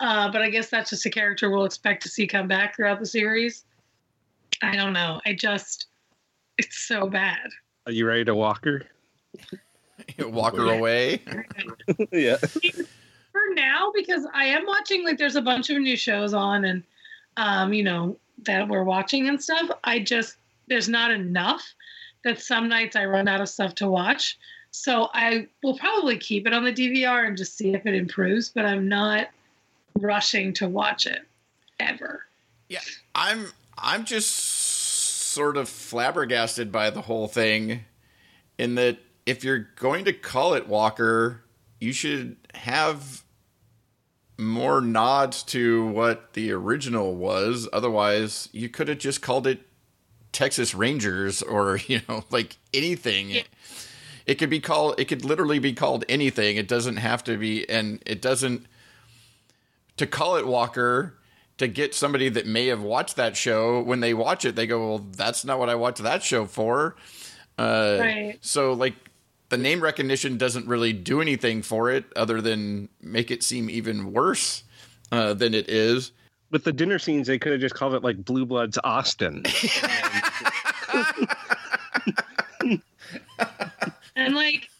Uh, 0.00 0.30
but 0.30 0.42
I 0.42 0.50
guess 0.50 0.70
that's 0.70 0.90
just 0.90 1.06
a 1.06 1.10
character 1.10 1.50
we'll 1.50 1.64
expect 1.64 2.02
to 2.02 2.08
see 2.08 2.26
come 2.26 2.48
back 2.48 2.76
throughout 2.76 3.00
the 3.00 3.06
series. 3.06 3.64
I 4.62 4.76
don't 4.76 4.92
know. 4.92 5.20
I 5.26 5.34
just, 5.34 5.86
it's 6.58 6.78
so 6.78 7.08
bad. 7.08 7.48
are 7.86 7.92
you 7.92 8.06
ready 8.06 8.24
to 8.24 8.34
walk 8.34 8.64
her 8.64 8.82
Walk 10.18 10.56
her 10.56 10.72
away. 10.72 11.22
yeah 12.12 12.36
For 12.36 13.42
now, 13.54 13.92
because 13.94 14.26
I 14.34 14.46
am 14.46 14.66
watching, 14.66 15.04
like, 15.04 15.18
there's 15.18 15.36
a 15.36 15.42
bunch 15.42 15.70
of 15.70 15.78
new 15.78 15.96
shows 15.96 16.34
on 16.34 16.64
and, 16.64 16.82
um, 17.36 17.72
you 17.72 17.82
know, 17.82 18.16
that 18.44 18.68
we're 18.68 18.84
watching 18.84 19.28
and 19.28 19.42
stuff. 19.42 19.70
I 19.84 20.00
just, 20.00 20.36
there's 20.66 20.88
not 20.88 21.10
enough 21.10 21.62
that 22.24 22.40
some 22.40 22.68
nights 22.68 22.96
I 22.96 23.04
run 23.04 23.28
out 23.28 23.40
of 23.40 23.48
stuff 23.48 23.74
to 23.76 23.88
watch. 23.88 24.38
So 24.70 25.08
I 25.14 25.46
will 25.62 25.78
probably 25.78 26.18
keep 26.18 26.46
it 26.46 26.52
on 26.52 26.64
the 26.64 26.72
DVR 26.72 27.28
and 27.28 27.36
just 27.36 27.56
see 27.56 27.74
if 27.74 27.86
it 27.86 27.94
improves, 27.94 28.48
but 28.48 28.66
I'm 28.66 28.88
not 28.88 29.28
rushing 29.98 30.52
to 30.54 30.68
watch 30.68 31.06
it 31.06 31.26
ever. 31.80 32.24
Yeah, 32.68 32.80
I'm 33.14 33.46
I'm 33.76 34.04
just 34.04 34.30
sort 34.30 35.56
of 35.56 35.68
flabbergasted 35.68 36.70
by 36.70 36.90
the 36.90 37.02
whole 37.02 37.28
thing 37.28 37.84
in 38.58 38.76
that 38.76 38.98
if 39.26 39.42
you're 39.42 39.68
going 39.76 40.04
to 40.04 40.12
call 40.12 40.54
it 40.54 40.68
Walker, 40.68 41.42
you 41.80 41.92
should 41.92 42.36
have 42.54 43.24
more 44.38 44.80
nods 44.80 45.42
to 45.44 45.86
what 45.86 46.32
the 46.32 46.52
original 46.52 47.14
was. 47.14 47.68
Otherwise, 47.72 48.48
you 48.52 48.68
could 48.68 48.88
have 48.88 48.98
just 48.98 49.22
called 49.22 49.46
it 49.46 49.60
Texas 50.32 50.74
Rangers 50.74 51.42
or, 51.42 51.76
you 51.86 52.00
know, 52.08 52.24
like 52.30 52.56
anything. 52.72 53.30
Yeah. 53.30 53.42
It 54.26 54.36
could 54.36 54.50
be 54.50 54.60
called 54.60 54.98
it 54.98 55.04
could 55.06 55.24
literally 55.24 55.58
be 55.58 55.74
called 55.74 56.04
anything. 56.08 56.56
It 56.56 56.66
doesn't 56.66 56.96
have 56.96 57.22
to 57.24 57.36
be 57.36 57.68
and 57.68 58.02
it 58.06 58.22
doesn't 58.22 58.66
to 59.96 60.06
call 60.06 60.36
it 60.36 60.46
Walker 60.46 61.14
to 61.58 61.68
get 61.68 61.94
somebody 61.94 62.28
that 62.28 62.46
may 62.46 62.66
have 62.66 62.82
watched 62.82 63.16
that 63.16 63.36
show. 63.36 63.80
When 63.82 64.00
they 64.00 64.14
watch 64.14 64.44
it 64.44 64.56
they 64.56 64.66
go 64.66 64.88
well 64.88 64.98
that's 64.98 65.44
not 65.44 65.58
what 65.58 65.68
i 65.68 65.74
watched 65.74 66.02
that 66.02 66.22
show 66.22 66.46
for. 66.46 66.96
Uh, 67.58 67.96
Right. 68.00 68.38
so 68.40 68.72
like 68.72 68.94
the 69.50 69.58
name 69.58 69.80
recognition 69.80 70.36
doesn't 70.36 70.66
really 70.66 70.92
do 70.92 71.20
anything 71.20 71.62
for 71.62 71.90
it 71.90 72.04
other 72.16 72.40
than 72.40 72.88
make 73.00 73.30
it 73.30 73.42
seem 73.44 73.70
even 73.70 74.12
worse 74.12 74.64
uh, 75.12 75.34
than 75.34 75.54
it 75.54 75.68
is. 75.70 76.10
With 76.50 76.64
the 76.64 76.72
dinner 76.72 76.98
scenes 76.98 77.26
they 77.28 77.38
could 77.38 77.52
have 77.52 77.60
just 77.60 77.74
called 77.76 77.94
it 77.94 78.02
like 78.02 78.24
blue 78.24 78.46
bloods 78.46 78.78
austin. 78.82 79.44
And 84.16 84.34
like 84.36 84.70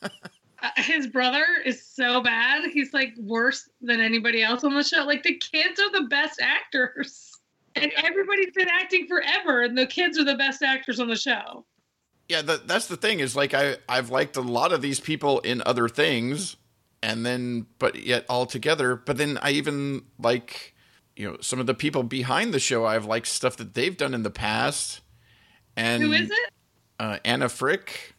his 0.77 1.07
brother 1.07 1.45
is 1.65 1.85
so 1.87 2.23
bad. 2.23 2.65
He's 2.71 2.93
like 2.93 3.13
worse 3.19 3.69
than 3.81 4.01
anybody 4.01 4.43
else 4.43 4.65
on 4.65 4.75
the 4.75 4.83
show. 4.85 5.05
Like 5.05 5.23
the 5.23 5.37
kids 5.37 5.81
are 5.81 5.91
the 5.93 6.09
best 6.09 6.41
actors. 6.41 7.31
And 7.77 7.93
everybody's 7.97 8.53
been 8.55 8.69
acting 8.69 9.07
forever 9.09 9.63
and 9.63 9.77
the 9.77 9.87
kids 9.87 10.17
are 10.19 10.25
the 10.25 10.37
best 10.37 10.63
actors 10.63 11.01
on 11.01 11.09
the 11.09 11.17
show. 11.17 11.65
yeah 12.29 12.41
that, 12.43 12.69
that's 12.69 12.87
the 12.87 12.97
thing 12.97 13.19
is 13.21 13.35
like 13.37 13.53
I, 13.53 13.77
i've 13.89 14.11
liked 14.11 14.37
a 14.37 14.41
lot 14.41 14.73
of 14.73 14.81
these 14.81 15.01
people 15.01 15.41
in 15.41 15.61
other 15.67 15.89
things 15.89 16.57
and 17.03 17.27
then 17.27 17.67
but 17.79 17.97
yet 17.97 18.25
all 18.31 18.47
together 18.47 18.97
but 18.97 19.17
then 19.19 19.39
i 19.43 19.51
even 19.51 20.05
like 20.19 20.75
you 21.17 21.29
know 21.29 21.37
some 21.41 21.59
of 21.61 21.67
the 21.67 21.75
people 21.75 22.03
behind 22.05 22.55
the 22.55 22.59
show 22.61 22.87
i've 22.87 23.05
liked 23.05 23.27
stuff 23.27 23.57
that 23.59 23.75
they've 23.75 23.97
done 23.97 24.15
in 24.15 24.23
the 24.23 24.31
past 24.31 25.01
and 25.77 26.03
Who 26.03 26.13
is 26.13 26.31
it? 26.31 26.51
uh, 27.01 27.19
Anna 27.25 27.47
Fricke 27.47 28.13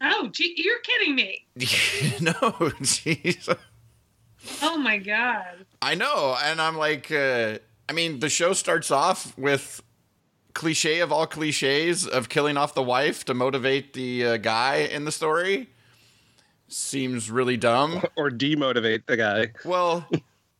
Oh, 0.00 0.28
gee, 0.32 0.54
you're 0.56 0.80
kidding 0.80 1.14
me. 1.14 1.46
no 2.20 2.32
jeez 2.82 3.56
Oh 4.62 4.78
my 4.78 4.98
god. 4.98 5.66
I 5.82 5.94
know, 5.94 6.36
and 6.42 6.60
I'm 6.60 6.76
like, 6.76 7.10
uh, 7.10 7.58
I 7.88 7.92
mean, 7.92 8.20
the 8.20 8.28
show 8.28 8.52
starts 8.52 8.90
off 8.90 9.36
with 9.36 9.82
cliche 10.54 11.00
of 11.00 11.12
all 11.12 11.26
cliches 11.26 12.06
of 12.06 12.28
killing 12.28 12.56
off 12.56 12.74
the 12.74 12.82
wife 12.82 13.24
to 13.24 13.34
motivate 13.34 13.92
the 13.92 14.24
uh, 14.24 14.36
guy 14.38 14.76
in 14.76 15.04
the 15.04 15.12
story. 15.12 15.70
Seems 16.68 17.30
really 17.30 17.56
dumb. 17.56 18.02
or 18.16 18.30
demotivate 18.30 19.06
the 19.06 19.16
guy 19.16 19.52
Well, 19.64 20.08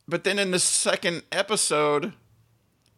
but 0.07 0.23
then 0.23 0.39
in 0.39 0.51
the 0.51 0.59
second 0.59 1.23
episode, 1.31 2.13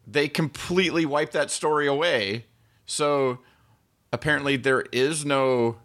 they 0.06 0.28
completely 0.28 1.04
wipe 1.04 1.32
that 1.32 1.50
story 1.50 1.86
away. 1.86 2.46
So 2.86 3.38
apparently 4.12 4.56
there 4.56 4.84
is 4.92 5.24
no 5.24 5.76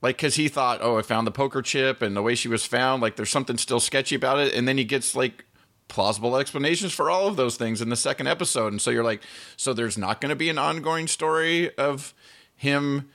like 0.00 0.16
because 0.16 0.36
he 0.36 0.48
thought, 0.48 0.80
oh, 0.82 0.98
I 0.98 1.02
found 1.02 1.26
the 1.26 1.32
poker 1.32 1.62
chip 1.62 2.02
and 2.02 2.16
the 2.16 2.22
way 2.22 2.34
she 2.34 2.48
was 2.48 2.64
found, 2.64 3.02
like 3.02 3.16
there's 3.16 3.30
something 3.30 3.58
still 3.58 3.80
sketchy 3.80 4.14
about 4.14 4.38
it, 4.38 4.54
and 4.54 4.66
then 4.66 4.78
he 4.78 4.84
gets 4.84 5.14
like 5.16 5.44
plausible 5.88 6.36
explanations 6.36 6.92
for 6.92 7.10
all 7.10 7.26
of 7.26 7.36
those 7.36 7.56
things 7.56 7.80
in 7.80 7.88
the 7.88 7.96
second 7.96 8.26
episode, 8.26 8.72
and 8.72 8.80
so 8.80 8.90
you're 8.90 9.04
like, 9.04 9.22
so 9.56 9.72
there's 9.72 9.98
not 9.98 10.20
going 10.20 10.30
to 10.30 10.36
be 10.36 10.48
an 10.50 10.58
ongoing 10.58 11.06
story 11.06 11.74
of 11.76 12.14
him 12.54 13.08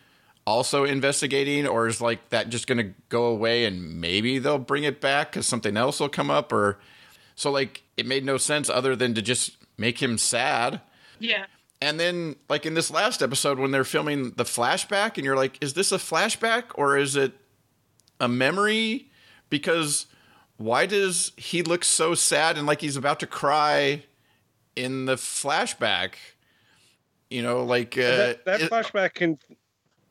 also 0.46 0.84
investigating, 0.84 1.66
or 1.68 1.88
is 1.88 2.02
like 2.02 2.30
that 2.30 2.50
just 2.50 2.68
going 2.68 2.78
to 2.80 2.94
go 3.10 3.26
away 3.26 3.66
and 3.66 4.02
maybe 4.02 4.40
they'll 4.40 4.58
bring 4.58 4.84
it 4.84 5.00
back 5.00 5.32
because 5.32 5.46
something 5.46 5.78
else 5.78 6.00
will 6.00 6.10
come 6.10 6.30
up, 6.30 6.52
or 6.52 6.80
so 7.36 7.52
like 7.52 7.84
it 7.96 8.06
made 8.06 8.26
no 8.26 8.38
sense 8.38 8.70
other 8.70 8.96
than 8.96 9.14
to 9.14 9.22
just 9.22 9.56
make 9.78 10.02
him 10.02 10.18
sad. 10.18 10.82
Yeah. 11.20 11.46
And 11.84 12.00
then, 12.00 12.36
like 12.50 12.66
in 12.66 12.74
this 12.74 12.90
last 12.90 13.22
episode, 13.22 13.60
when 13.60 13.72
they're 13.72 13.84
filming 13.84 14.32
the 14.32 14.44
flashback, 14.46 15.16
and 15.18 15.26
you're 15.26 15.36
like, 15.36 15.62
is 15.62 15.74
this 15.74 15.92
a 15.92 15.98
flashback 15.98 16.64
or 16.76 16.98
is 16.98 17.16
it 17.16 17.34
a 18.20 18.28
memory? 18.28 19.10
because 19.54 20.08
why 20.58 20.88
does 20.88 21.32
he 21.38 21.62
look 21.62 21.84
so 21.84 22.16
sad 22.16 22.58
and 22.58 22.66
like 22.66 22.82
he's 22.82 22.98
about 22.98 23.20
to 23.20 23.28
cry 23.28 24.04
in 24.76 25.06
the 25.06 25.14
flashback? 25.16 26.14
You 27.30 27.44
know, 27.44 27.64
like 27.64 27.96
uh, 27.96 28.02
that, 28.02 28.46
that 28.46 28.62
it- 28.62 28.72
flashback 28.72 29.14
can 29.14 29.38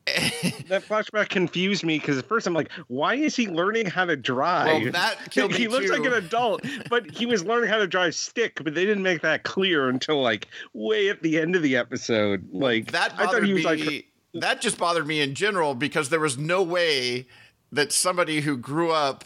that 0.67 0.83
flashback 0.83 1.29
confused 1.29 1.85
me 1.85 1.97
because 1.97 2.17
at 2.17 2.25
first 2.25 2.45
I'm 2.45 2.53
like, 2.53 2.69
why 2.87 3.15
is 3.15 3.35
he 3.35 3.47
learning 3.47 3.85
how 3.85 4.03
to 4.03 4.17
drive? 4.17 4.83
well, 4.83 4.91
that 4.91 5.17
killed 5.31 5.55
he 5.55 5.69
looks 5.69 5.85
too. 5.85 5.93
like 5.93 6.05
an 6.05 6.13
adult, 6.13 6.65
but 6.89 7.09
he 7.09 7.25
was 7.25 7.45
learning 7.45 7.69
how 7.69 7.77
to 7.77 7.87
drive 7.87 8.13
stick, 8.13 8.61
but 8.63 8.75
they 8.75 8.85
didn't 8.85 9.03
make 9.03 9.21
that 9.21 9.43
clear 9.43 9.87
until 9.87 10.21
like 10.21 10.47
way 10.73 11.07
at 11.07 11.21
the 11.21 11.39
end 11.39 11.55
of 11.55 11.61
the 11.61 11.77
episode. 11.77 12.45
Like 12.51 12.91
that 12.91 13.13
I 13.17 13.27
thought 13.27 13.43
he 13.43 13.53
was 13.53 13.63
me. 13.63 13.69
like 13.69 14.07
that 14.33 14.59
just 14.59 14.77
bothered 14.77 15.07
me 15.07 15.21
in 15.21 15.35
general 15.35 15.73
because 15.73 16.09
there 16.09 16.19
was 16.19 16.37
no 16.37 16.61
way 16.61 17.25
that 17.71 17.93
somebody 17.93 18.41
who 18.41 18.57
grew 18.57 18.91
up 18.91 19.23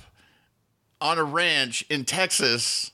on 1.01 1.17
a 1.17 1.23
ranch 1.23 1.85
in 1.89 2.05
Texas 2.05 2.91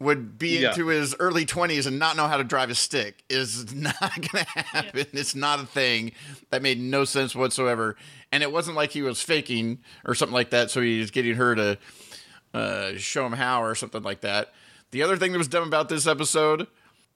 would 0.00 0.38
be 0.38 0.60
Yeah. 0.60 0.70
into 0.70 0.86
his 0.88 1.14
early 1.18 1.44
20s 1.44 1.86
and 1.86 1.98
not 1.98 2.16
know 2.16 2.28
how 2.28 2.36
to 2.36 2.44
drive 2.44 2.70
a 2.70 2.74
stick 2.74 3.24
is 3.28 3.74
not 3.74 3.98
going 4.00 4.44
to 4.44 4.60
happen. 4.60 5.06
It's 5.12 5.34
not 5.34 5.60
a 5.60 5.66
thing. 5.66 6.12
That 6.50 6.62
made 6.62 6.80
no 6.80 7.04
sense 7.04 7.34
whatsoever. 7.34 7.96
And 8.30 8.42
it 8.42 8.52
wasn't 8.52 8.76
like 8.76 8.92
he 8.92 9.02
was 9.02 9.20
faking 9.22 9.78
or 10.04 10.14
something 10.14 10.34
like 10.34 10.50
that. 10.50 10.70
So 10.70 10.80
he 10.82 11.00
was 11.00 11.10
getting 11.10 11.34
her 11.34 11.54
to 11.56 11.78
uh, 12.54 12.92
show 12.96 13.26
him 13.26 13.32
how 13.32 13.62
or 13.62 13.74
something 13.74 14.02
like 14.02 14.20
that. 14.20 14.52
The 14.92 15.02
other 15.02 15.16
thing 15.16 15.32
that 15.32 15.38
was 15.38 15.48
dumb 15.48 15.66
about 15.66 15.88
this 15.88 16.06
episode, 16.06 16.66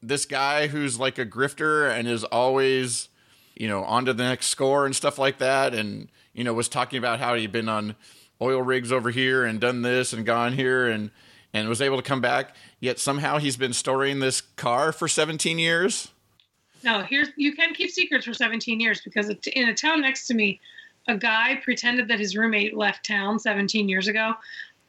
this 0.02 0.24
guy 0.26 0.66
who's 0.66 0.98
like 0.98 1.18
a 1.18 1.24
grifter 1.24 1.88
and 1.90 2.08
is 2.08 2.24
always, 2.24 3.08
you 3.54 3.68
know, 3.68 3.84
on 3.84 4.04
to 4.06 4.12
the 4.12 4.24
next 4.24 4.46
score 4.46 4.84
and 4.86 4.94
stuff 4.96 5.18
like 5.18 5.38
that. 5.38 5.72
And, 5.72 6.08
you 6.34 6.42
know, 6.42 6.52
was 6.52 6.68
talking 6.68 6.98
about 6.98 7.20
how 7.20 7.34
he'd 7.34 7.52
been 7.52 7.68
on 7.68 7.94
oil 8.40 8.60
rigs 8.60 8.90
over 8.90 9.10
here 9.10 9.44
and 9.44 9.60
done 9.60 9.82
this 9.82 10.12
and 10.12 10.26
gone 10.26 10.54
here 10.54 10.88
and, 10.88 11.10
and 11.54 11.68
was 11.68 11.82
able 11.82 11.96
to 11.96 12.02
come 12.02 12.20
back. 12.20 12.54
Yet 12.80 12.98
somehow 12.98 13.38
he's 13.38 13.56
been 13.56 13.72
storing 13.72 14.20
this 14.20 14.40
car 14.40 14.92
for 14.92 15.08
17 15.08 15.58
years. 15.58 16.08
No, 16.84 17.02
here's 17.02 17.28
you 17.36 17.54
can 17.54 17.74
keep 17.74 17.90
secrets 17.90 18.26
for 18.26 18.34
17 18.34 18.80
years 18.80 19.00
because 19.02 19.30
in 19.54 19.68
a 19.68 19.74
town 19.74 20.00
next 20.00 20.26
to 20.26 20.34
me, 20.34 20.60
a 21.08 21.16
guy 21.16 21.60
pretended 21.62 22.08
that 22.08 22.18
his 22.18 22.36
roommate 22.36 22.76
left 22.76 23.04
town 23.04 23.38
17 23.38 23.88
years 23.88 24.08
ago, 24.08 24.34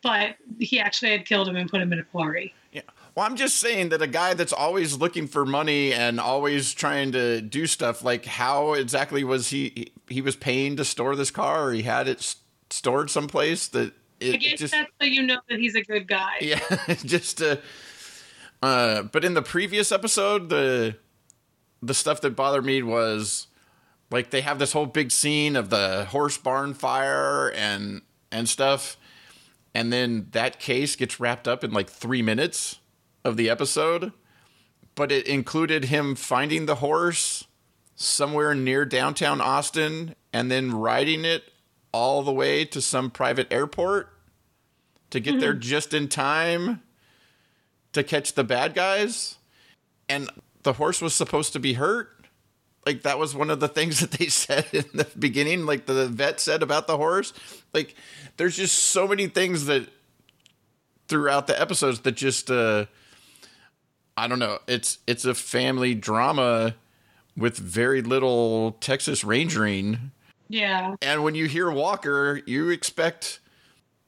but 0.01 0.35
he 0.59 0.79
actually 0.79 1.11
had 1.11 1.25
killed 1.25 1.47
him 1.47 1.55
and 1.55 1.69
put 1.69 1.81
him 1.81 1.93
in 1.93 1.99
a 1.99 2.03
quarry. 2.03 2.53
Yeah. 2.71 2.81
Well, 3.15 3.25
I'm 3.25 3.35
just 3.35 3.57
saying 3.57 3.89
that 3.89 4.01
a 4.01 4.07
guy 4.07 4.33
that's 4.33 4.53
always 4.53 4.97
looking 4.97 5.27
for 5.27 5.45
money 5.45 5.93
and 5.93 6.19
always 6.19 6.73
trying 6.73 7.11
to 7.11 7.41
do 7.41 7.67
stuff, 7.67 8.03
like 8.03 8.25
how 8.25 8.73
exactly 8.73 9.23
was 9.23 9.49
he? 9.49 9.91
He 10.07 10.21
was 10.21 10.35
paying 10.35 10.75
to 10.77 10.85
store 10.85 11.15
this 11.15 11.29
car, 11.29 11.69
or 11.69 11.73
he 11.73 11.83
had 11.83 12.07
it 12.07 12.35
stored 12.71 13.11
someplace 13.11 13.67
that 13.67 13.93
I 14.31 14.37
guess 14.37 14.59
just 14.59 14.73
that's 14.73 14.91
so 15.01 15.07
you 15.07 15.23
know 15.23 15.39
that 15.49 15.59
he's 15.59 15.75
a 15.75 15.83
good 15.83 16.07
guy. 16.07 16.35
yeah, 16.41 16.59
just 17.05 17.41
uh, 17.41 17.57
uh. 18.61 19.03
But 19.03 19.25
in 19.25 19.33
the 19.33 19.41
previous 19.41 19.91
episode, 19.91 20.49
the 20.49 20.97
the 21.81 21.93
stuff 21.93 22.21
that 22.21 22.35
bothered 22.35 22.65
me 22.65 22.81
was 22.81 23.47
like 24.13 24.29
they 24.29 24.41
have 24.41 24.59
this 24.59 24.71
whole 24.71 24.85
big 24.85 25.11
scene 25.11 25.55
of 25.55 25.69
the 25.69 26.05
horse 26.05 26.37
barn 26.37 26.73
fire 26.73 27.51
and 27.51 28.01
and 28.31 28.47
stuff 28.47 28.95
and 29.73 29.91
then 29.91 30.27
that 30.31 30.59
case 30.59 30.95
gets 30.95 31.19
wrapped 31.19 31.47
up 31.47 31.63
in 31.63 31.71
like 31.71 31.89
three 31.89 32.21
minutes 32.21 32.79
of 33.25 33.37
the 33.37 33.49
episode 33.49 34.13
but 34.95 35.11
it 35.11 35.27
included 35.27 35.85
him 35.85 36.15
finding 36.15 36.65
the 36.65 36.75
horse 36.75 37.45
somewhere 37.95 38.55
near 38.55 38.85
downtown 38.85 39.41
austin 39.41 40.15
and 40.31 40.49
then 40.49 40.71
riding 40.71 41.25
it 41.25 41.51
all 41.91 42.23
the 42.23 42.31
way 42.31 42.63
to 42.63 42.81
some 42.81 43.09
private 43.09 43.51
airport 43.51 44.09
to 45.13 45.19
get 45.19 45.39
there 45.39 45.53
just 45.53 45.93
in 45.93 46.07
time 46.07 46.81
to 47.93 48.03
catch 48.03 48.33
the 48.33 48.43
bad 48.43 48.73
guys. 48.73 49.37
And 50.09 50.29
the 50.63 50.73
horse 50.73 51.01
was 51.01 51.13
supposed 51.15 51.53
to 51.53 51.59
be 51.59 51.73
hurt. 51.73 52.09
Like 52.85 53.03
that 53.03 53.17
was 53.17 53.33
one 53.35 53.49
of 53.49 53.59
the 53.59 53.67
things 53.67 53.99
that 54.01 54.11
they 54.11 54.27
said 54.27 54.65
in 54.73 54.85
the 54.93 55.07
beginning 55.17 55.65
like 55.65 55.85
the 55.85 56.07
vet 56.07 56.39
said 56.39 56.61
about 56.61 56.87
the 56.87 56.97
horse. 56.97 57.31
Like 57.73 57.95
there's 58.37 58.57
just 58.57 58.77
so 58.77 59.07
many 59.07 59.27
things 59.27 59.65
that 59.67 59.87
throughout 61.07 61.47
the 61.47 61.59
episodes 61.61 61.99
that 62.01 62.13
just 62.13 62.49
uh 62.49 62.85
i 64.17 64.27
don't 64.27 64.39
know. 64.39 64.59
It's 64.67 64.97
it's 65.05 65.25
a 65.25 65.33
family 65.35 65.93
drama 65.95 66.75
with 67.37 67.57
very 67.57 68.01
little 68.01 68.71
texas 68.79 69.23
rangering 69.23 70.11
Yeah. 70.49 70.95
and 71.01 71.23
when 71.23 71.35
you 71.35 71.47
hear 71.47 71.69
walker 71.69 72.41
you 72.45 72.69
expect 72.69 73.39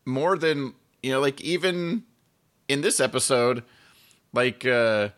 more 0.05 0.37
than 0.37 0.73
you 1.05 1.11
know 1.11 1.19
like 1.21 1.39
even 1.41 2.03
in 2.67 2.81
this 2.81 2.99
episode 2.99 3.63
like 4.33 4.65
uh 4.65 5.09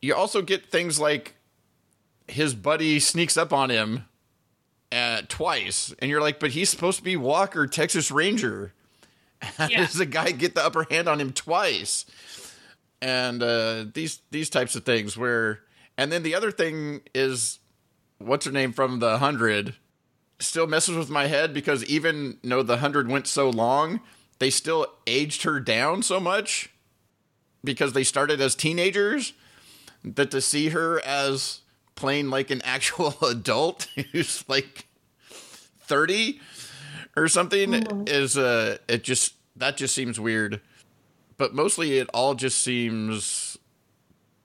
you 0.00 0.14
also 0.14 0.42
get 0.42 0.70
things 0.70 1.00
like 1.00 1.34
his 2.28 2.54
buddy 2.54 3.00
sneaks 3.00 3.36
up 3.36 3.52
on 3.52 3.70
him 3.70 4.04
uh, 4.92 5.22
twice, 5.28 5.92
and 5.98 6.08
you're 6.10 6.20
like, 6.20 6.38
but 6.38 6.50
he's 6.50 6.70
supposed 6.70 6.98
to 6.98 7.02
be 7.04 7.16
Walker, 7.16 7.66
Texas 7.66 8.10
Ranger. 8.10 8.72
How 9.42 9.66
Yeah. 9.68 9.84
does 9.84 9.94
the 9.94 10.06
guy 10.06 10.30
get 10.30 10.54
the 10.54 10.64
upper 10.64 10.86
hand 10.90 11.08
on 11.08 11.20
him 11.20 11.32
twice? 11.32 12.04
And 13.02 13.42
uh, 13.42 13.86
these 13.92 14.20
these 14.30 14.48
types 14.48 14.76
of 14.76 14.84
things 14.84 15.16
where, 15.16 15.60
and 15.98 16.12
then 16.12 16.22
the 16.22 16.34
other 16.34 16.50
thing 16.52 17.00
is, 17.14 17.58
what's 18.18 18.46
her 18.46 18.52
name 18.52 18.72
from 18.72 19.00
the 19.00 19.18
hundred? 19.18 19.74
Still 20.38 20.66
messes 20.66 20.96
with 20.96 21.10
my 21.10 21.26
head 21.26 21.52
because 21.54 21.84
even 21.86 22.38
though 22.44 22.62
the 22.62 22.76
hundred 22.78 23.08
went 23.08 23.26
so 23.26 23.50
long, 23.50 24.00
they 24.38 24.50
still 24.50 24.86
aged 25.06 25.42
her 25.44 25.60
down 25.60 26.02
so 26.02 26.20
much 26.20 26.70
because 27.64 27.92
they 27.92 28.04
started 28.04 28.40
as 28.40 28.54
teenagers 28.54 29.32
that 30.04 30.30
to 30.30 30.40
see 30.40 30.68
her 30.68 31.00
as 31.04 31.60
playing 31.94 32.30
like 32.30 32.50
an 32.50 32.62
actual 32.64 33.14
adult 33.22 33.88
who's 34.12 34.44
like 34.48 34.86
30 35.80 36.40
or 37.16 37.28
something 37.28 38.06
is 38.06 38.36
uh 38.36 38.76
it 38.88 39.02
just 39.02 39.34
that 39.56 39.76
just 39.76 39.94
seems 39.94 40.20
weird. 40.20 40.60
But 41.38 41.54
mostly 41.54 41.98
it 41.98 42.08
all 42.12 42.34
just 42.34 42.62
seems 42.62 43.58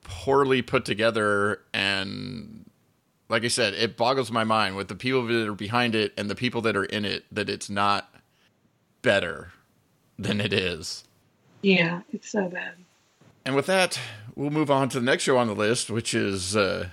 poorly 0.02 0.62
put 0.62 0.84
together 0.84 1.60
and 1.72 2.68
like 3.28 3.44
i 3.44 3.48
said 3.48 3.72
it 3.72 3.96
boggles 3.96 4.30
my 4.32 4.44
mind 4.44 4.76
with 4.76 4.88
the 4.88 4.94
people 4.94 5.24
that 5.24 5.48
are 5.48 5.54
behind 5.54 5.94
it 5.94 6.12
and 6.18 6.28
the 6.28 6.34
people 6.34 6.60
that 6.60 6.76
are 6.76 6.84
in 6.84 7.04
it 7.04 7.24
that 7.30 7.48
it's 7.48 7.70
not 7.70 8.12
better 9.00 9.52
than 10.22 10.40
it 10.40 10.52
is 10.52 11.04
Yeah, 11.62 12.00
it's 12.12 12.30
so 12.30 12.48
bad. 12.48 12.74
and 13.44 13.54
with 13.54 13.66
that, 13.66 13.98
we'll 14.34 14.50
move 14.50 14.70
on 14.70 14.88
to 14.90 15.00
the 15.00 15.04
next 15.04 15.24
show 15.24 15.36
on 15.36 15.46
the 15.46 15.54
list, 15.54 15.90
which 15.90 16.14
is, 16.14 16.56
uh, 16.56 16.88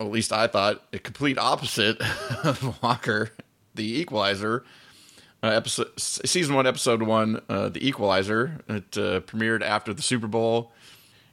at 0.00 0.06
least 0.10 0.32
I 0.32 0.46
thought, 0.46 0.82
a 0.92 0.98
complete 0.98 1.38
opposite 1.38 2.00
of 2.44 2.82
Walker, 2.82 3.30
The 3.74 3.98
Equalizer. 4.00 4.64
Uh, 5.42 5.48
episode 5.48 5.88
season 5.98 6.54
one, 6.56 6.66
episode 6.66 7.02
one, 7.02 7.40
uh, 7.48 7.68
The 7.68 7.86
Equalizer. 7.86 8.60
It 8.68 8.96
uh, 8.98 9.20
premiered 9.20 9.62
after 9.62 9.94
the 9.94 10.02
Super 10.02 10.26
Bowl. 10.26 10.72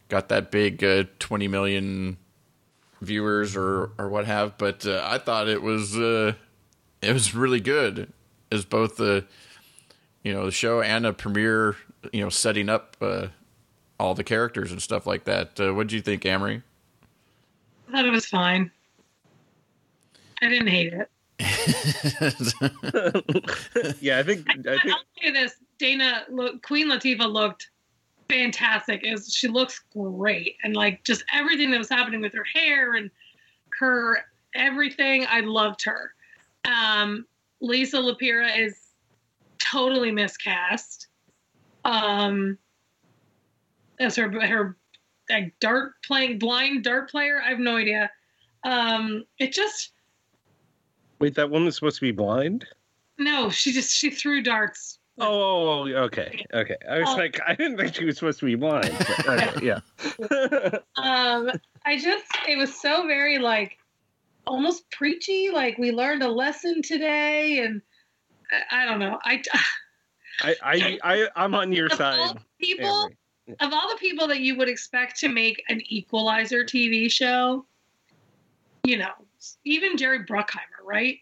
Got 0.10 0.30
that 0.30 0.52
big 0.52 0.84
uh, 0.84 1.06
twenty 1.18 1.48
million 1.48 2.18
viewers 3.02 3.56
or 3.56 3.92
or 3.98 4.08
what 4.10 4.26
have. 4.26 4.60
But 4.60 4.86
uh, 4.86 5.02
I 5.04 5.18
thought 5.18 5.48
it 5.48 5.64
was 5.64 5.98
uh, 5.98 6.34
it 7.02 7.14
was 7.14 7.34
really 7.34 7.60
good 7.60 8.14
as 8.52 8.64
both 8.64 8.98
the 8.98 9.26
you 10.26 10.34
know 10.34 10.46
the 10.46 10.52
show 10.52 10.82
and 10.82 11.06
a 11.06 11.14
premiere. 11.14 11.78
You 12.12 12.22
know, 12.22 12.30
setting 12.30 12.68
up 12.68 12.98
uh, 13.00 13.28
all 14.00 14.14
the 14.14 14.24
characters 14.24 14.72
and 14.72 14.82
stuff 14.82 15.08
like 15.08 15.24
that. 15.24 15.60
Uh, 15.60 15.74
what 15.74 15.88
did 15.88 15.96
you 15.96 16.02
think, 16.02 16.24
Amrie? 16.24 16.62
I 17.88 17.92
thought 17.92 18.06
it 18.06 18.12
was 18.12 18.26
fine. 18.26 18.70
I 20.42 20.50
didn't 20.50 20.68
hate 20.68 20.94
it. 20.94 21.10
yeah, 24.02 24.20
I 24.20 24.24
think 24.24 24.50
I, 24.50 24.54
I 24.54 24.56
think 24.78 24.86
will 24.86 24.96
say 25.22 25.32
this: 25.32 25.54
Dana, 25.78 26.24
look, 26.30 26.64
Queen 26.64 26.90
Latifah 26.90 27.32
looked 27.32 27.70
fantastic. 28.30 29.04
It 29.04 29.12
was, 29.12 29.34
she 29.34 29.48
looks 29.48 29.82
great, 29.94 30.56
and 30.64 30.76
like 30.76 31.04
just 31.04 31.24
everything 31.34 31.72
that 31.72 31.78
was 31.78 31.90
happening 31.90 32.22
with 32.22 32.34
her 32.34 32.46
hair 32.46 32.96
and 32.96 33.12
her 33.80 34.26
everything, 34.56 35.26
I 35.30 35.42
loved 35.42 35.84
her. 35.84 36.14
Um, 36.66 37.26
Liza 37.62 37.98
Lapira 37.98 38.58
is 38.58 38.85
totally 39.72 40.12
miscast. 40.12 41.08
Um, 41.84 42.58
as 44.00 44.16
her 44.16 44.30
her 44.46 44.78
like 45.30 45.54
dart 45.60 45.94
playing 46.06 46.40
blind 46.40 46.84
dart 46.84 47.10
player. 47.10 47.42
I 47.44 47.50
have 47.50 47.60
no 47.60 47.78
idea. 47.78 48.10
Um, 48.64 49.24
it 49.40 49.54
just 49.54 49.92
wait, 51.20 51.36
that 51.36 51.50
was 51.50 51.76
supposed 51.76 51.98
to 51.98 52.02
be 52.02 52.12
blind. 52.12 52.66
no. 53.18 53.50
She 53.50 53.72
just 53.72 53.92
she 53.94 54.10
threw 54.10 54.42
darts. 54.44 55.00
Oh, 55.18 55.88
okay, 55.88 56.44
okay. 56.54 56.76
I 56.92 57.00
was 57.00 57.08
Oh. 57.10 57.16
like, 57.16 57.40
I 57.48 57.56
didn't 57.56 57.78
think 57.78 57.96
she 57.96 58.04
was 58.04 58.18
supposed 58.18 58.40
to 58.42 58.46
be 58.48 58.56
blind. 58.56 58.94
but 59.26 59.56
okay, 59.56 59.66
yeah. 59.66 59.80
Um, 60.98 61.50
I 61.86 61.98
just 61.98 62.26
it 62.50 62.58
was 62.58 62.80
so 62.82 63.08
very 63.08 63.38
like 63.40 63.78
almost 64.46 64.90
preachy. 64.92 65.50
Like 65.54 65.78
we 65.78 65.92
learned 65.92 66.22
a 66.24 66.28
lesson 66.30 66.82
today, 66.82 67.60
and 67.60 67.82
I, 68.52 68.84
I 68.84 68.86
don't 68.86 69.00
know. 69.00 69.20
I 69.24 69.42
I, 70.42 70.56
I, 70.62 71.00
I, 71.04 71.28
I'm 71.36 71.56
on 71.56 71.72
your 71.72 71.90
side. 71.90 72.38
people, 72.60 73.10
Avery. 73.48 73.58
of 73.62 73.74
all 73.74 73.90
the 73.90 73.98
people 73.98 74.28
that 74.28 74.42
you 74.42 74.58
would 74.58 74.68
expect 74.68 75.18
to 75.22 75.30
make 75.30 75.64
an 75.70 75.82
Equalizer 75.88 76.64
TV 76.64 77.10
show, 77.10 77.66
you 78.84 78.98
know, 78.98 79.12
even 79.64 79.98
Jerry 79.98 80.26
Bruckheimer, 80.26 80.84
right? 80.84 81.20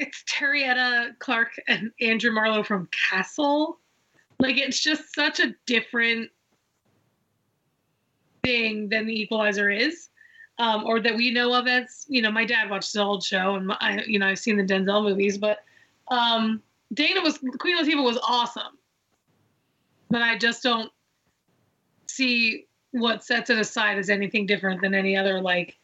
It's 0.00 0.24
Terrietta 0.24 1.16
Clark 1.20 1.52
and 1.68 1.92
Andrew 2.00 2.32
Marlowe 2.32 2.64
from 2.64 2.88
Castle. 3.10 3.78
Like 4.40 4.58
it's 4.58 4.80
just 4.80 5.14
such 5.14 5.38
a 5.38 5.54
different 5.66 6.30
thing 8.42 8.88
than 8.88 9.06
the 9.06 9.20
Equalizer 9.20 9.70
is, 9.70 10.08
um, 10.58 10.84
or 10.84 11.00
that 11.00 11.14
we 11.14 11.30
know 11.30 11.54
of 11.54 11.68
as. 11.68 12.04
You 12.08 12.22
know, 12.22 12.32
my 12.32 12.44
dad 12.44 12.68
watched 12.68 12.92
the 12.92 13.02
old 13.02 13.22
show, 13.22 13.54
and 13.54 13.72
I, 13.80 14.02
you 14.06 14.18
know, 14.18 14.26
I've 14.26 14.40
seen 14.40 14.56
the 14.56 14.64
Denzel 14.64 15.04
movies, 15.04 15.38
but 15.38 15.60
um, 16.08 16.62
Dana 16.92 17.20
was 17.20 17.38
Queen 17.58 17.78
Latifah 17.78 18.04
was 18.04 18.18
awesome, 18.26 18.78
but 20.10 20.22
I 20.22 20.36
just 20.38 20.62
don't 20.62 20.90
see 22.06 22.66
what 22.92 23.24
sets 23.24 23.50
it 23.50 23.58
aside 23.58 23.98
as 23.98 24.08
anything 24.08 24.46
different 24.46 24.80
than 24.80 24.94
any 24.94 25.16
other 25.16 25.40
like 25.40 25.76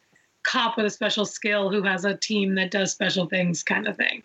cop 0.43 0.77
with 0.77 0.85
a 0.85 0.89
special 0.89 1.25
skill 1.25 1.69
who 1.69 1.83
has 1.83 2.05
a 2.05 2.15
team 2.15 2.55
that 2.55 2.71
does 2.71 2.91
special 2.91 3.27
things 3.27 3.63
kind 3.63 3.87
of 3.87 3.97
thing. 3.97 4.23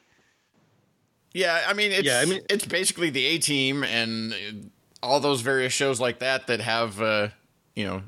Yeah, 1.32 1.64
I 1.66 1.74
mean, 1.74 1.92
it's 1.92 2.04
Yeah, 2.06 2.20
I 2.20 2.24
mean- 2.24 2.42
it's 2.48 2.64
basically 2.64 3.10
the 3.10 3.24
A 3.26 3.38
Team 3.38 3.84
and 3.84 4.70
all 5.02 5.20
those 5.20 5.42
various 5.42 5.72
shows 5.72 6.00
like 6.00 6.20
that 6.20 6.46
that 6.46 6.60
have 6.60 7.00
uh, 7.00 7.28
you 7.74 7.84
know 7.84 8.02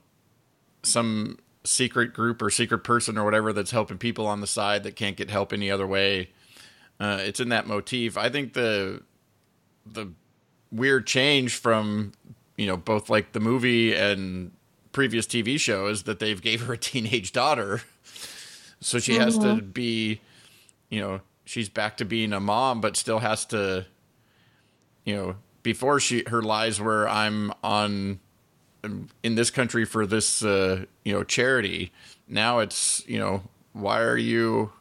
some 0.82 1.38
secret 1.64 2.14
group 2.14 2.40
or 2.40 2.50
secret 2.50 2.78
person 2.78 3.18
or 3.18 3.24
whatever 3.24 3.52
that's 3.52 3.70
helping 3.70 3.98
people 3.98 4.26
on 4.26 4.40
the 4.40 4.46
side 4.46 4.82
that 4.84 4.96
can't 4.96 5.16
get 5.16 5.28
help 5.28 5.52
any 5.52 5.70
other 5.70 5.86
way. 5.86 6.30
Uh, 7.00 7.18
it's 7.20 7.40
in 7.40 7.50
that 7.50 7.66
motif. 7.66 8.16
I 8.16 8.28
think 8.28 8.52
the 8.52 9.02
the 9.86 10.12
weird 10.70 11.06
change 11.06 11.54
from 11.54 12.12
you 12.56 12.66
know 12.66 12.76
both 12.76 13.08
like 13.08 13.32
the 13.32 13.40
movie 13.40 13.94
and 13.94 14.52
previous 14.92 15.26
TV 15.26 15.58
show 15.58 15.86
is 15.86 16.04
that 16.04 16.18
they've 16.18 16.40
gave 16.40 16.62
her 16.62 16.74
a 16.74 16.78
teenage 16.78 17.32
daughter, 17.32 17.82
so 18.80 18.98
she 18.98 19.14
has 19.14 19.38
to 19.38 19.62
be 19.62 20.20
you 20.88 21.00
know 21.00 21.20
she's 21.44 21.68
back 21.68 21.96
to 21.98 22.04
being 22.04 22.32
a 22.32 22.40
mom 22.40 22.80
but 22.80 22.96
still 22.96 23.20
has 23.20 23.44
to 23.46 23.86
you 25.04 25.14
know 25.14 25.36
before 25.62 25.98
she 25.98 26.22
her 26.26 26.42
lies 26.42 26.78
were 26.80 27.08
i'm 27.08 27.52
on 27.62 28.20
um, 28.84 29.08
in 29.22 29.34
this 29.34 29.50
country 29.50 29.84
for 29.84 30.06
this 30.06 30.44
uh 30.44 30.84
you 31.04 31.12
know 31.12 31.24
charity. 31.24 31.92
Now 32.28 32.60
it's 32.60 33.02
you 33.06 33.18
know 33.18 33.42
why 33.72 34.00
are 34.02 34.16
you 34.16 34.72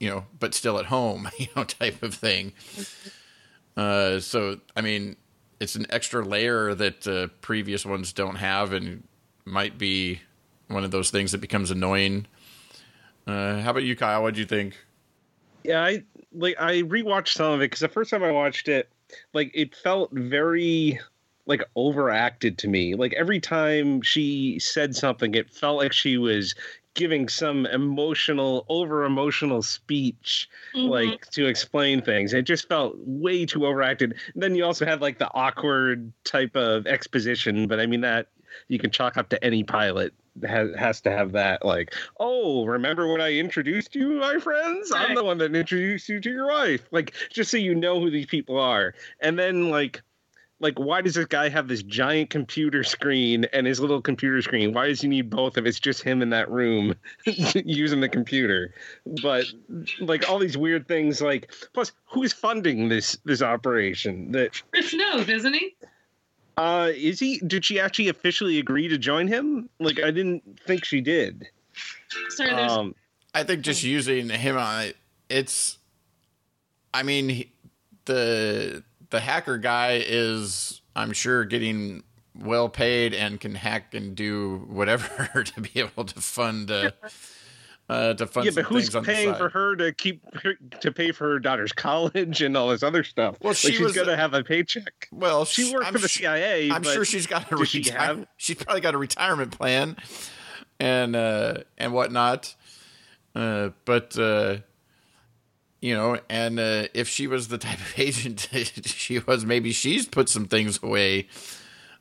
you 0.00 0.08
know 0.08 0.24
but 0.38 0.54
still 0.54 0.78
at 0.78 0.86
home 0.86 1.28
you 1.38 1.46
know 1.56 1.64
type 1.64 2.02
of 2.02 2.14
thing. 2.14 2.52
Uh 3.76 4.20
so 4.20 4.60
i 4.76 4.80
mean 4.80 5.16
it's 5.60 5.76
an 5.76 5.86
extra 5.88 6.24
layer 6.24 6.74
that 6.74 7.06
uh, 7.06 7.28
previous 7.40 7.86
ones 7.86 8.12
don't 8.12 8.36
have 8.36 8.72
and 8.72 9.04
might 9.44 9.78
be 9.78 10.20
one 10.68 10.84
of 10.84 10.90
those 10.90 11.10
things 11.10 11.32
that 11.32 11.40
becomes 11.40 11.70
annoying. 11.70 12.26
Uh 13.26 13.60
how 13.60 13.70
about 13.70 13.84
you 13.84 13.96
kyle? 13.96 14.22
What 14.22 14.34
do 14.34 14.40
you 14.40 14.46
think? 14.46 14.76
Yeah, 15.64 15.82
I 15.82 16.04
like 16.32 16.56
I 16.60 16.82
rewatched 16.82 17.34
some 17.34 17.52
of 17.52 17.60
it 17.60 17.70
because 17.70 17.80
the 17.80 17.88
first 17.88 18.10
time 18.10 18.22
I 18.22 18.30
watched 18.30 18.68
it, 18.68 18.90
like 19.32 19.50
it 19.54 19.74
felt 19.74 20.10
very 20.12 21.00
like 21.46 21.62
overacted 21.76 22.58
to 22.58 22.68
me. 22.68 22.94
Like 22.94 23.14
every 23.14 23.40
time 23.40 24.02
she 24.02 24.58
said 24.58 24.94
something, 24.94 25.34
it 25.34 25.50
felt 25.50 25.78
like 25.78 25.92
she 25.92 26.18
was 26.18 26.54
giving 26.94 27.28
some 27.28 27.66
emotional, 27.66 28.64
over 28.68 29.04
emotional 29.04 29.62
speech, 29.62 30.48
Mm-hmm. 30.74 30.88
like 30.88 31.30
to 31.30 31.46
explain 31.46 32.02
things. 32.02 32.32
It 32.32 32.42
just 32.42 32.68
felt 32.68 32.94
way 32.98 33.46
too 33.46 33.66
overacted. 33.66 34.14
And 34.34 34.42
then 34.42 34.56
you 34.56 34.64
also 34.64 34.84
had 34.84 35.00
like 35.00 35.18
the 35.18 35.32
awkward 35.32 36.12
type 36.24 36.56
of 36.56 36.86
exposition, 36.88 37.68
but 37.68 37.78
I 37.78 37.86
mean 37.86 38.00
that 38.00 38.28
you 38.68 38.78
can 38.78 38.90
chalk 38.90 39.16
up 39.16 39.28
to 39.28 39.44
any 39.44 39.62
pilot 39.62 40.12
has 40.44 40.74
has 40.76 41.00
to 41.00 41.10
have 41.12 41.30
that 41.32 41.64
like 41.64 41.94
oh 42.18 42.64
remember 42.64 43.10
when 43.10 43.20
i 43.20 43.32
introduced 43.32 43.94
you 43.94 44.14
my 44.14 44.36
friends 44.38 44.90
i'm 44.92 45.14
the 45.14 45.22
one 45.22 45.38
that 45.38 45.54
introduced 45.54 46.08
you 46.08 46.20
to 46.20 46.30
your 46.30 46.48
wife 46.48 46.88
like 46.90 47.14
just 47.30 47.52
so 47.52 47.56
you 47.56 47.72
know 47.72 48.00
who 48.00 48.10
these 48.10 48.26
people 48.26 48.58
are 48.58 48.94
and 49.20 49.38
then 49.38 49.70
like 49.70 50.02
like 50.64 50.78
why 50.78 51.02
does 51.02 51.12
this 51.12 51.26
guy 51.26 51.50
have 51.50 51.68
this 51.68 51.82
giant 51.82 52.30
computer 52.30 52.82
screen 52.82 53.44
and 53.52 53.66
his 53.66 53.80
little 53.80 54.00
computer 54.00 54.40
screen? 54.40 54.72
Why 54.72 54.88
does 54.88 55.02
he 55.02 55.08
need 55.08 55.28
both 55.28 55.58
if 55.58 55.66
it's 55.66 55.78
just 55.78 56.02
him 56.02 56.22
in 56.22 56.30
that 56.30 56.50
room 56.50 56.94
using 57.26 58.00
the 58.00 58.08
computer. 58.08 58.72
But 59.22 59.44
like 60.00 60.28
all 60.28 60.38
these 60.38 60.56
weird 60.56 60.88
things 60.88 61.20
like 61.20 61.52
plus 61.74 61.92
who's 62.06 62.32
funding 62.32 62.88
this 62.88 63.18
this 63.26 63.42
operation 63.42 64.32
that 64.32 64.62
Chris 64.72 64.94
knows, 64.94 65.28
isn't 65.28 65.52
he? 65.52 65.76
uh 66.56 66.90
is 66.94 67.20
he? 67.20 67.40
Did 67.46 67.62
she 67.62 67.78
actually 67.78 68.08
officially 68.08 68.58
agree 68.58 68.88
to 68.88 68.96
join 68.96 69.28
him? 69.28 69.68
Like 69.80 70.00
i 70.00 70.10
didn't 70.10 70.60
think 70.66 70.86
she 70.86 71.02
did. 71.02 71.46
Sorry, 72.30 72.54
there's 72.54 72.72
um 72.72 72.94
I 73.34 73.42
think 73.44 73.60
just 73.60 73.82
using 73.82 74.30
him 74.30 74.56
on 74.56 74.84
it, 74.84 74.96
it's. 75.28 75.76
I 76.94 77.02
mean, 77.02 77.28
he- 77.28 77.50
the 78.04 78.82
the 79.10 79.20
hacker 79.20 79.58
guy 79.58 80.02
is, 80.04 80.80
I'm 80.96 81.12
sure, 81.12 81.44
getting 81.44 82.02
well 82.36 82.68
paid 82.68 83.14
and 83.14 83.40
can 83.40 83.54
hack 83.54 83.94
and 83.94 84.14
do 84.16 84.64
whatever 84.68 85.42
to 85.54 85.60
be 85.60 85.70
able 85.80 86.04
to 86.04 86.20
fund 86.20 86.70
uh, 86.70 86.90
uh, 87.88 88.14
to 88.14 88.26
fund 88.26 88.46
yeah 88.46 88.52
but 88.54 88.64
who's 88.64 88.84
things 88.84 88.94
on 88.96 89.02
the 89.04 89.12
paying 89.12 89.34
for 89.36 89.48
her 89.50 89.76
to 89.76 89.92
keep 89.92 90.20
her, 90.42 90.54
to 90.80 90.90
pay 90.90 91.12
for 91.12 91.28
her 91.32 91.38
daughter's 91.38 91.72
college 91.86 92.42
and 92.42 92.56
all 92.56 92.68
this 92.70 92.82
other 92.82 93.04
stuff? 93.04 93.36
Well, 93.40 93.50
like 93.50 93.56
she 93.56 93.72
she's 93.72 93.80
was- 93.80 93.92
gonna 93.94 94.16
have 94.16 94.34
a 94.34 94.42
paycheck. 94.42 95.08
Well, 95.12 95.44
she 95.44 95.72
worked 95.72 95.86
I'm 95.86 95.92
for 95.92 96.00
the 96.00 96.08
su- 96.08 96.24
cia 96.24 96.70
I'm 96.72 96.82
sure 96.82 97.04
she's 97.04 97.26
got 97.26 97.50
a 97.52 97.56
does 97.56 97.68
she 97.68 97.82
have- 97.90 98.26
she's 98.36 98.56
probably 98.56 98.80
got 98.80 98.94
a 98.94 98.98
retirement 98.98 99.52
plan 99.56 99.96
and 100.80 101.14
uh 101.14 101.58
and 101.78 101.92
whatnot. 101.92 102.54
Uh 103.36 103.70
but 103.84 104.18
uh 104.18 104.58
you 105.84 105.94
know, 105.94 106.18
and 106.30 106.58
uh 106.58 106.88
if 106.94 107.08
she 107.08 107.26
was 107.26 107.48
the 107.48 107.58
type 107.66 107.78
of 107.78 107.98
agent 107.98 108.48
she 108.86 109.18
was, 109.18 109.44
maybe 109.44 109.70
she's 109.70 110.06
put 110.06 110.30
some 110.30 110.46
things 110.46 110.82
away 110.82 111.28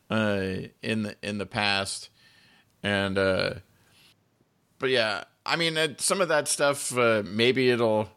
uh 0.09 0.69
in 0.81 1.03
the 1.03 1.17
in 1.21 1.38
the 1.38 1.45
past. 1.45 2.09
And 2.81 3.17
uh 3.17 3.55
but 4.79 4.89
yeah, 4.89 5.25
I 5.45 5.57
mean 5.57 5.77
uh, 5.77 5.89
some 5.97 6.21
of 6.21 6.29
that 6.29 6.47
stuff 6.47 6.97
uh 6.97 7.23
maybe 7.25 7.69
it'll 7.71 8.09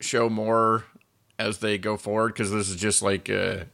show 0.00 0.30
more 0.30 0.84
as 1.38 1.58
they 1.58 1.76
go 1.76 1.98
forward 1.98 2.32
because 2.32 2.50
this 2.50 2.70
is 2.70 2.76
just 2.76 3.02
like 3.02 3.28
uh 3.28 3.64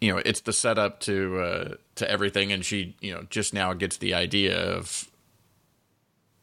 you 0.00 0.10
know 0.10 0.22
it's 0.24 0.40
the 0.40 0.52
setup 0.54 1.00
to 1.00 1.40
uh 1.40 1.74
to 1.96 2.10
everything 2.10 2.52
and 2.52 2.64
she 2.64 2.96
you 3.02 3.12
know 3.12 3.26
just 3.28 3.52
now 3.52 3.74
gets 3.74 3.98
the 3.98 4.14
idea 4.14 4.58
of 4.58 5.10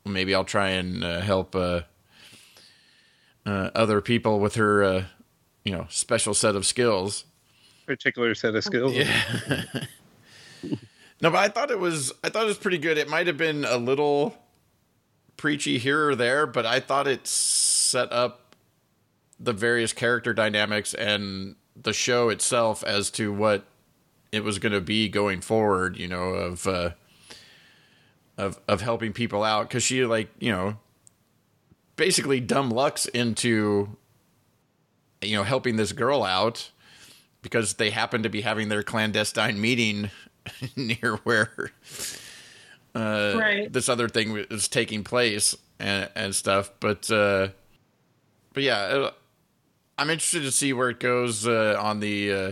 maybe 0.05 0.36
i'll 0.36 0.43
try 0.43 0.69
and 0.69 1.03
uh, 1.03 1.21
help 1.21 1.55
uh, 3.45 3.69
other 3.75 4.01
people 4.01 4.39
with 4.39 4.55
her 4.55 4.83
uh 4.83 5.03
you 5.63 5.71
know 5.71 5.85
special 5.89 6.33
set 6.33 6.55
of 6.55 6.65
skills. 6.65 7.25
Particular 7.85 8.35
set 8.35 8.55
of 8.55 8.63
skills. 8.63 8.93
Yeah. 8.93 9.63
No 11.21 11.31
but 11.31 11.39
i 11.39 11.47
thought 11.47 11.71
it 11.71 11.79
was 11.79 12.11
i 12.21 12.29
thought 12.29 12.43
it 12.43 12.47
was 12.47 12.57
pretty 12.57 12.77
good. 12.77 12.97
It 12.97 13.07
might 13.07 13.27
have 13.27 13.37
been 13.37 13.63
a 13.63 13.77
little 13.77 14.35
preachy 15.37 15.77
here 15.77 16.09
or 16.09 16.15
there 16.15 16.45
but 16.45 16.65
i 16.65 16.79
thought 16.79 17.07
it 17.07 17.25
set 17.27 18.11
up 18.11 18.55
the 19.39 19.51
various 19.53 19.91
character 19.91 20.33
dynamics 20.33 20.93
and 20.93 21.55
the 21.81 21.91
show 21.93 22.29
itself 22.29 22.83
as 22.83 23.09
to 23.11 23.33
what 23.33 23.65
it 24.31 24.43
was 24.43 24.59
going 24.59 24.73
to 24.73 24.81
be 24.81 25.09
going 25.09 25.41
forward 25.41 25.97
you 25.97 26.07
know 26.07 26.29
of 26.29 26.67
uh 26.67 26.91
of 28.37 28.59
of 28.67 28.81
helping 28.81 29.13
people 29.13 29.43
out. 29.43 29.69
Cuz 29.69 29.83
she 29.83 30.05
like 30.05 30.29
you 30.39 30.51
know 30.51 30.77
basically 31.95 32.39
dumb 32.39 32.69
lucks 32.69 33.05
into 33.07 33.95
you 35.21 35.35
know 35.37 35.43
helping 35.43 35.75
this 35.75 35.91
girl 35.91 36.23
out 36.23 36.71
because 37.41 37.75
they 37.75 37.89
happen 37.89 38.23
to 38.23 38.29
be 38.29 38.41
having 38.41 38.69
their 38.69 38.83
clandestine 38.83 39.59
meeting 39.59 40.09
near 40.75 41.17
where 41.23 41.71
uh, 42.95 43.33
Right. 43.37 43.71
this 43.71 43.89
other 43.89 44.07
thing 44.07 44.37
is 44.49 44.67
taking 44.67 45.03
place 45.03 45.55
and, 45.79 46.09
and 46.15 46.35
stuff. 46.35 46.71
But 46.79 47.09
uh, 47.11 47.49
but 48.53 48.63
yeah, 48.63 48.77
uh, 48.79 49.11
I'm 49.97 50.09
interested 50.09 50.41
to 50.43 50.51
see 50.51 50.73
where 50.73 50.89
it 50.89 50.99
goes 50.99 51.47
uh, 51.47 51.77
on 51.79 51.99
the 51.99 52.31
uh, 52.31 52.51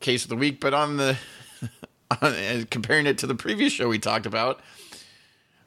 case 0.00 0.24
of 0.24 0.30
the 0.30 0.36
week. 0.36 0.60
But 0.60 0.74
on 0.74 0.96
the 0.96 1.16
on, 2.22 2.32
and 2.34 2.70
comparing 2.70 3.06
it 3.06 3.18
to 3.18 3.26
the 3.26 3.34
previous 3.34 3.72
show 3.72 3.88
we 3.88 3.98
talked 3.98 4.26
about. 4.26 4.60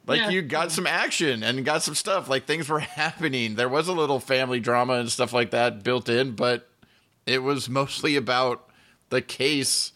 Like 0.10 0.20
Yeah. 0.22 0.30
you 0.30 0.42
got 0.42 0.72
some 0.72 0.88
action 0.88 1.44
and 1.44 1.64
got 1.64 1.84
some 1.84 1.96
stuff. 1.96 2.28
Like 2.28 2.46
things 2.46 2.68
were 2.68 2.80
happening. 2.80 3.56
There 3.56 3.70
was 3.70 3.88
a 3.88 3.94
little 3.94 4.20
family 4.20 4.60
drama 4.60 4.94
and 4.96 5.10
stuff 5.12 5.32
like 5.32 5.52
that 5.52 5.84
built 5.84 6.10
in, 6.10 6.32
but 6.32 6.68
it 7.26 7.44
was 7.44 7.70
mostly 7.70 8.16
about 8.16 8.68
the 9.10 9.22
case 9.22 9.92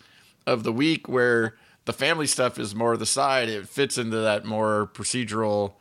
of 0.45 0.63
the 0.63 0.71
week 0.71 1.09
where 1.09 1.55
the 1.85 1.93
family 1.93 2.27
stuff 2.27 2.59
is 2.59 2.75
more 2.75 2.95
the 2.95 3.05
side. 3.05 3.49
It 3.49 3.67
fits 3.67 3.97
into 3.97 4.17
that 4.17 4.45
more 4.45 4.89
procedural 4.93 5.73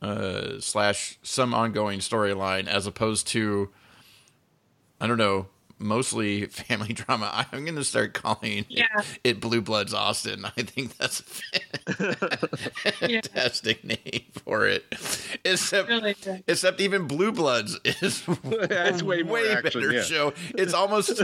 uh, 0.00 0.60
slash 0.60 1.18
some 1.22 1.52
ongoing 1.52 1.98
storyline 1.98 2.66
as 2.68 2.86
opposed 2.86 3.26
to 3.28 3.68
I 5.00 5.06
don't 5.06 5.18
know 5.18 5.46
mostly 5.78 6.46
family 6.46 6.92
drama. 6.92 7.46
I'm 7.52 7.64
going 7.64 7.76
to 7.76 7.84
start 7.84 8.14
calling 8.14 8.64
Yeah. 8.68 8.86
it, 8.98 9.20
it 9.24 9.40
Blue 9.40 9.60
Bloods 9.60 9.94
Austin. 9.94 10.44
I 10.44 10.62
think 10.62 10.96
that's 10.96 11.22
a 11.86 12.16
Yeah. 13.08 13.20
fantastic 13.20 13.84
name 13.84 14.24
for 14.44 14.66
it. 14.66 14.84
Except, 15.44 15.88
Really 15.88 16.14
except 16.46 16.80
even 16.80 17.06
Blue 17.06 17.32
Bloods 17.32 17.78
is 17.84 18.22
That's 18.44 19.02
way 19.02 19.22
more 19.22 19.34
way 19.34 19.50
action, 19.52 19.80
better 19.80 19.92
yeah. 19.92 20.02
show. 20.02 20.32
It's 20.50 20.74
almost, 20.74 21.20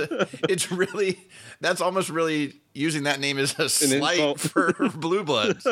it's 0.48 0.70
really, 0.70 1.18
that's 1.60 1.80
almost 1.80 2.10
really 2.10 2.60
using 2.74 3.04
that 3.04 3.20
name 3.20 3.38
as 3.38 3.58
a 3.58 3.68
slight 3.68 4.18
insult. 4.18 4.40
for 4.40 4.72
Blue 4.94 5.24
Bloods. 5.24 5.66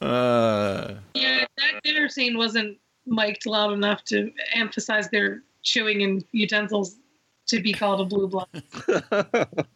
Uh, 0.00 0.94
Yeah, 1.14 1.44
that 1.58 1.82
dinner 1.84 2.08
scene 2.08 2.36
wasn't 2.36 2.78
mic'd 3.06 3.46
loud 3.46 3.72
enough 3.72 4.04
to 4.04 4.32
emphasize 4.54 5.08
their 5.10 5.42
chewing 5.62 6.00
in 6.00 6.24
utensils 6.32 6.96
to 7.46 7.60
be 7.60 7.72
called 7.72 8.00
a 8.00 8.04
blue 8.04 8.28
blood. 8.28 8.48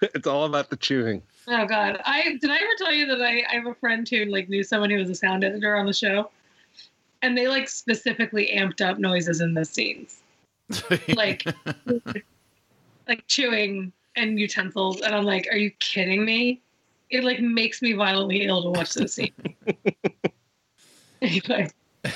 it's 0.00 0.26
all 0.26 0.44
about 0.44 0.70
the 0.70 0.76
chewing. 0.76 1.22
Oh 1.48 1.66
God, 1.66 2.00
I 2.04 2.38
did 2.40 2.50
I 2.50 2.56
ever 2.56 2.72
tell 2.78 2.92
you 2.92 3.06
that 3.06 3.22
I, 3.22 3.44
I 3.50 3.54
have 3.54 3.66
a 3.66 3.74
friend 3.74 4.08
who 4.08 4.24
like 4.26 4.48
knew 4.48 4.62
someone 4.62 4.90
who 4.90 4.98
was 4.98 5.10
a 5.10 5.14
sound 5.14 5.44
editor 5.44 5.76
on 5.76 5.86
the 5.86 5.92
show, 5.92 6.30
and 7.22 7.36
they 7.36 7.46
like 7.48 7.68
specifically 7.68 8.52
amped 8.56 8.80
up 8.80 8.98
noises 8.98 9.40
in 9.40 9.54
the 9.54 9.64
scenes, 9.64 10.22
like 11.14 11.44
like 13.06 13.26
chewing 13.28 13.92
and 14.16 14.40
utensils, 14.40 15.00
and 15.02 15.14
I'm 15.14 15.24
like, 15.24 15.46
are 15.50 15.58
you 15.58 15.70
kidding 15.78 16.24
me? 16.24 16.62
It 17.10 17.22
like 17.22 17.40
makes 17.40 17.82
me 17.82 17.92
violently 17.92 18.44
ill 18.46 18.62
to 18.64 18.70
watch 18.70 18.94
those 18.94 19.14
scenes. 19.14 19.32
anyway, 21.22 21.70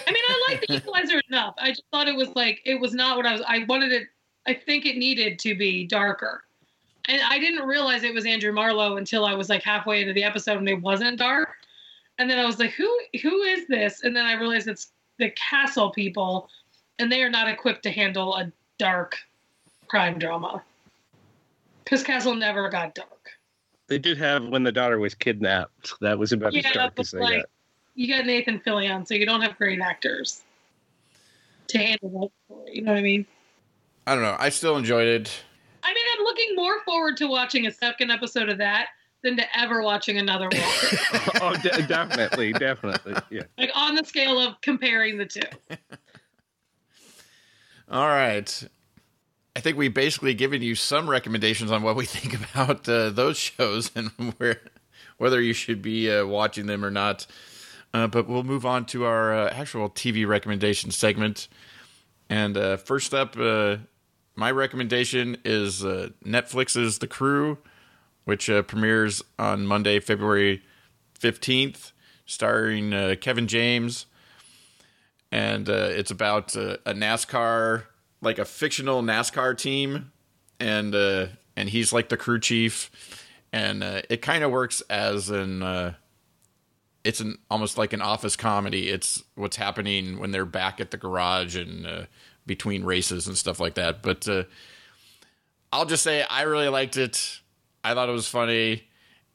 I 0.06 0.12
mean, 0.12 0.24
I 0.28 0.46
like 0.48 0.60
the 0.66 0.74
Equalizer 0.76 1.20
enough. 1.28 1.54
I 1.58 1.70
just 1.70 1.84
thought 1.90 2.08
it 2.08 2.16
was 2.16 2.28
like 2.34 2.60
it 2.64 2.80
was 2.80 2.94
not 2.94 3.16
what 3.16 3.26
I 3.26 3.32
was. 3.32 3.42
I 3.46 3.64
wanted 3.68 3.92
it. 3.92 4.08
I 4.46 4.54
think 4.54 4.86
it 4.86 4.96
needed 4.96 5.38
to 5.40 5.56
be 5.56 5.86
darker. 5.86 6.44
And 7.06 7.20
I 7.22 7.38
didn't 7.38 7.66
realize 7.66 8.02
it 8.02 8.14
was 8.14 8.26
Andrew 8.26 8.52
Marlowe 8.52 8.96
until 8.96 9.24
I 9.24 9.34
was 9.34 9.48
like 9.48 9.62
halfway 9.62 10.00
into 10.00 10.12
the 10.12 10.22
episode 10.22 10.58
and 10.58 10.68
it 10.68 10.80
wasn't 10.80 11.18
dark. 11.18 11.48
And 12.18 12.30
then 12.30 12.38
I 12.38 12.44
was 12.44 12.58
like, 12.58 12.72
who 12.72 12.88
who 13.22 13.42
is 13.42 13.66
this? 13.66 14.02
And 14.04 14.14
then 14.14 14.26
I 14.26 14.34
realized 14.34 14.68
it's 14.68 14.92
the 15.18 15.30
castle 15.30 15.90
people, 15.90 16.48
and 16.98 17.10
they 17.10 17.22
are 17.22 17.30
not 17.30 17.48
equipped 17.48 17.82
to 17.84 17.90
handle 17.90 18.34
a 18.36 18.50
dark 18.78 19.16
crime 19.88 20.18
drama. 20.18 20.62
Because 21.84 22.02
Castle 22.04 22.34
never 22.34 22.68
got 22.68 22.94
dark. 22.94 23.30
They 23.88 23.98
did 23.98 24.16
have 24.18 24.46
when 24.46 24.62
the 24.62 24.70
daughter 24.70 24.98
was 24.98 25.14
kidnapped. 25.14 25.94
That 26.00 26.18
was 26.18 26.32
about 26.32 26.54
as 26.54 26.62
Yeah, 26.62 26.72
dark 26.72 26.92
as 26.98 27.10
they 27.10 27.18
like 27.18 27.36
got. 27.38 27.46
You 28.00 28.08
got 28.08 28.24
Nathan 28.24 28.58
Fillion, 28.60 29.06
so 29.06 29.12
you 29.12 29.26
don't 29.26 29.42
have 29.42 29.58
great 29.58 29.78
actors 29.78 30.40
to 31.68 31.76
handle 31.76 32.08
that 32.08 32.30
story. 32.46 32.76
You 32.76 32.80
know 32.80 32.92
what 32.92 32.98
I 32.98 33.02
mean? 33.02 33.26
I 34.06 34.14
don't 34.14 34.24
know. 34.24 34.36
I 34.38 34.48
still 34.48 34.78
enjoyed 34.78 35.06
it. 35.06 35.30
I 35.82 35.92
mean, 35.92 36.04
I'm 36.16 36.24
looking 36.24 36.56
more 36.56 36.82
forward 36.84 37.18
to 37.18 37.26
watching 37.26 37.66
a 37.66 37.70
second 37.70 38.10
episode 38.10 38.48
of 38.48 38.56
that 38.56 38.86
than 39.22 39.36
to 39.36 39.44
ever 39.54 39.82
watching 39.82 40.16
another 40.16 40.48
Walker. 40.50 40.96
oh, 41.42 41.54
de- 41.62 41.82
definitely, 41.82 42.54
definitely. 42.54 43.16
Yeah. 43.28 43.42
like 43.58 43.70
on 43.74 43.94
the 43.96 44.04
scale 44.04 44.40
of 44.40 44.58
comparing 44.62 45.18
the 45.18 45.26
two. 45.26 45.42
All 47.90 48.06
right. 48.06 48.66
I 49.54 49.60
think 49.60 49.76
we've 49.76 49.92
basically 49.92 50.32
given 50.32 50.62
you 50.62 50.74
some 50.74 51.10
recommendations 51.10 51.70
on 51.70 51.82
what 51.82 51.96
we 51.96 52.06
think 52.06 52.32
about 52.50 52.88
uh, 52.88 53.10
those 53.10 53.36
shows 53.36 53.90
and 53.94 54.08
where, 54.38 54.62
whether 55.18 55.42
you 55.42 55.52
should 55.52 55.82
be 55.82 56.10
uh, 56.10 56.24
watching 56.24 56.64
them 56.64 56.82
or 56.82 56.90
not. 56.90 57.26
Uh, 57.92 58.06
but 58.06 58.28
we'll 58.28 58.44
move 58.44 58.64
on 58.64 58.84
to 58.86 59.04
our 59.04 59.32
uh, 59.34 59.50
actual 59.50 59.90
TV 59.90 60.26
recommendation 60.26 60.90
segment. 60.90 61.48
And 62.28 62.56
uh, 62.56 62.76
first 62.76 63.12
up, 63.12 63.36
uh, 63.36 63.78
my 64.36 64.50
recommendation 64.50 65.38
is 65.44 65.84
uh, 65.84 66.10
Netflix's 66.24 67.00
The 67.00 67.08
Crew, 67.08 67.58
which 68.24 68.48
uh, 68.48 68.62
premieres 68.62 69.22
on 69.38 69.66
Monday, 69.66 69.98
February 69.98 70.62
15th, 71.18 71.90
starring 72.26 73.16
Kevin 73.16 73.48
James. 73.48 74.06
And 75.32 75.68
it's 75.68 76.10
about 76.10 76.54
a 76.56 76.78
NASCAR, 76.86 77.84
like 78.20 78.38
a 78.38 78.44
fictional 78.44 79.02
NASCAR 79.02 79.56
team, 79.56 80.12
and 80.58 80.94
and 80.94 81.68
he's 81.68 81.92
like 81.92 82.08
the 82.08 82.16
crew 82.16 82.40
chief, 82.40 82.90
and 83.52 83.82
it 83.82 84.22
kind 84.22 84.42
of 84.42 84.50
works 84.50 84.80
as 84.90 85.30
an 85.30 85.94
it's 87.04 87.20
an 87.20 87.38
almost 87.50 87.78
like 87.78 87.92
an 87.92 88.02
office 88.02 88.36
comedy. 88.36 88.88
It's 88.88 89.22
what's 89.34 89.56
happening 89.56 90.18
when 90.18 90.32
they're 90.32 90.44
back 90.44 90.80
at 90.80 90.90
the 90.90 90.96
garage 90.96 91.56
and 91.56 91.86
uh, 91.86 92.02
between 92.46 92.84
races 92.84 93.26
and 93.26 93.36
stuff 93.36 93.60
like 93.60 93.74
that. 93.74 94.02
But 94.02 94.28
uh, 94.28 94.44
I'll 95.72 95.86
just 95.86 96.02
say 96.02 96.22
I 96.22 96.42
really 96.42 96.68
liked 96.68 96.96
it. 96.96 97.40
I 97.82 97.94
thought 97.94 98.08
it 98.08 98.12
was 98.12 98.28
funny, 98.28 98.84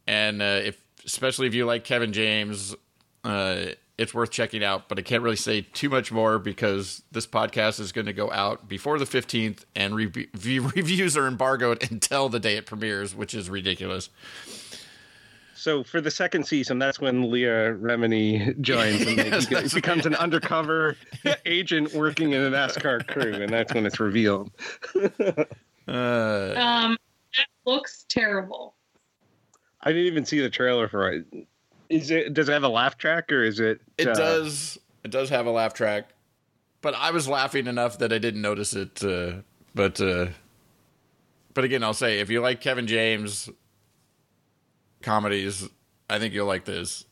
and 0.05 0.41
uh, 0.41 0.61
if 0.63 0.78
especially 1.05 1.47
if 1.47 1.55
you 1.55 1.66
like 1.66 1.84
Kevin 1.84 2.13
James, 2.13 2.76
uh, 3.24 3.66
it's 3.97 4.13
worth 4.13 4.30
checking 4.30 4.63
out. 4.63 4.88
But 4.88 4.99
I 4.99 5.01
can't 5.01 5.24
really 5.24 5.36
say 5.36 5.61
too 5.61 5.89
much 5.89 6.11
more 6.11 6.38
because 6.38 7.01
this 7.11 7.26
podcast 7.26 7.80
is 7.80 7.91
going 7.91 8.05
to 8.05 8.13
go 8.13 8.32
out 8.32 8.68
before 8.68 8.99
the 8.99 9.07
fifteenth, 9.07 9.66
and 9.76 9.95
re- 9.95 10.11
reviews 10.34 11.18
are 11.18 11.28
embargoed 11.28 11.89
until 11.89 12.30
the 12.30 12.39
day 12.39 12.57
it 12.57 12.68
premieres, 12.68 13.16
which 13.16 13.34
is 13.34 13.49
ridiculous. 13.49 14.09
So 15.56 15.84
for 15.84 16.01
the 16.01 16.12
second 16.12 16.45
season, 16.45 16.80
that's 16.80 16.99
when 16.99 17.32
Leah 17.32 17.74
Remini 17.76 18.60
joins 18.60 19.01
and 19.01 19.18
Yes, 19.49 19.72
he 19.72 19.80
becomes 19.80 20.06
an 20.06 20.14
undercover 20.16 20.97
agent 21.45 21.93
working 21.93 22.34
in 22.34 22.41
a 22.41 22.51
NASCAR 22.51 23.08
crew, 23.08 23.34
and 23.34 23.51
that's 23.51 23.74
when 23.74 23.86
it's 23.86 23.99
revealed. 23.99 24.51
Uh, 25.88 26.56
Um, 26.58 26.97
that 27.38 27.45
looks 27.64 28.06
terrible. 28.10 28.74
I 29.82 29.91
didn't 29.91 30.08
even 30.08 30.26
see 30.26 30.39
the 30.41 30.49
trailer 30.49 30.88
for 30.88 31.12
it. 31.12 31.26
Is 31.89 32.10
it? 32.10 32.34
Does 32.34 32.49
it 32.49 32.53
have 32.53 32.64
a 32.64 32.70
laugh 32.70 32.97
track 32.97 33.32
or 33.32 33.43
is 33.43 33.60
it? 33.60 33.82
It 33.99 34.08
uh, 34.08 34.14
does. 34.16 34.80
It 35.03 35.12
does 35.12 35.30
have 35.30 35.45
a 35.45 35.51
laugh 35.51 35.76
track, 35.76 36.10
but 36.82 36.95
I 36.95 37.12
was 37.12 37.28
laughing 37.28 37.68
enough 37.68 37.99
that 37.99 38.12
I 38.12 38.18
didn't 38.18 38.41
notice 38.41 38.74
it. 38.74 39.03
Uh, 39.03 39.41
but 39.76 40.01
uh, 40.01 40.30
but 41.53 41.64
again, 41.64 41.84
I'll 41.84 41.93
say 41.93 42.20
if 42.20 42.32
you 42.32 42.41
like 42.41 42.62
Kevin 42.62 42.88
James 42.88 43.47
comedies, 45.06 45.70
I 46.10 46.20
think 46.20 46.34
you'll 46.34 46.47
like 46.47 46.66
this. 46.66 47.06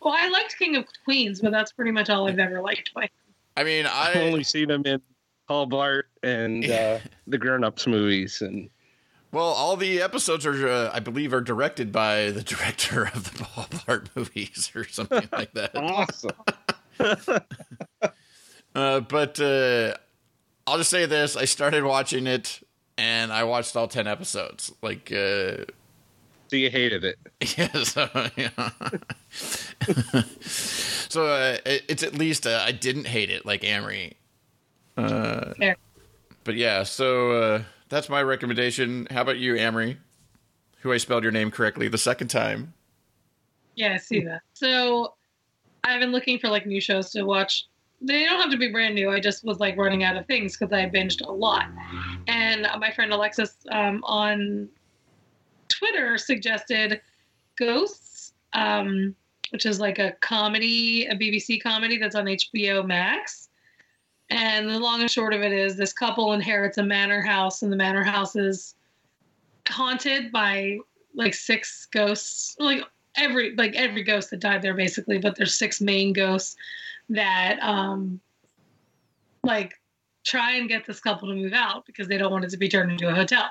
Well, 0.00 0.14
I 0.16 0.28
liked 0.28 0.58
King 0.58 0.76
of 0.76 0.86
Queens, 1.04 1.40
but 1.40 1.50
that's 1.50 1.72
pretty 1.72 1.90
much 1.90 2.10
all 2.10 2.28
I've 2.28 2.38
ever 2.38 2.60
liked. 2.60 2.92
By 2.94 3.08
I 3.56 3.64
mean, 3.64 3.86
I've 3.86 4.16
only 4.16 4.44
seen 4.44 4.70
him 4.70 4.82
in 4.84 5.00
Paul 5.48 5.66
Blart 5.66 6.04
and 6.22 6.64
uh, 6.64 6.98
the 7.26 7.38
Grown 7.38 7.64
Ups 7.64 7.86
movies, 7.86 8.40
and 8.42 8.68
well, 9.32 9.46
all 9.46 9.76
the 9.76 10.00
episodes 10.02 10.46
are, 10.46 10.68
uh, 10.68 10.90
I 10.92 11.00
believe, 11.00 11.32
are 11.32 11.40
directed 11.40 11.90
by 11.90 12.30
the 12.30 12.42
director 12.42 13.10
of 13.14 13.24
the 13.24 13.38
Paul 13.44 13.64
Blart 13.64 14.08
movies 14.14 14.70
or 14.74 14.86
something 14.86 15.28
like 15.32 15.52
that. 15.54 15.74
awesome. 15.76 16.30
Uh, 18.74 19.00
but 19.00 19.40
uh, 19.40 19.94
I'll 20.66 20.78
just 20.78 20.90
say 20.90 21.06
this: 21.06 21.36
I 21.36 21.46
started 21.46 21.84
watching 21.84 22.26
it, 22.26 22.60
and 22.98 23.32
I 23.32 23.44
watched 23.44 23.74
all 23.74 23.88
ten 23.88 24.06
episodes. 24.06 24.72
Like. 24.82 25.12
So 26.54 26.58
you 26.58 26.70
hated 26.70 27.02
it. 27.02 27.18
Yeah, 27.58 27.82
so, 27.82 28.08
yeah. 28.36 28.70
so 30.40 31.26
uh, 31.26 31.58
it, 31.66 31.82
it's 31.88 32.04
at 32.04 32.14
least 32.14 32.46
uh, 32.46 32.62
I 32.64 32.70
didn't 32.70 33.08
hate 33.08 33.28
it 33.28 33.44
like 33.44 33.62
Amrie. 33.62 34.12
Uh, 34.96 35.52
Fair. 35.54 35.76
but 36.44 36.54
yeah, 36.54 36.84
so 36.84 37.32
uh, 37.32 37.62
that's 37.88 38.08
my 38.08 38.22
recommendation. 38.22 39.08
How 39.10 39.22
about 39.22 39.38
you, 39.38 39.54
Amrie? 39.54 39.96
Who 40.82 40.92
I 40.92 40.98
spelled 40.98 41.24
your 41.24 41.32
name 41.32 41.50
correctly 41.50 41.88
the 41.88 41.98
second 41.98 42.28
time. 42.28 42.72
yeah, 43.74 43.94
I 43.94 43.96
see 43.96 44.20
that. 44.20 44.42
So 44.52 45.14
I've 45.82 45.98
been 45.98 46.12
looking 46.12 46.38
for 46.38 46.48
like 46.50 46.66
new 46.66 46.80
shows 46.80 47.10
to 47.10 47.24
watch. 47.24 47.64
They 48.00 48.24
don't 48.26 48.40
have 48.40 48.52
to 48.52 48.58
be 48.58 48.70
brand 48.70 48.94
new. 48.94 49.10
I 49.10 49.18
just 49.18 49.44
was 49.44 49.58
like 49.58 49.76
running 49.76 50.04
out 50.04 50.16
of 50.16 50.24
things 50.26 50.56
because 50.56 50.72
I 50.72 50.88
binged 50.88 51.26
a 51.26 51.32
lot. 51.32 51.66
And 52.28 52.68
my 52.78 52.92
friend 52.92 53.12
Alexis 53.12 53.56
um, 53.72 54.04
on 54.04 54.68
Twitter 55.78 56.18
suggested 56.18 57.00
Ghosts, 57.56 58.32
um, 58.52 59.14
which 59.50 59.66
is 59.66 59.80
like 59.80 59.98
a 59.98 60.12
comedy, 60.20 61.06
a 61.06 61.14
BBC 61.14 61.62
comedy 61.62 61.98
that's 61.98 62.14
on 62.14 62.26
HBO 62.26 62.86
Max. 62.86 63.48
And 64.30 64.68
the 64.68 64.78
long 64.78 65.00
and 65.00 65.10
short 65.10 65.34
of 65.34 65.42
it 65.42 65.52
is 65.52 65.76
this 65.76 65.92
couple 65.92 66.32
inherits 66.32 66.78
a 66.78 66.82
manor 66.82 67.20
house, 67.20 67.62
and 67.62 67.70
the 67.70 67.76
manor 67.76 68.02
house 68.02 68.36
is 68.36 68.74
haunted 69.68 70.32
by 70.32 70.78
like 71.14 71.34
six 71.34 71.86
ghosts, 71.86 72.56
like 72.58 72.82
every 73.16 73.54
like 73.54 73.74
every 73.74 74.02
ghost 74.02 74.30
that 74.30 74.40
died 74.40 74.62
there 74.62 74.74
basically, 74.74 75.18
but 75.18 75.36
there's 75.36 75.54
six 75.54 75.80
main 75.80 76.12
ghosts 76.12 76.56
that 77.10 77.58
um 77.60 78.20
like 79.42 79.74
try 80.24 80.52
and 80.52 80.68
get 80.68 80.86
this 80.86 81.00
couple 81.00 81.28
to 81.28 81.34
move 81.34 81.52
out 81.52 81.84
because 81.84 82.08
they 82.08 82.16
don't 82.16 82.32
want 82.32 82.44
it 82.44 82.50
to 82.50 82.56
be 82.56 82.68
turned 82.68 82.90
into 82.90 83.08
a 83.08 83.14
hotel. 83.14 83.44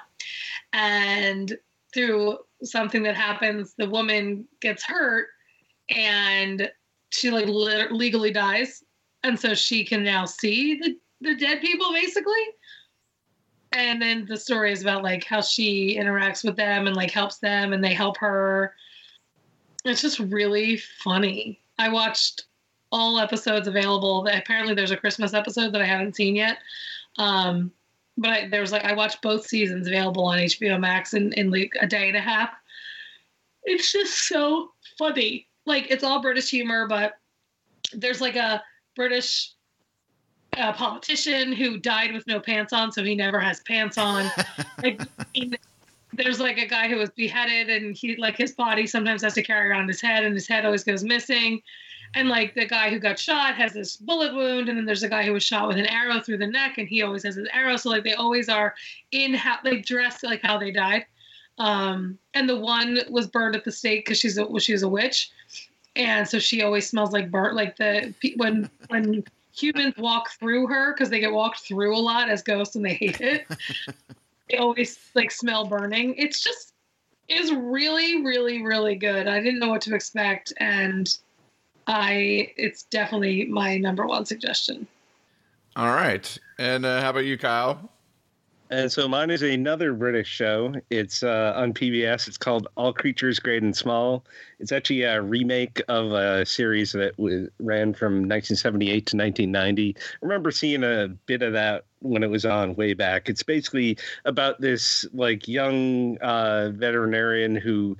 And 0.74 1.56
through 1.94 2.38
something 2.64 3.04
that 3.04 3.16
happens, 3.16 3.74
the 3.78 3.90
woman 3.90 4.46
gets 4.62 4.84
hurt 4.84 5.28
and 5.90 6.70
she 7.10 7.30
like 7.32 7.48
lit- 7.48 7.92
legally 7.92 8.32
dies. 8.32 8.84
And 9.24 9.40
so 9.40 9.54
she 9.54 9.86
can 9.86 10.04
now 10.04 10.26
see 10.26 10.76
the, 10.76 10.98
the 11.22 11.36
dead 11.36 11.62
people 11.62 11.92
basically. 11.94 12.44
and 13.74 14.02
then 14.02 14.26
the 14.28 14.38
story 14.38 14.72
is 14.72 14.82
about 14.82 15.04
like 15.04 15.24
how 15.24 15.42
she 15.42 15.98
interacts 15.98 16.44
with 16.44 16.56
them 16.56 16.88
and 16.88 16.96
like 16.96 17.12
helps 17.12 17.38
them 17.40 17.74
and 17.74 17.84
they 17.84 17.94
help 17.94 18.18
her 18.18 18.74
it's 19.86 20.02
just 20.02 20.20
really 20.20 20.78
funny 20.78 21.60
i 21.80 21.90
watched 21.90 22.46
all 22.92 23.20
episodes 23.20 23.68
available 23.68 24.28
apparently 24.28 24.74
there's 24.76 24.92
a 24.92 24.98
christmas 24.98 25.34
episode 25.34 25.74
that 25.74 25.82
i 25.82 25.86
haven't 25.86 26.16
seen 26.16 26.36
yet 26.36 26.60
um, 27.18 27.72
but 28.18 28.30
I, 28.30 28.48
there 28.48 28.62
was 28.62 28.72
like 28.72 28.84
i 28.86 28.94
watched 28.94 29.22
both 29.22 29.46
seasons 29.46 29.88
available 29.88 30.26
on 30.26 30.40
hbo 30.40 30.80
max 30.80 31.14
in, 31.14 31.34
in 31.34 31.52
like 31.52 31.74
a 31.80 31.88
day 31.88 32.08
and 32.08 32.18
a 32.18 32.22
half 32.22 32.50
it's 33.64 33.92
just 33.92 34.28
so 34.28 34.72
funny 34.98 35.48
like 35.66 35.90
it's 35.90 36.04
all 36.04 36.22
british 36.22 36.50
humor 36.50 36.88
but 36.88 37.14
there's 37.94 38.22
like 38.22 38.36
a 38.36 38.64
british 38.96 39.54
a 40.58 40.74
politician 40.74 41.52
who 41.52 41.78
died 41.78 42.14
with 42.14 42.26
no 42.28 42.40
pants 42.40 42.74
on, 42.74 42.92
so 42.92 43.04
he 43.04 43.16
never 43.16 43.40
has 43.40 43.60
pants 43.62 43.98
on. 43.98 44.30
like, 44.84 45.02
there's 46.14 46.40
like 46.40 46.58
a 46.58 46.68
guy 46.68 46.88
who 46.88 46.98
was 46.98 47.10
beheaded, 47.12 47.70
and 47.70 47.96
he 47.96 48.16
like 48.18 48.38
his 48.38 48.52
body 48.52 48.86
sometimes 48.86 49.24
has 49.24 49.34
to 49.34 49.44
carry 49.44 49.70
around 49.70 49.88
his 49.88 50.02
head, 50.02 50.24
and 50.24 50.36
his 50.36 50.48
head 50.48 50.66
always 50.66 50.84
goes 50.84 51.04
missing. 51.04 51.62
And 52.16 52.30
like 52.30 52.54
the 52.54 52.68
guy 52.68 52.90
who 52.90 53.00
got 53.00 53.18
shot 53.18 53.56
has 53.56 53.74
this 53.74 53.98
bullet 53.98 54.36
wound, 54.36 54.70
and 54.70 54.78
then 54.78 54.86
there's 54.86 55.04
a 55.04 55.10
guy 55.10 55.24
who 55.24 55.34
was 55.34 55.44
shot 55.44 55.68
with 55.68 55.78
an 55.78 55.88
arrow 55.88 56.20
through 56.20 56.38
the 56.38 56.48
neck, 56.48 56.78
and 56.78 56.88
he 56.88 57.02
always 57.02 57.24
has 57.24 57.38
an 57.38 57.48
arrow. 57.52 57.76
So 57.76 57.90
like 57.90 58.04
they 58.04 58.14
always 58.14 58.50
are 58.50 58.76
in 59.12 59.34
how 59.34 59.58
they 59.64 59.80
dress 59.80 60.24
like 60.24 60.42
how 60.44 60.58
they 60.58 60.72
died. 60.72 61.06
Um, 61.58 62.18
and 62.34 62.50
the 62.50 62.60
one 62.60 63.00
was 63.10 63.28
burned 63.28 63.56
at 63.56 63.64
the 63.64 63.72
stake 63.72 64.06
because 64.06 64.20
she's 64.20 64.38
a 64.38 64.46
well, 64.46 64.60
she's 64.60 64.84
a 64.84 64.90
witch, 64.90 65.32
and 65.96 66.28
so 66.28 66.40
she 66.40 66.62
always 66.62 66.88
smells 66.88 67.12
like 67.12 67.32
burnt. 67.32 67.56
Like 67.56 67.78
the 67.78 68.14
when 68.38 68.70
when 68.90 69.24
humans 69.56 69.96
walk 69.98 70.32
through 70.32 70.68
her 70.68 70.94
because 70.94 71.10
they 71.10 71.20
get 71.20 71.32
walked 71.32 71.62
through 71.62 71.96
a 71.96 72.00
lot 72.00 72.30
as 72.30 72.42
ghosts 72.42 72.76
and 72.76 72.86
they 72.86 72.96
hate 72.96 73.22
it. 73.22 73.46
they 74.50 74.58
always 74.58 75.00
like 75.16 75.32
smell 75.32 75.66
burning. 75.66 76.16
It's 76.16 76.44
just 76.44 76.74
is 77.30 77.54
really, 77.54 78.24
really, 78.24 78.64
really 78.64 78.96
good. 78.96 79.28
I 79.28 79.40
didn't 79.40 79.60
know 79.60 79.70
what 79.70 79.82
to 79.82 79.96
expect, 79.96 80.54
and 80.58 81.16
I 81.88 82.52
it's 82.58 82.84
definitely 82.84 83.46
my 83.46 83.78
number 83.78 84.06
one 84.06 84.26
suggestion. 84.26 84.88
All 85.76 85.88
right, 85.88 86.38
and 86.60 86.86
uh, 86.86 87.02
how 87.02 87.10
about 87.10 87.26
you, 87.26 87.38
Kyle? 87.38 87.90
And 88.74 88.92
so 88.92 89.08
mine 89.08 89.30
is 89.30 89.44
another 89.44 89.94
British 89.94 90.28
show. 90.28 90.74
It's 90.90 91.22
uh, 91.22 91.54
on 91.56 91.74
PBS. 91.74 92.28
It's 92.28 92.40
called 92.40 92.68
All 92.76 92.92
Creatures 92.92 93.38
Great 93.38 93.62
and 93.62 93.76
Small. 93.76 94.26
It's 94.60 94.72
actually 94.72 95.04
a 95.04 95.22
remake 95.22 95.80
of 95.90 96.12
a 96.12 96.44
series 96.44 96.94
that 96.94 97.18
was, 97.20 97.50
ran 97.60 97.94
from 97.94 98.14
1978 98.14 98.88
to 98.88 99.18
1990. 99.18 99.96
I 99.96 100.02
remember 100.24 100.50
seeing 100.50 100.84
a 100.84 101.10
bit 101.28 101.44
of 101.44 101.54
that 101.54 101.86
when 102.00 102.24
it 102.24 102.32
was 102.32 102.46
on 102.46 102.76
way 102.76 102.96
back. 102.96 103.30
It's 103.30 103.44
basically 103.44 103.96
about 104.26 104.60
this 104.60 105.06
like 105.14 105.48
young 105.48 106.18
uh, 106.18 106.72
veterinarian 106.74 107.56
who 107.56 107.96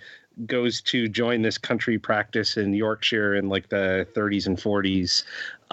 goes 0.46 0.82
to 0.82 1.08
join 1.08 1.42
this 1.42 1.58
country 1.58 2.00
practice 2.00 2.58
in 2.58 2.74
Yorkshire 2.74 3.36
in 3.36 3.50
like 3.50 3.70
the 3.70 4.08
30s 4.16 4.48
and 4.48 4.58
40s 4.58 5.24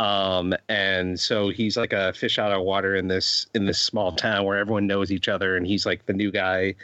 um, 0.00 0.54
and 0.70 1.20
so 1.20 1.50
he's 1.50 1.76
like 1.76 1.92
a 1.92 2.14
fish 2.14 2.38
out 2.38 2.52
of 2.52 2.62
water 2.62 2.96
in 2.96 3.08
this 3.08 3.46
in 3.54 3.66
this 3.66 3.78
small 3.78 4.12
town 4.12 4.46
where 4.46 4.56
everyone 4.56 4.86
knows 4.86 5.12
each 5.12 5.28
other, 5.28 5.56
and 5.58 5.66
he's 5.66 5.84
like 5.84 6.06
the 6.06 6.14
new 6.14 6.30
guy. 6.30 6.74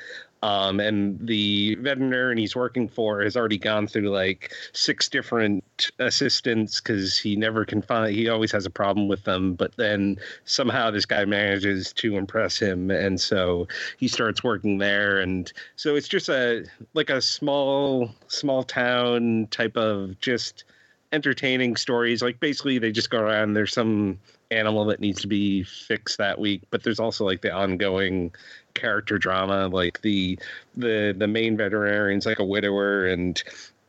Um, 0.46 0.78
and 0.78 1.18
the 1.26 1.74
veterinarian 1.80 2.38
he's 2.38 2.54
working 2.54 2.86
for 2.86 3.20
has 3.22 3.36
already 3.36 3.58
gone 3.58 3.88
through 3.88 4.10
like 4.10 4.52
six 4.72 5.08
different 5.08 5.90
assistants 5.98 6.80
because 6.80 7.18
he 7.18 7.34
never 7.34 7.64
can 7.64 7.82
find. 7.82 8.14
He 8.14 8.28
always 8.28 8.52
has 8.52 8.64
a 8.64 8.70
problem 8.70 9.08
with 9.08 9.24
them, 9.24 9.54
but 9.54 9.74
then 9.74 10.18
somehow 10.44 10.92
this 10.92 11.04
guy 11.04 11.24
manages 11.24 11.92
to 11.94 12.16
impress 12.16 12.60
him, 12.60 12.92
and 12.92 13.20
so 13.20 13.66
he 13.98 14.06
starts 14.06 14.44
working 14.44 14.78
there. 14.78 15.18
And 15.18 15.52
so 15.74 15.96
it's 15.96 16.06
just 16.06 16.28
a 16.28 16.64
like 16.94 17.10
a 17.10 17.20
small 17.20 18.14
small 18.28 18.62
town 18.62 19.48
type 19.50 19.76
of 19.76 20.20
just 20.20 20.62
entertaining 21.10 21.74
stories. 21.74 22.22
Like 22.22 22.38
basically, 22.38 22.78
they 22.78 22.92
just 22.92 23.10
go 23.10 23.18
around. 23.18 23.54
There's 23.54 23.72
some 23.72 24.20
animal 24.50 24.84
that 24.86 25.00
needs 25.00 25.20
to 25.22 25.28
be 25.28 25.62
fixed 25.62 26.18
that 26.18 26.38
week, 26.38 26.62
but 26.70 26.82
there's 26.82 27.00
also 27.00 27.24
like 27.24 27.42
the 27.42 27.52
ongoing 27.52 28.32
character 28.74 29.18
drama. 29.18 29.68
Like 29.68 30.00
the 30.02 30.38
the 30.76 31.14
the 31.16 31.26
main 31.26 31.56
veterinarian's 31.56 32.26
like 32.26 32.38
a 32.38 32.44
widower, 32.44 33.06
and 33.06 33.42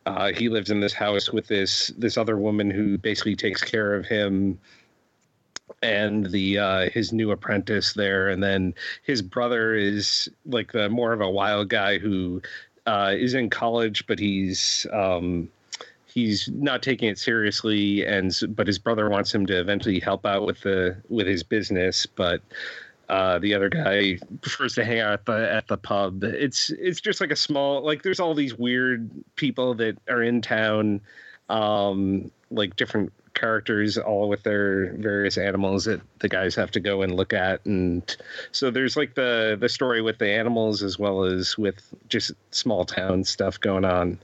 uh, 0.06 0.32
he 0.34 0.50
lives 0.50 0.72
in 0.72 0.80
this 0.80 0.94
house 0.94 1.32
with 1.32 1.48
this 1.48 1.92
this 1.98 2.18
other 2.18 2.38
woman 2.38 2.72
who 2.72 2.98
basically 2.98 3.36
takes 3.36 3.64
care 3.64 3.94
of 3.94 4.06
him 4.06 4.60
and 5.82 6.26
the 6.32 6.58
uh, 6.58 6.90
his 6.90 7.14
new 7.14 7.32
apprentice 7.32 7.94
there, 7.94 8.30
and 8.30 8.42
then 8.42 8.74
his 9.04 9.22
brother 9.22 9.76
is 9.76 10.30
like 10.46 10.72
the 10.72 10.90
more 10.90 11.14
of 11.14 11.22
a 11.22 11.30
wild 11.30 11.70
guy 11.70 11.98
who 11.98 12.42
uh, 12.86 13.14
is 13.16 13.34
in 13.34 13.50
college, 13.50 14.08
but 14.08 14.18
he's 14.18 14.88
um, 14.94 15.50
he's 16.18 16.50
not 16.52 16.82
taking 16.82 17.08
it 17.08 17.20
seriously 17.20 18.04
and 18.04 18.40
but 18.50 18.66
his 18.66 18.80
brother 18.80 19.08
wants 19.08 19.34
him 19.34 19.46
to 19.46 19.60
eventually 19.60 20.00
help 20.00 20.26
out 20.26 20.48
with 20.48 20.60
the 20.62 20.98
with 21.10 21.28
his 21.28 21.44
business 21.44 22.08
but 22.08 22.42
uh, 23.10 23.40
the 23.40 23.54
other 23.54 23.70
guy 23.70 24.18
prefers 24.42 24.76
to 24.76 24.84
hang 24.84 25.00
out 25.00 25.14
at 25.14 25.26
the 25.26 25.54
at 25.54 25.68
the 25.68 25.78
pub. 25.78 26.26
It's 26.26 26.72
it's 26.72 27.00
just 27.00 27.22
like 27.22 27.32
a 27.32 27.38
small 27.38 27.82
like 27.82 28.04
there's 28.04 28.20
all 28.20 28.34
these 28.34 28.54
weird 28.54 29.10
people 29.38 29.76
that 29.76 29.98
are 30.10 30.22
in 30.22 30.42
town, 30.42 31.00
um, 31.48 32.30
like 32.52 32.76
different 32.76 33.14
characters, 33.34 33.98
all 33.98 34.28
with 34.28 34.44
their 34.44 34.92
various 34.96 35.38
animals 35.38 35.86
that 35.86 36.02
the 36.20 36.28
guys 36.28 36.54
have 36.56 36.72
to 36.72 36.82
go 36.82 37.02
and 37.02 37.16
look 37.16 37.32
at, 37.32 37.66
and 37.66 38.18
so 38.52 38.70
there's 38.70 38.98
like 38.98 39.16
the 39.16 39.56
the 39.58 39.70
story 39.70 40.02
with 40.02 40.18
the 40.18 40.30
animals 40.30 40.84
as 40.84 41.00
well 41.00 41.24
as 41.24 41.58
with 41.58 41.82
just 42.10 42.34
small 42.52 42.84
town 42.84 43.24
stuff 43.24 43.58
going 43.58 43.86
on. 43.86 44.20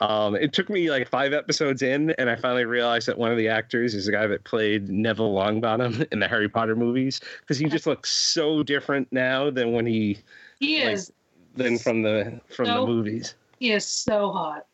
Um, 0.00 0.34
it 0.34 0.52
took 0.52 0.68
me 0.68 0.90
like 0.90 1.08
five 1.08 1.32
episodes 1.32 1.82
in, 1.82 2.10
and 2.18 2.28
I 2.28 2.36
finally 2.36 2.64
realized 2.64 3.08
that 3.08 3.16
one 3.16 3.30
of 3.30 3.38
the 3.38 3.48
actors 3.48 3.94
is 3.94 4.06
the 4.06 4.12
guy 4.12 4.26
that 4.26 4.44
played 4.44 4.88
Neville 4.88 5.34
Longbottom 5.34 6.06
in 6.12 6.18
the 6.18 6.28
Harry 6.28 6.48
Potter 6.48 6.76
movies 6.76 7.20
because 7.40 7.58
he 7.58 7.68
just 7.68 7.86
looks 7.86 8.10
so 8.10 8.62
different 8.62 9.08
now 9.10 9.50
than 9.50 9.72
when 9.72 9.86
he 9.86 10.18
he 10.60 10.84
like, 10.84 10.94
is 10.94 11.12
than 11.54 11.78
from 11.78 12.02
the 12.02 12.40
from 12.48 12.66
so, 12.66 12.80
the 12.80 12.86
movies. 12.86 13.34
He 13.58 13.72
is 13.72 13.86
so 13.86 14.32
hot. 14.32 14.66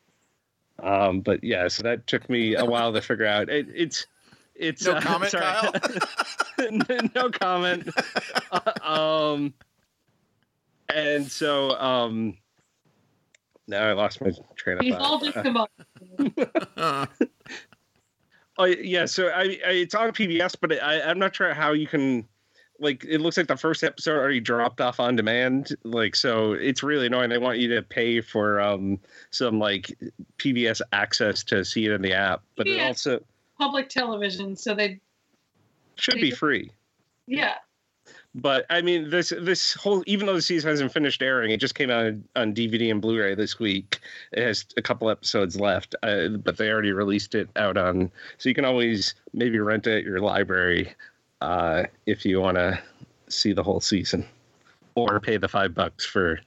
Um, 0.82 1.20
but 1.20 1.44
yeah, 1.44 1.68
so 1.68 1.84
that 1.84 2.06
took 2.06 2.28
me 2.28 2.56
a 2.56 2.64
while 2.64 2.92
to 2.92 3.00
figure 3.00 3.26
out. 3.26 3.48
It, 3.48 3.68
it's 3.72 4.06
it's 4.56 4.84
no 4.84 4.92
uh, 4.92 5.00
comment, 5.02 5.32
Kyle. 5.32 5.72
no 7.14 7.30
comment. 7.30 7.88
Uh, 8.50 8.72
um, 8.82 9.54
and 10.88 11.30
so 11.30 11.70
um 11.78 12.36
now 13.66 13.88
I 13.88 13.92
lost 13.92 14.20
my 14.20 14.30
train 14.56 14.78
of 14.78 14.84
thought. 14.98 15.70
oh 18.58 18.64
yeah, 18.64 19.06
so 19.06 19.28
I, 19.28 19.58
I, 19.66 19.70
it's 19.70 19.94
on 19.94 20.10
PBS, 20.10 20.56
but 20.60 20.82
I, 20.82 21.02
I'm 21.02 21.18
not 21.18 21.34
sure 21.34 21.54
how 21.54 21.72
you 21.72 21.86
can. 21.86 22.26
Like 22.78 23.04
it 23.04 23.20
looks 23.20 23.36
like 23.36 23.46
the 23.46 23.56
first 23.56 23.84
episode 23.84 24.18
already 24.18 24.40
dropped 24.40 24.80
off 24.80 24.98
on 24.98 25.14
demand. 25.14 25.76
Like 25.84 26.16
so, 26.16 26.52
it's 26.52 26.82
really 26.82 27.06
annoying. 27.06 27.30
They 27.30 27.38
want 27.38 27.58
you 27.58 27.68
to 27.76 27.82
pay 27.82 28.20
for 28.20 28.60
um 28.60 28.98
some 29.30 29.58
like 29.58 29.96
PBS 30.38 30.80
access 30.92 31.44
to 31.44 31.64
see 31.64 31.86
it 31.86 31.92
in 31.92 32.02
the 32.02 32.12
app, 32.12 32.42
but 32.56 32.66
PBS 32.66 32.76
it 32.76 32.86
also 32.86 33.24
public 33.58 33.88
television, 33.88 34.56
so 34.56 34.74
they 34.74 35.00
should 35.94 36.16
they 36.16 36.22
be 36.22 36.30
free. 36.32 36.70
Yeah, 37.26 37.54
but 38.34 38.64
I 38.70 38.80
mean, 38.80 39.10
this 39.10 39.32
this 39.40 39.74
whole 39.74 40.02
even 40.06 40.26
though 40.26 40.34
the 40.34 40.42
season 40.42 40.70
hasn't 40.70 40.92
finished 40.92 41.20
airing, 41.20 41.50
it 41.50 41.58
just 41.58 41.74
came 41.74 41.90
out 41.90 42.14
on 42.34 42.54
DVD 42.54 42.90
and 42.90 43.00
Blu-ray 43.00 43.34
this 43.34 43.58
week. 43.58 44.00
It 44.32 44.42
has 44.42 44.64
a 44.76 44.82
couple 44.82 45.10
episodes 45.10 45.60
left, 45.60 45.94
uh, 46.02 46.28
but 46.28 46.56
they 46.56 46.70
already 46.70 46.92
released 46.92 47.34
it 47.34 47.50
out 47.56 47.76
on. 47.76 48.10
So 48.38 48.48
you 48.48 48.54
can 48.54 48.64
always 48.64 49.14
maybe 49.34 49.58
rent 49.58 49.86
it 49.86 49.98
at 49.98 50.04
your 50.04 50.20
library 50.20 50.94
uh, 51.42 51.84
if 52.06 52.24
you 52.24 52.40
want 52.40 52.56
to 52.56 52.80
see 53.28 53.52
the 53.52 53.62
whole 53.62 53.80
season, 53.80 54.26
or 54.94 55.20
pay 55.20 55.36
the 55.36 55.48
five 55.48 55.74
bucks 55.74 56.06
for 56.06 56.40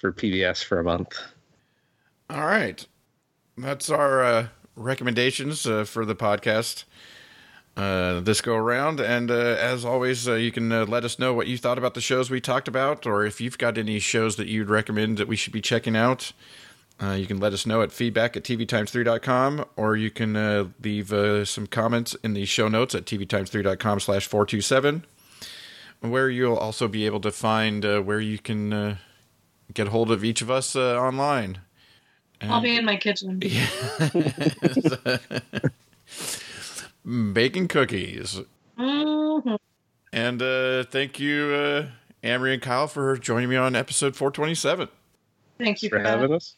for 0.00 0.12
PBS 0.12 0.64
for 0.64 0.80
a 0.80 0.84
month. 0.84 1.18
All 2.30 2.46
right, 2.46 2.86
that's 3.58 3.90
our 3.90 4.24
uh, 4.24 4.46
recommendations 4.76 5.66
uh, 5.66 5.84
for 5.84 6.06
the 6.06 6.16
podcast 6.16 6.84
uh, 7.76 8.20
this 8.20 8.40
go 8.40 8.54
around. 8.54 9.00
And 9.00 9.30
uh, 9.30 9.34
as 9.34 9.84
always, 9.84 10.28
uh, 10.28 10.34
you 10.34 10.52
can 10.52 10.70
uh, 10.70 10.84
let 10.86 11.04
us 11.04 11.18
know 11.18 11.32
what 11.34 11.46
you 11.46 11.56
thought 11.56 11.78
about 11.78 11.94
the 11.94 12.00
shows 12.00 12.30
we 12.30 12.40
talked 12.40 12.68
about, 12.68 13.06
or 13.06 13.24
if 13.24 13.40
you've 13.40 13.58
got 13.58 13.78
any 13.78 13.98
shows 13.98 14.36
that 14.36 14.48
you'd 14.48 14.68
recommend 14.68 15.18
that 15.18 15.28
we 15.28 15.36
should 15.36 15.52
be 15.52 15.60
checking 15.60 15.96
out. 15.96 16.32
Uh, 17.02 17.12
you 17.12 17.26
can 17.26 17.40
let 17.40 17.52
us 17.52 17.66
know 17.66 17.82
at 17.82 17.90
feedback 17.90 18.36
at 18.36 18.44
tvtimes3.com, 18.44 19.64
or 19.76 19.96
you 19.96 20.10
can 20.10 20.36
uh, 20.36 20.68
leave 20.82 21.08
some 21.48 21.66
comments 21.66 22.14
in 22.22 22.34
the 22.34 22.44
show 22.44 22.68
notes 22.68 22.94
at 22.94 23.06
tvtimes3.com 23.06 23.98
slash 23.98 24.26
427, 24.26 25.04
where 26.00 26.30
you'll 26.30 26.56
also 26.56 26.86
be 26.86 27.06
able 27.06 27.20
to 27.20 27.32
find 27.32 27.82
where 27.82 28.20
you 28.20 28.38
can 28.38 28.98
get 29.74 29.88
hold 29.88 30.12
of 30.12 30.22
each 30.22 30.42
of 30.42 30.50
us 30.50 30.76
online. 30.76 31.58
And, 32.40 32.52
I'll 32.52 32.60
be 32.60 32.76
in 32.76 32.84
my 32.84 32.96
kitchen. 32.96 33.40
Yeah. 33.42 33.66
baking 37.04 37.68
cookies. 37.68 38.40
Mm-hmm. 38.78 39.54
And 40.12 40.42
uh, 40.42 40.84
thank 40.84 41.18
you, 41.18 41.44
uh, 41.54 41.86
Amrie 42.26 42.52
and 42.52 42.62
Kyle 42.62 42.86
for 42.86 43.16
joining 43.16 43.48
me 43.48 43.56
on 43.56 43.74
episode 43.74 44.14
427. 44.14 44.88
Thank 45.58 45.82
you 45.82 45.88
for 45.88 45.98
for, 45.98 46.02
that. 46.02 46.18
having 46.18 46.34
us. 46.34 46.56